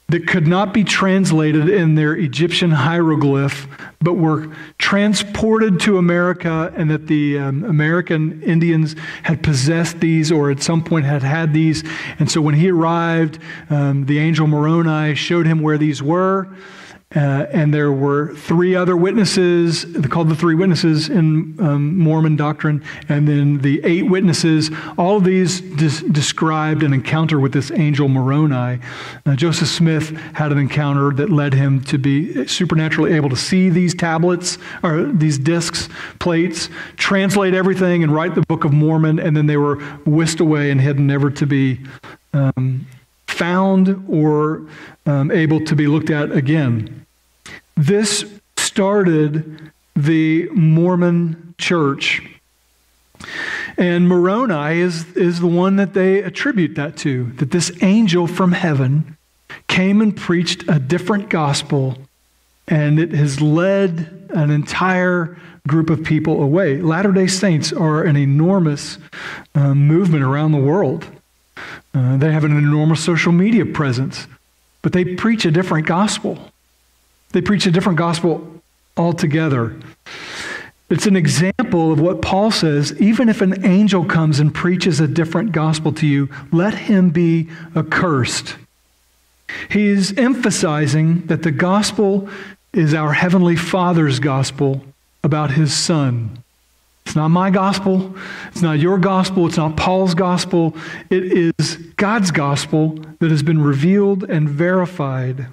that 0.07 0.27
could 0.27 0.45
not 0.45 0.73
be 0.73 0.83
translated 0.83 1.67
in 1.67 1.95
their 1.95 2.13
Egyptian 2.13 2.69
hieroglyph, 2.69 3.67
but 4.01 4.13
were 4.13 4.55
transported 4.77 5.79
to 5.79 5.97
America, 5.97 6.71
and 6.75 6.91
that 6.91 7.07
the 7.07 7.39
um, 7.39 7.63
American 7.63 8.41
Indians 8.43 8.95
had 9.23 9.41
possessed 9.41 9.99
these 9.99 10.31
or 10.31 10.51
at 10.51 10.61
some 10.61 10.83
point 10.83 11.05
had 11.05 11.23
had 11.23 11.53
these. 11.53 11.83
And 12.19 12.29
so 12.29 12.39
when 12.39 12.53
he 12.53 12.69
arrived, 12.69 13.39
um, 13.71 14.05
the 14.05 14.19
angel 14.19 14.45
Moroni 14.45 15.15
showed 15.15 15.47
him 15.47 15.61
where 15.61 15.79
these 15.79 16.03
were. 16.03 16.55
Uh, 17.15 17.45
and 17.51 17.73
there 17.73 17.93
were 17.93 18.35
three 18.35 18.75
other 18.75 18.97
witnesses, 18.97 19.85
called 20.09 20.27
the 20.27 20.35
three 20.35 20.53
witnesses 20.53 21.07
in 21.07 21.55
um, 21.61 21.97
Mormon 21.97 22.35
doctrine, 22.35 22.83
and 23.07 23.25
then 23.25 23.59
the 23.59 23.79
eight 23.85 24.03
witnesses. 24.03 24.69
All 24.97 25.17
of 25.17 25.23
these 25.23 25.61
des- 25.61 26.07
described 26.09 26.83
an 26.83 26.91
encounter 26.91 27.39
with 27.39 27.53
this 27.53 27.71
angel 27.71 28.09
Moroni. 28.09 28.81
Uh, 29.25 29.35
Joseph 29.35 29.69
Smith 29.69 30.09
had 30.33 30.51
an 30.51 30.57
encounter 30.57 31.11
that 31.11 31.29
led 31.29 31.53
him 31.53 31.81
to 31.85 31.97
be 31.97 32.45
supernaturally 32.47 33.13
able 33.13 33.29
to 33.29 33.37
see 33.37 33.69
these 33.69 33.95
tablets, 33.95 34.57
or 34.83 35.03
these 35.05 35.37
discs, 35.37 35.87
plates, 36.19 36.69
translate 36.97 37.53
everything, 37.53 38.03
and 38.03 38.13
write 38.13 38.35
the 38.35 38.41
Book 38.41 38.65
of 38.65 38.73
Mormon, 38.73 39.19
and 39.19 39.37
then 39.37 39.45
they 39.45 39.57
were 39.57 39.77
whisked 40.05 40.41
away 40.41 40.69
and 40.69 40.81
hidden, 40.81 41.07
never 41.07 41.29
to 41.31 41.45
be 41.45 41.79
um, 42.33 42.85
found 43.27 44.05
or 44.09 44.67
um, 45.05 45.31
able 45.31 45.63
to 45.63 45.75
be 45.75 45.87
looked 45.87 46.09
at 46.09 46.31
again. 46.31 47.04
This 47.75 48.25
started 48.57 49.71
the 49.95 50.49
Mormon 50.49 51.55
church. 51.57 52.21
And 53.77 54.07
Moroni 54.07 54.79
is, 54.79 55.05
is 55.15 55.39
the 55.39 55.47
one 55.47 55.75
that 55.75 55.93
they 55.93 56.21
attribute 56.23 56.75
that 56.75 56.95
to, 56.97 57.25
that 57.37 57.51
this 57.51 57.71
angel 57.81 58.27
from 58.27 58.53
heaven 58.53 59.17
came 59.67 60.01
and 60.01 60.15
preached 60.15 60.63
a 60.69 60.79
different 60.79 61.29
gospel 61.29 61.97
and 62.67 62.99
it 62.99 63.11
has 63.11 63.41
led 63.41 64.27
an 64.33 64.49
entire 64.49 65.37
group 65.67 65.89
of 65.89 66.03
people 66.03 66.41
away. 66.41 66.81
Latter 66.81 67.11
day 67.11 67.27
Saints 67.27 67.71
are 67.71 68.03
an 68.03 68.17
enormous 68.17 68.97
uh, 69.53 69.73
movement 69.73 70.23
around 70.23 70.51
the 70.51 70.59
world. 70.59 71.05
Uh, 71.93 72.17
they 72.17 72.31
have 72.31 72.43
an 72.43 72.57
enormous 72.57 73.03
social 73.03 73.31
media 73.31 73.65
presence, 73.65 74.27
but 74.81 74.93
they 74.93 75.15
preach 75.15 75.45
a 75.45 75.51
different 75.51 75.87
gospel. 75.87 76.51
They 77.31 77.41
preach 77.41 77.65
a 77.65 77.71
different 77.71 77.97
gospel 77.97 78.61
altogether. 78.97 79.77
It's 80.89 81.07
an 81.07 81.15
example 81.15 81.91
of 81.91 81.99
what 81.99 82.21
Paul 82.21 82.51
says 82.51 82.99
even 83.01 83.27
if 83.27 83.41
an 83.41 83.65
angel 83.65 84.05
comes 84.05 84.39
and 84.39 84.53
preaches 84.53 84.99
a 84.99 85.07
different 85.07 85.51
gospel 85.51 85.91
to 85.93 86.07
you, 86.07 86.29
let 86.51 86.73
him 86.75 87.09
be 87.09 87.49
accursed. 87.75 88.55
He 89.69 89.87
is 89.87 90.13
emphasizing 90.17 91.25
that 91.27 91.43
the 91.43 91.51
gospel 91.51 92.29
is 92.73 92.93
our 92.93 93.13
Heavenly 93.13 93.55
Father's 93.55 94.19
gospel 94.19 94.83
about 95.23 95.51
His 95.51 95.73
Son. 95.73 96.43
It's 97.05 97.15
not 97.15 97.29
my 97.29 97.49
gospel. 97.49 98.15
It's 98.47 98.61
not 98.61 98.79
your 98.79 98.97
gospel. 98.97 99.45
It's 99.45 99.57
not 99.57 99.77
Paul's 99.77 100.15
gospel. 100.15 100.75
It 101.09 101.23
is 101.23 101.77
God's 101.97 102.31
gospel 102.31 102.97
that 103.19 103.31
has 103.31 103.43
been 103.43 103.61
revealed 103.61 104.23
and 104.23 104.49
verified. 104.49 105.47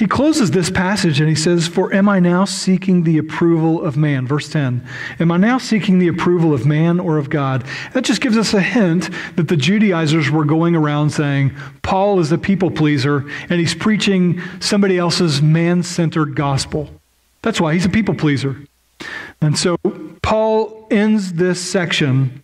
He 0.00 0.06
closes 0.06 0.50
this 0.50 0.70
passage 0.70 1.20
and 1.20 1.28
he 1.28 1.34
says, 1.34 1.68
For 1.68 1.92
am 1.92 2.08
I 2.08 2.20
now 2.20 2.46
seeking 2.46 3.02
the 3.04 3.18
approval 3.18 3.84
of 3.84 3.98
man? 3.98 4.26
Verse 4.26 4.48
10. 4.48 4.82
Am 5.18 5.30
I 5.30 5.36
now 5.36 5.58
seeking 5.58 5.98
the 5.98 6.08
approval 6.08 6.54
of 6.54 6.64
man 6.64 6.98
or 6.98 7.18
of 7.18 7.28
God? 7.28 7.66
That 7.92 8.04
just 8.04 8.22
gives 8.22 8.38
us 8.38 8.54
a 8.54 8.62
hint 8.62 9.10
that 9.36 9.48
the 9.48 9.58
Judaizers 9.58 10.30
were 10.30 10.46
going 10.46 10.74
around 10.74 11.10
saying, 11.10 11.54
Paul 11.82 12.18
is 12.18 12.32
a 12.32 12.38
people 12.38 12.70
pleaser 12.70 13.28
and 13.50 13.60
he's 13.60 13.74
preaching 13.74 14.40
somebody 14.58 14.96
else's 14.96 15.42
man 15.42 15.82
centered 15.82 16.34
gospel. 16.34 16.88
That's 17.42 17.60
why 17.60 17.74
he's 17.74 17.84
a 17.84 17.90
people 17.90 18.14
pleaser. 18.14 18.56
And 19.42 19.58
so 19.58 19.76
Paul 20.22 20.86
ends 20.90 21.34
this 21.34 21.60
section 21.60 22.42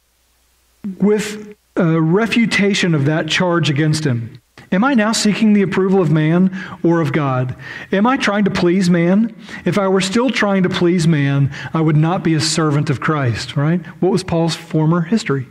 with 1.01 1.55
a 1.75 2.01
refutation 2.01 2.95
of 2.95 3.07
that 3.07 3.29
charge 3.29 3.71
against 3.71 4.05
him. 4.05 4.43
Am 4.73 4.83
I 4.83 4.95
now 4.95 5.13
seeking 5.13 5.53
the 5.53 5.63
approval 5.63 6.03
of 6.03 6.11
man 6.11 6.57
or 6.83 7.01
of 7.01 7.13
God? 7.13 7.55
Am 7.93 8.07
I 8.07 8.17
trying 8.17 8.45
to 8.45 8.51
please 8.51 8.91
man? 8.91 9.35
If 9.65 9.79
I 9.79 9.89
were 9.89 10.01
still 10.01 10.31
trying 10.31 10.65
to 10.65 10.69
please 10.69 11.07
man, 11.07 11.53
I 11.73 11.81
would 11.81 11.97
not 11.97 12.25
be 12.25 12.35
a 12.35 12.41
servant 12.41 12.91
of 12.91 13.01
Christ, 13.01 13.57
right? 13.57 13.85
What 14.01 14.13
was 14.13 14.25
Paul's 14.25 14.57
former 14.57 15.03
history? 15.03 15.47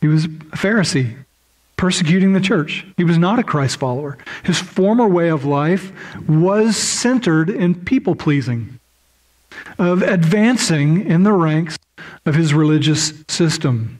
He 0.00 0.06
was 0.08 0.26
a 0.26 0.28
Pharisee, 0.28 1.16
persecuting 1.76 2.32
the 2.32 2.40
church. 2.40 2.86
He 2.96 3.04
was 3.04 3.18
not 3.18 3.38
a 3.38 3.44
Christ 3.44 3.78
follower. 3.78 4.16
His 4.44 4.58
former 4.58 5.08
way 5.08 5.28
of 5.28 5.44
life 5.44 5.92
was 6.28 6.76
centered 6.76 7.50
in 7.50 7.74
people 7.74 8.14
pleasing, 8.14 8.78
of 9.78 10.02
advancing 10.02 11.06
in 11.06 11.24
the 11.24 11.32
ranks 11.32 11.76
of 12.24 12.34
his 12.34 12.54
religious 12.54 13.12
system. 13.28 13.99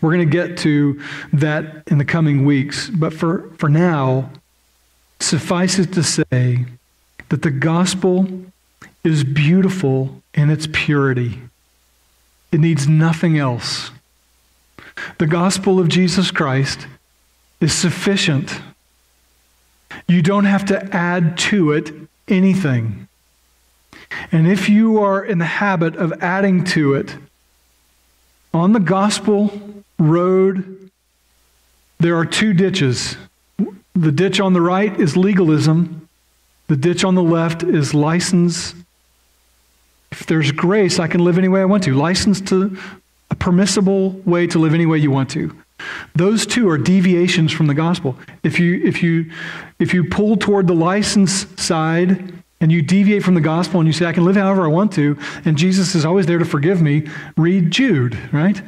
We're 0.00 0.14
going 0.14 0.28
to 0.28 0.32
get 0.32 0.58
to 0.58 1.00
that 1.32 1.84
in 1.88 1.98
the 1.98 2.04
coming 2.04 2.44
weeks, 2.44 2.90
but 2.90 3.12
for, 3.12 3.50
for 3.58 3.68
now, 3.68 4.30
suffice 5.20 5.78
it 5.78 5.92
to 5.92 6.02
say 6.02 6.66
that 7.28 7.42
the 7.42 7.50
gospel 7.50 8.26
is 9.02 9.24
beautiful 9.24 10.22
in 10.32 10.50
its 10.50 10.66
purity. 10.72 11.40
It 12.50 12.60
needs 12.60 12.88
nothing 12.88 13.38
else. 13.38 13.90
The 15.18 15.26
gospel 15.26 15.78
of 15.78 15.88
Jesus 15.88 16.30
Christ 16.30 16.86
is 17.60 17.72
sufficient. 17.72 18.60
You 20.06 20.22
don't 20.22 20.44
have 20.44 20.64
to 20.66 20.94
add 20.94 21.36
to 21.38 21.72
it 21.72 21.92
anything. 22.28 23.08
And 24.32 24.46
if 24.46 24.68
you 24.68 24.98
are 24.98 25.24
in 25.24 25.38
the 25.38 25.44
habit 25.44 25.96
of 25.96 26.12
adding 26.22 26.64
to 26.64 26.94
it, 26.94 27.16
on 28.54 28.72
the 28.72 28.80
gospel 28.80 29.50
road, 29.98 30.90
there 31.98 32.16
are 32.16 32.24
two 32.24 32.54
ditches. 32.54 33.16
The 33.94 34.12
ditch 34.12 34.40
on 34.40 34.52
the 34.52 34.60
right 34.60 34.98
is 34.98 35.16
legalism, 35.16 36.08
the 36.68 36.76
ditch 36.76 37.04
on 37.04 37.14
the 37.14 37.22
left 37.22 37.62
is 37.62 37.92
license. 37.92 38.74
If 40.10 40.26
there's 40.26 40.52
grace, 40.52 40.98
I 40.98 41.08
can 41.08 41.24
live 41.24 41.36
any 41.36 41.48
way 41.48 41.60
I 41.60 41.64
want 41.64 41.82
to. 41.84 41.94
License 41.94 42.40
to 42.42 42.78
a 43.30 43.34
permissible 43.34 44.10
way 44.24 44.46
to 44.46 44.58
live 44.58 44.72
any 44.72 44.86
way 44.86 44.98
you 44.98 45.10
want 45.10 45.30
to. 45.30 45.54
Those 46.14 46.46
two 46.46 46.68
are 46.70 46.78
deviations 46.78 47.52
from 47.52 47.66
the 47.66 47.74
gospel. 47.74 48.16
If 48.42 48.60
you, 48.60 48.80
if 48.84 49.02
you, 49.02 49.30
if 49.78 49.92
you 49.92 50.04
pull 50.04 50.36
toward 50.36 50.66
the 50.66 50.74
license 50.74 51.46
side 51.60 52.43
and 52.60 52.72
you 52.72 52.82
deviate 52.82 53.22
from 53.22 53.34
the 53.34 53.40
gospel 53.40 53.80
and 53.80 53.86
you 53.86 53.92
say, 53.92 54.06
I 54.06 54.12
can 54.12 54.24
live 54.24 54.36
however 54.36 54.64
I 54.64 54.68
want 54.68 54.92
to, 54.92 55.18
and 55.44 55.58
Jesus 55.58 55.94
is 55.94 56.04
always 56.04 56.26
there 56.26 56.38
to 56.38 56.44
forgive 56.44 56.80
me, 56.80 57.06
read 57.36 57.70
Jude, 57.70 58.18
right? 58.32 58.62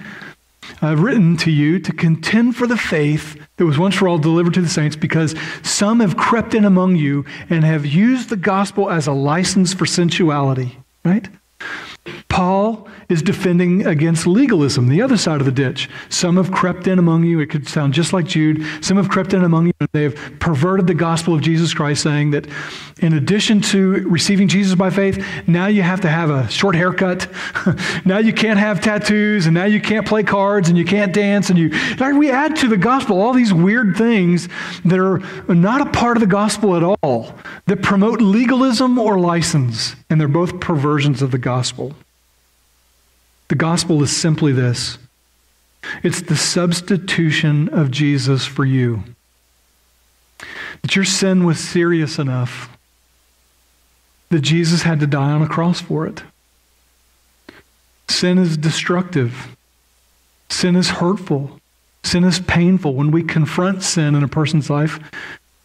I've 0.82 1.01
written 1.01 1.37
to 1.39 1.51
you 1.51 1.78
to 1.78 1.93
contend 1.93 2.57
for 2.57 2.66
the 2.66 2.76
faith 2.76 3.41
that 3.57 3.64
was 3.64 3.78
once 3.78 3.95
for 3.95 4.09
all 4.09 4.18
delivered 4.18 4.55
to 4.55 4.61
the 4.61 4.68
saints, 4.68 4.97
because 4.97 5.34
some 5.62 6.01
have 6.01 6.16
crept 6.16 6.55
in 6.55 6.64
among 6.64 6.97
you 6.97 7.24
and 7.49 7.64
have 7.64 7.87
used 7.87 8.28
the 8.28 8.37
gospel 8.37 8.91
as 8.91 9.07
a 9.07 9.12
license 9.12 9.72
for 9.72 9.87
sensuality, 9.87 10.78
right? 11.05 11.28
Paul 12.37 12.87
is 13.09 13.22
defending 13.22 13.87
against 13.87 14.26
legalism, 14.26 14.89
the 14.89 15.01
other 15.01 15.16
side 15.16 15.41
of 15.41 15.47
the 15.47 15.51
ditch. 15.51 15.89
Some 16.11 16.37
have 16.37 16.53
crept 16.53 16.87
in 16.87 16.99
among 16.99 17.24
you. 17.24 17.41
It 17.41 17.47
could 17.47 17.66
sound 17.66 17.95
just 17.95 18.12
like 18.12 18.26
Jude. 18.26 18.62
Some 18.84 18.99
have 18.99 19.09
crept 19.09 19.32
in 19.32 19.43
among 19.43 19.68
you 19.68 19.72
and 19.80 19.89
they 19.93 20.03
have 20.03 20.39
perverted 20.39 20.87
the 20.87 20.93
gospel 20.93 21.32
of 21.32 21.41
Jesus 21.41 21.72
Christ, 21.72 22.03
saying 22.03 22.32
that 22.32 22.47
in 23.01 23.14
addition 23.14 23.62
to 23.62 24.07
receiving 24.07 24.49
Jesus 24.49 24.74
by 24.74 24.91
faith, 24.91 25.24
now 25.47 25.68
you 25.68 25.80
have 25.80 26.03
to 26.03 26.11
have 26.11 26.28
a 26.28 26.47
short 26.51 26.76
haircut. 26.76 27.26
now 28.05 28.18
you 28.18 28.34
can't 28.34 28.59
have 28.59 28.82
tattoos, 28.82 29.47
and 29.47 29.55
now 29.55 29.64
you 29.64 29.80
can't 29.80 30.07
play 30.07 30.22
cards, 30.22 30.68
and 30.68 30.76
you 30.76 30.84
can't 30.84 31.14
dance. 31.14 31.49
And 31.49 31.59
you, 31.59 31.70
we 32.18 32.30
add 32.30 32.55
to 32.57 32.68
the 32.68 32.76
gospel 32.76 33.18
all 33.18 33.32
these 33.32 33.55
weird 33.55 33.97
things 33.97 34.47
that 34.84 34.99
are 34.99 35.20
not 35.49 35.80
a 35.80 35.91
part 35.91 36.18
of 36.18 36.20
the 36.20 36.26
gospel 36.26 36.76
at 36.76 36.82
all, 36.82 37.34
that 37.64 37.80
promote 37.80 38.20
legalism 38.20 38.99
or 38.99 39.18
license, 39.18 39.97
and 40.11 40.20
they're 40.20 40.28
both 40.28 40.61
perversions 40.61 41.22
of 41.22 41.30
the 41.30 41.39
gospel. 41.39 41.95
The 43.49 43.55
gospel 43.55 44.03
is 44.03 44.14
simply 44.14 44.53
this 44.53 44.99
it's 46.03 46.22
the 46.22 46.36
substitution 46.36 47.68
of 47.68 47.90
Jesus 47.90 48.44
for 48.44 48.64
you. 48.64 49.05
That 50.82 50.97
your 50.97 51.05
sin 51.05 51.44
was 51.44 51.59
serious 51.59 52.18
enough 52.18 52.76
that 54.30 54.40
Jesus 54.40 54.82
had 54.82 55.01
to 55.01 55.07
die 55.07 55.30
on 55.30 55.42
a 55.42 55.49
cross 55.49 55.80
for 55.80 56.07
it. 56.07 56.22
Sin 58.09 58.38
is 58.38 58.57
destructive. 58.57 59.57
Sin 60.49 60.76
is 60.76 60.88
hurtful. 60.88 61.61
Sin 62.03 62.24
is 62.24 62.40
painful. 62.40 62.94
When 62.94 63.11
we 63.11 63.22
confront 63.22 63.82
sin 63.82 64.14
in 64.14 64.22
a 64.22 64.28
person's 64.28 64.70
life, 64.70 64.99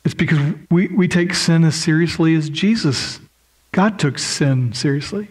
it's 0.04 0.14
because 0.14 0.40
we, 0.70 0.88
we 0.88 1.08
take 1.08 1.34
sin 1.34 1.64
as 1.64 1.76
seriously 1.76 2.36
as 2.36 2.50
Jesus. 2.50 3.20
God 3.72 4.00
took 4.00 4.18
sin 4.18 4.74
seriously. 4.74 5.30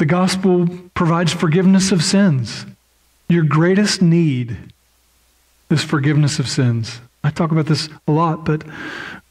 The 0.00 0.06
gospel 0.06 0.66
provides 0.94 1.30
forgiveness 1.30 1.92
of 1.92 2.02
sins. 2.02 2.64
Your 3.28 3.44
greatest 3.44 4.00
need 4.00 4.56
is 5.68 5.84
forgiveness 5.84 6.38
of 6.38 6.48
sins. 6.48 7.02
I 7.22 7.28
talk 7.28 7.52
about 7.52 7.66
this 7.66 7.90
a 8.08 8.12
lot, 8.12 8.46
but 8.46 8.62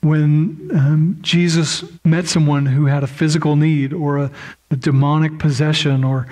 when 0.02 0.70
um, 0.76 1.18
Jesus 1.22 1.84
met 2.06 2.28
someone 2.28 2.68
who 2.68 2.86
had 2.86 3.02
a 3.02 3.08
physical 3.08 3.56
need 3.56 3.94
or 3.94 4.20
a, 4.20 4.32
a, 4.70 4.76
demonic 4.76 5.40
possession 5.40 6.04
or 6.04 6.28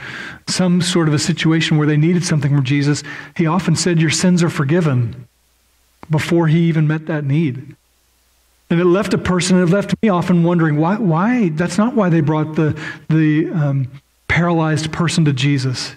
some 0.48 0.84
sort 0.84 1.08
of 1.08 1.16
a 1.16 1.20
situation 1.20 1.78
where 1.78 1.88
they 1.88 1.98
needed 1.98 2.24
something 2.24 2.54
from 2.56 2.64
Jesus, 2.64 3.02
he 3.36 3.48
often 3.48 3.76
said, 3.76 4.00
Your 4.00 4.12
sins 4.12 4.44
are 4.44 4.52
forgiven 4.52 5.28
before 6.12 6.46
he 6.46 6.60
even 6.68 6.86
met 6.86 7.08
that 7.08 7.26
need. 7.26 7.76
And 8.70 8.80
it 8.80 8.86
left 8.86 9.16
a 9.16 9.18
person, 9.18 9.60
it 9.60 9.70
left 9.70 9.96
me 10.04 10.10
often 10.10 10.44
wondering, 10.44 10.78
why? 10.78 10.98
why? 10.98 11.50
That's 11.50 11.80
not 11.80 11.96
why 11.96 12.10
they 12.10 12.22
brought 12.22 12.56
the, 12.56 12.80
the 13.10 13.50
um, 13.50 13.88
paralyzed 14.38 14.92
person 14.92 15.26
to 15.26 15.34
Jesus. 15.34 15.96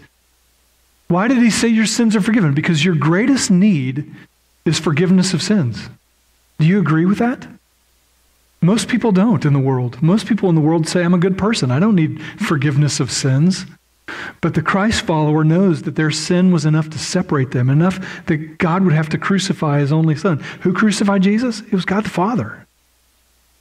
Why 1.09 1.28
did 1.28 1.36
he 1.36 1.51
say 1.51 1.68
your 1.68 1.84
sins 1.84 2.16
are 2.16 2.22
forgiven? 2.22 2.55
Because 2.55 2.82
your 2.82 2.95
greatest 2.95 3.51
need 3.51 4.11
is 4.64 4.78
forgiveness 4.78 5.34
of 5.34 5.43
sins. 5.43 5.91
Do 6.59 6.64
you 6.64 6.80
agree 6.80 7.05
with 7.05 7.18
that? 7.18 7.47
Most 8.62 8.88
people 8.88 9.12
don't 9.12 9.45
in 9.45 9.53
the 9.53 9.59
world. 9.59 10.01
Most 10.01 10.26
people 10.26 10.49
in 10.49 10.55
the 10.55 10.62
world 10.62 10.88
say, 10.88 11.05
I'm 11.05 11.12
a 11.12 11.18
good 11.18 11.36
person. 11.36 11.70
I 11.70 11.80
don't 11.80 11.95
need 11.95 12.22
forgiveness 12.38 12.99
of 12.99 13.12
sins. 13.12 13.66
But 14.41 14.55
the 14.55 14.62
Christ 14.62 15.03
follower 15.03 15.45
knows 15.45 15.82
that 15.82 15.97
their 15.97 16.11
sin 16.11 16.51
was 16.51 16.64
enough 16.64 16.88
to 16.91 16.99
separate 16.99 17.51
them, 17.51 17.68
enough 17.68 18.24
that 18.24 18.57
God 18.57 18.84
would 18.84 18.95
have 18.95 19.11
to 19.11 19.18
crucify 19.18 19.80
his 19.80 19.93
only 19.93 20.16
son. 20.16 20.38
Who 20.62 20.72
crucified 20.72 21.22
Jesus? 21.22 21.61
It 21.61 21.74
was 21.74 21.84
God 21.84 22.07
the 22.07 22.09
Father. 22.09 22.66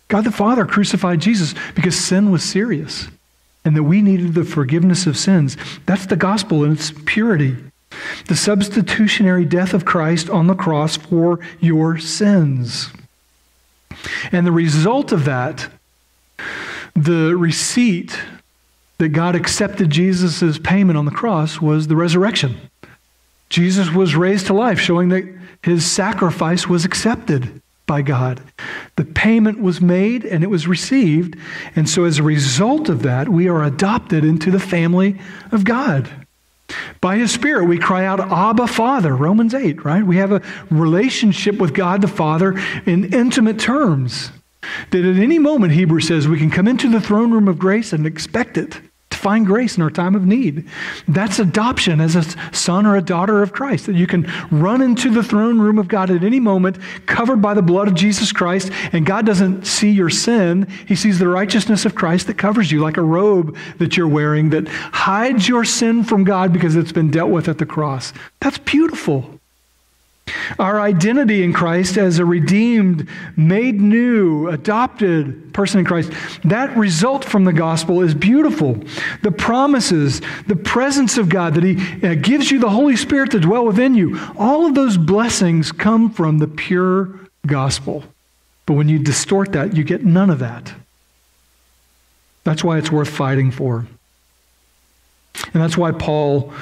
God 0.08 0.24
the 0.24 0.32
Father 0.32 0.66
crucified 0.66 1.20
Jesus 1.20 1.54
because 1.76 2.00
sin 2.00 2.32
was 2.32 2.46
serious 2.46 3.10
and 3.70 3.78
that 3.78 3.84
we 3.84 4.02
needed 4.02 4.34
the 4.34 4.44
forgiveness 4.44 5.06
of 5.06 5.16
sins. 5.16 5.56
That's 5.86 6.08
the 6.08 6.16
gospel 6.16 6.64
in 6.64 6.72
its 6.72 6.92
purity. 7.06 7.56
The 8.26 8.36
substitutionary 8.36 9.46
death 9.46 9.76
of 9.76 9.86
Christ 9.86 10.28
on 10.28 10.48
the 10.48 10.56
cross 10.56 10.98
for 10.98 11.40
your 11.60 12.00
sins. 12.00 12.90
And 14.32 14.48
the 14.48 14.52
result 14.52 15.12
of 15.12 15.26
that, 15.26 15.70
the 16.96 17.38
receipt 17.38 18.20
that 18.98 19.10
God 19.10 19.36
accepted 19.36 19.92
Jesus' 19.92 20.58
payment 20.58 20.98
on 20.98 21.06
the 21.06 21.12
cross 21.12 21.62
was 21.62 21.86
the 21.86 21.96
resurrection. 21.96 22.58
Jesus 23.50 23.92
was 23.92 24.16
raised 24.16 24.48
to 24.48 24.54
life, 24.56 24.80
showing 24.80 25.10
that 25.10 25.32
his 25.62 25.86
sacrifice 25.86 26.66
was 26.66 26.86
accepted 26.86 27.62
by 27.90 28.04
God. 28.04 28.40
The 28.98 29.04
payment 29.04 29.60
was 29.60 29.82
made 29.82 30.24
and 30.24 30.44
it 30.44 30.50
was 30.50 30.68
received. 30.68 31.36
And 31.76 31.90
so, 31.90 32.06
as 32.06 32.20
a 32.20 32.24
result 32.24 32.88
of 32.88 33.02
that, 33.02 33.28
we 33.30 33.50
are 33.50 33.64
adopted 33.64 34.24
into 34.24 34.52
the 34.52 34.60
family 34.60 35.20
of 35.52 35.64
God. 35.64 36.08
By 37.02 37.18
His 37.18 37.32
Spirit, 37.32 37.66
we 37.66 37.80
cry 37.80 38.06
out, 38.06 38.20
Abba, 38.20 38.68
Father, 38.68 39.16
Romans 39.16 39.56
8, 39.56 39.84
right? 39.84 40.06
We 40.06 40.18
have 40.18 40.32
a 40.32 40.44
relationship 40.70 41.58
with 41.58 41.74
God 41.74 42.02
the 42.02 42.08
Father 42.08 42.62
in 42.86 43.12
intimate 43.12 43.58
terms. 43.58 44.32
That 44.92 45.04
at 45.04 45.16
any 45.16 45.40
moment, 45.40 45.74
Hebrews 45.74 46.08
says, 46.08 46.28
we 46.28 46.38
can 46.38 46.52
come 46.52 46.68
into 46.68 46.92
the 46.92 47.02
throne 47.02 47.32
room 47.32 47.48
of 47.48 47.58
grace 47.58 47.92
and 47.92 48.06
expect 48.06 48.56
it 48.56 48.80
find 49.20 49.46
grace 49.46 49.78
in 49.78 49.84
our 49.84 49.90
time 49.90 50.16
of 50.16 50.26
need. 50.26 50.68
That's 51.08 51.40
adoption 51.40 52.02
as 52.02 52.16
a 52.16 52.24
son 52.56 52.86
or 52.86 52.96
a 52.96 53.02
daughter 53.02 53.44
of 53.44 53.54
Christ, 53.54 53.86
that 53.86 53.96
you 53.96 54.08
can 54.08 54.32
run 54.50 54.82
into 54.82 55.10
the 55.10 55.24
throne 55.24 55.60
room 55.60 55.78
of 55.78 55.88
God 55.88 56.10
at 56.10 56.24
any 56.24 56.40
moment, 56.40 56.78
covered 57.06 57.42
by 57.42 57.54
the 57.54 57.62
blood 57.62 57.88
of 57.88 57.96
Jesus 57.96 58.32
Christ, 58.32 58.72
and 58.94 59.06
God 59.06 59.26
doesn't 59.26 59.66
see 59.66 59.92
your 59.92 60.10
sin. 60.10 60.68
He 60.88 60.96
sees 60.96 61.20
the 61.20 61.28
righteousness 61.28 61.86
of 61.86 61.96
Christ 61.96 62.28
that 62.28 62.38
covers 62.38 62.72
you, 62.72 62.82
like 62.82 62.98
a 62.98 63.02
robe 63.02 63.56
that 63.78 63.98
you're 63.98 64.08
wearing 64.08 64.50
that 64.50 64.68
hides 64.68 65.48
your 65.48 65.66
sin 65.66 66.04
from 66.04 66.24
God 66.24 66.54
because 66.54 66.76
it's 66.76 66.92
been 66.92 67.12
dealt 67.12 67.32
with 67.32 67.48
at 67.48 67.58
the 67.58 67.66
cross. 67.66 68.14
That's 68.40 68.58
beautiful. 68.58 69.39
Our 70.58 70.80
identity 70.80 71.44
in 71.44 71.54
Christ 71.54 71.98
as 71.98 72.20
a 72.20 72.26
redeemed, 72.26 73.08
made 73.36 73.80
new, 73.80 74.48
adopted 74.48 75.54
person 75.54 75.80
in 75.80 75.86
Christ, 75.86 76.12
that 76.44 76.76
result 76.78 77.26
from 77.26 77.46
the 77.46 77.54
gospel 77.54 78.02
is 78.02 78.14
beautiful. 78.14 78.78
The 79.24 79.32
promises, 79.32 80.22
the 80.48 80.56
presence 80.56 81.18
of 81.18 81.30
God, 81.30 81.54
that 81.56 81.64
He 81.64 81.78
uh, 82.06 82.16
gives 82.16 82.52
you 82.52 82.60
the 82.60 82.70
Holy 82.70 82.96
Spirit 82.96 83.32
to 83.32 83.40
dwell 83.40 83.66
within 83.66 83.96
you, 83.96 84.20
all 84.38 84.66
of 84.66 84.76
those 84.76 84.98
blessings 84.98 85.72
come 85.72 86.12
from 86.12 86.40
the 86.40 86.48
pure 86.48 87.20
gospel. 87.46 88.04
But 88.66 88.74
when 88.74 88.90
you 88.90 89.00
distort 89.00 89.54
that, 89.54 89.76
you 89.76 89.84
get 89.84 90.06
none 90.06 90.30
of 90.30 90.40
that. 90.40 90.74
That's 92.44 92.64
why 92.64 92.78
it's 92.78 92.92
worth 92.92 93.10
fighting 93.10 93.52
for. 93.52 93.88
And 95.54 95.64
that's 95.64 95.78
why 95.78 95.92
Paul 95.92 96.54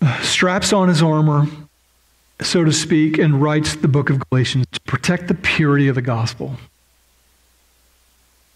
uh, 0.00 0.20
straps 0.22 0.72
on 0.72 0.88
his 0.88 1.02
armor 1.02 1.46
so 2.42 2.64
to 2.64 2.72
speak, 2.72 3.18
and 3.18 3.40
writes 3.40 3.76
the 3.76 3.88
book 3.88 4.10
of 4.10 4.22
Galatians 4.30 4.66
to 4.72 4.80
protect 4.82 5.28
the 5.28 5.34
purity 5.34 5.88
of 5.88 5.94
the 5.94 6.02
gospel. 6.02 6.56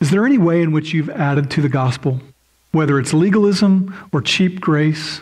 Is 0.00 0.10
there 0.10 0.26
any 0.26 0.38
way 0.38 0.62
in 0.62 0.72
which 0.72 0.92
you've 0.92 1.10
added 1.10 1.50
to 1.52 1.62
the 1.62 1.68
gospel, 1.68 2.20
whether 2.72 2.98
it's 2.98 3.14
legalism 3.14 3.94
or 4.12 4.20
cheap 4.20 4.60
grace? 4.60 5.20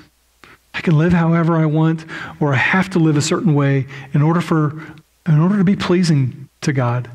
I 0.74 0.80
can 0.80 0.96
live 0.96 1.12
however 1.12 1.56
I 1.56 1.66
want, 1.66 2.04
or 2.40 2.54
I 2.54 2.56
have 2.56 2.90
to 2.90 2.98
live 2.98 3.16
a 3.16 3.22
certain 3.22 3.54
way 3.54 3.86
in 4.12 4.22
order 4.22 4.40
for 4.40 4.82
in 5.26 5.38
order 5.38 5.58
to 5.58 5.64
be 5.64 5.76
pleasing 5.76 6.48
to 6.62 6.72
God. 6.72 7.10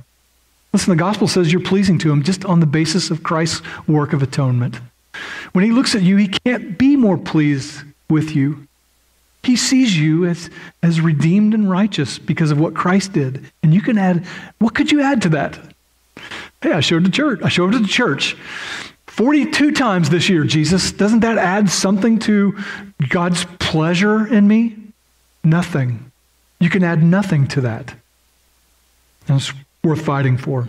Listen, 0.73 0.91
the 0.91 1.03
gospel 1.03 1.27
says 1.27 1.51
you're 1.51 1.61
pleasing 1.61 1.97
to 1.99 2.11
him 2.11 2.23
just 2.23 2.45
on 2.45 2.59
the 2.59 2.65
basis 2.65 3.09
of 3.09 3.23
Christ's 3.23 3.61
work 3.87 4.13
of 4.13 4.21
atonement. 4.21 4.79
When 5.53 5.65
he 5.65 5.71
looks 5.71 5.95
at 5.95 6.03
you, 6.03 6.17
he 6.17 6.27
can't 6.27 6.77
be 6.77 6.95
more 6.95 7.17
pleased 7.17 7.83
with 8.09 8.35
you 8.35 8.66
he 9.47 9.55
sees 9.55 9.97
you 9.97 10.25
as, 10.25 10.49
as 10.83 10.99
redeemed 10.99 11.53
and 11.53 11.71
righteous 11.71 12.19
because 12.19 12.51
of 12.51 12.59
what 12.59 12.75
Christ 12.75 13.13
did. 13.13 13.49
And 13.63 13.73
you 13.73 13.81
can 13.81 13.97
add, 13.97 14.25
what 14.59 14.75
could 14.75 14.91
you 14.91 15.01
add 15.01 15.21
to 15.21 15.29
that? 15.29 15.57
Hey, 16.61 16.73
I 16.73 16.81
showed 16.81 17.05
the 17.05 17.09
church. 17.09 17.39
I 17.43 17.47
showed 17.47 17.69
it 17.69 17.77
to 17.77 17.83
the 17.83 17.87
church 17.87 18.35
42 19.07 19.71
times 19.71 20.09
this 20.09 20.27
year, 20.27 20.43
Jesus. 20.43 20.91
Doesn't 20.91 21.21
that 21.21 21.37
add 21.37 21.69
something 21.69 22.19
to 22.19 22.57
God's 23.07 23.45
pleasure 23.59 24.27
in 24.27 24.47
me? 24.49 24.75
Nothing. 25.45 26.11
You 26.59 26.69
can 26.69 26.83
add 26.83 27.01
nothing 27.01 27.47
to 27.47 27.61
that. 27.61 27.93
And 29.29 29.39
it's 29.39 29.53
worth 29.81 30.01
fighting 30.01 30.37
for. 30.37 30.67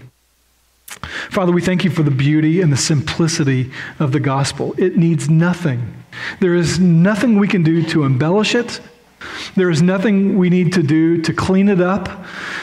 Father, 1.30 1.50
we 1.50 1.62
thank 1.62 1.82
you 1.82 1.90
for 1.90 2.04
the 2.04 2.12
beauty 2.12 2.60
and 2.60 2.72
the 2.72 2.76
simplicity 2.76 3.72
of 3.98 4.12
the 4.12 4.20
gospel. 4.20 4.74
It 4.78 4.96
needs 4.96 5.28
nothing. 5.28 5.94
There 6.40 6.54
is 6.54 6.78
nothing 6.78 7.38
we 7.38 7.48
can 7.48 7.62
do 7.62 7.82
to 7.88 8.04
embellish 8.04 8.54
it. 8.54 8.80
There 9.56 9.70
is 9.70 9.82
nothing 9.82 10.38
we 10.38 10.48
need 10.48 10.72
to 10.74 10.82
do 10.82 11.20
to 11.22 11.32
clean 11.32 11.68
it 11.68 11.80
up. 11.80 12.08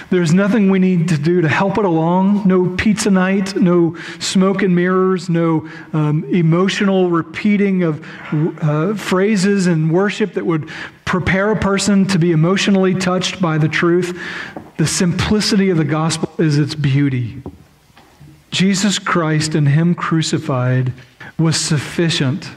There's 0.10 0.34
nothing 0.34 0.70
we 0.70 0.80
need 0.80 1.10
to 1.10 1.18
do 1.18 1.42
to 1.42 1.50
help 1.50 1.78
it 1.78 1.84
along. 1.86 2.48
No 2.48 2.74
pizza 2.76 3.12
night, 3.12 3.56
no 3.56 3.98
smoke 4.20 4.62
and 4.62 4.74
mirrors, 4.74 5.30
no 5.30 5.68
um, 5.92 6.24
emotional 6.34 7.10
repeating 7.10 7.84
of 7.84 8.06
uh, 8.62 8.94
phrases 8.96 9.68
and 9.68 9.92
worship 9.92 10.34
that 10.34 10.46
would 10.46 10.70
prepare 11.04 11.52
a 11.52 11.60
person 11.60 12.06
to 12.08 12.18
be 12.18 12.32
emotionally 12.32 12.96
touched 12.96 13.42
by 13.42 13.58
the 13.58 13.68
truth. 13.68 14.18
The 14.78 14.88
simplicity 14.88 15.70
of 15.70 15.78
the 15.78 15.84
gospel 15.86 16.32
is 16.38 16.58
its 16.58 16.76
beauty. 16.76 17.42
Jesus 18.52 19.00
Christ 19.00 19.56
and 19.56 19.68
Him 19.68 19.96
crucified 19.96 20.94
was 21.38 21.60
sufficient 21.60 22.50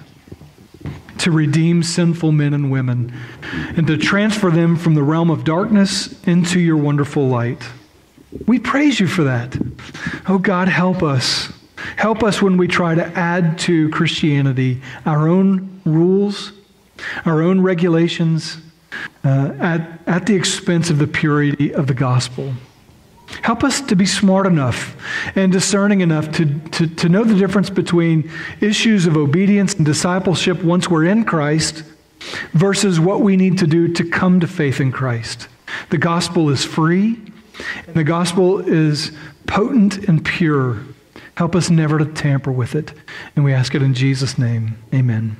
to 1.20 1.30
redeem 1.30 1.82
sinful 1.82 2.32
men 2.32 2.54
and 2.54 2.70
women 2.70 3.12
and 3.76 3.86
to 3.86 3.96
transfer 3.96 4.50
them 4.50 4.76
from 4.76 4.94
the 4.94 5.02
realm 5.02 5.30
of 5.30 5.44
darkness 5.44 6.22
into 6.24 6.60
your 6.60 6.76
wonderful 6.76 7.28
light. 7.28 7.62
We 8.46 8.58
praise 8.58 9.00
you 9.00 9.06
for 9.06 9.24
that. 9.24 9.56
Oh 10.28 10.38
God, 10.38 10.68
help 10.68 11.02
us. 11.02 11.52
Help 11.96 12.22
us 12.22 12.42
when 12.42 12.56
we 12.56 12.68
try 12.68 12.94
to 12.94 13.04
add 13.18 13.58
to 13.60 13.88
Christianity 13.90 14.80
our 15.06 15.28
own 15.28 15.80
rules, 15.84 16.52
our 17.24 17.42
own 17.42 17.60
regulations, 17.60 18.58
uh, 19.24 19.52
at, 19.58 20.00
at 20.06 20.26
the 20.26 20.34
expense 20.34 20.90
of 20.90 20.98
the 20.98 21.06
purity 21.06 21.72
of 21.72 21.86
the 21.86 21.94
gospel. 21.94 22.52
Help 23.42 23.62
us 23.62 23.80
to 23.82 23.94
be 23.94 24.06
smart 24.06 24.46
enough 24.46 24.96
and 25.36 25.52
discerning 25.52 26.00
enough 26.00 26.30
to, 26.32 26.58
to, 26.70 26.86
to 26.86 27.08
know 27.08 27.24
the 27.24 27.34
difference 27.34 27.70
between 27.70 28.30
issues 28.60 29.06
of 29.06 29.16
obedience 29.16 29.74
and 29.74 29.84
discipleship 29.84 30.62
once 30.62 30.88
we're 30.88 31.04
in 31.04 31.24
Christ 31.24 31.84
versus 32.52 32.98
what 32.98 33.20
we 33.20 33.36
need 33.36 33.58
to 33.58 33.66
do 33.66 33.88
to 33.88 34.08
come 34.08 34.40
to 34.40 34.46
faith 34.46 34.80
in 34.80 34.92
Christ. 34.92 35.48
The 35.90 35.98
gospel 35.98 36.48
is 36.48 36.64
free, 36.64 37.20
and 37.86 37.94
the 37.94 38.04
gospel 38.04 38.60
is 38.60 39.12
potent 39.46 40.08
and 40.08 40.24
pure. 40.24 40.80
Help 41.36 41.54
us 41.54 41.70
never 41.70 41.98
to 41.98 42.06
tamper 42.06 42.50
with 42.50 42.74
it. 42.74 42.92
And 43.36 43.44
we 43.44 43.52
ask 43.52 43.74
it 43.74 43.82
in 43.82 43.94
Jesus' 43.94 44.38
name. 44.38 44.78
Amen. 44.92 45.36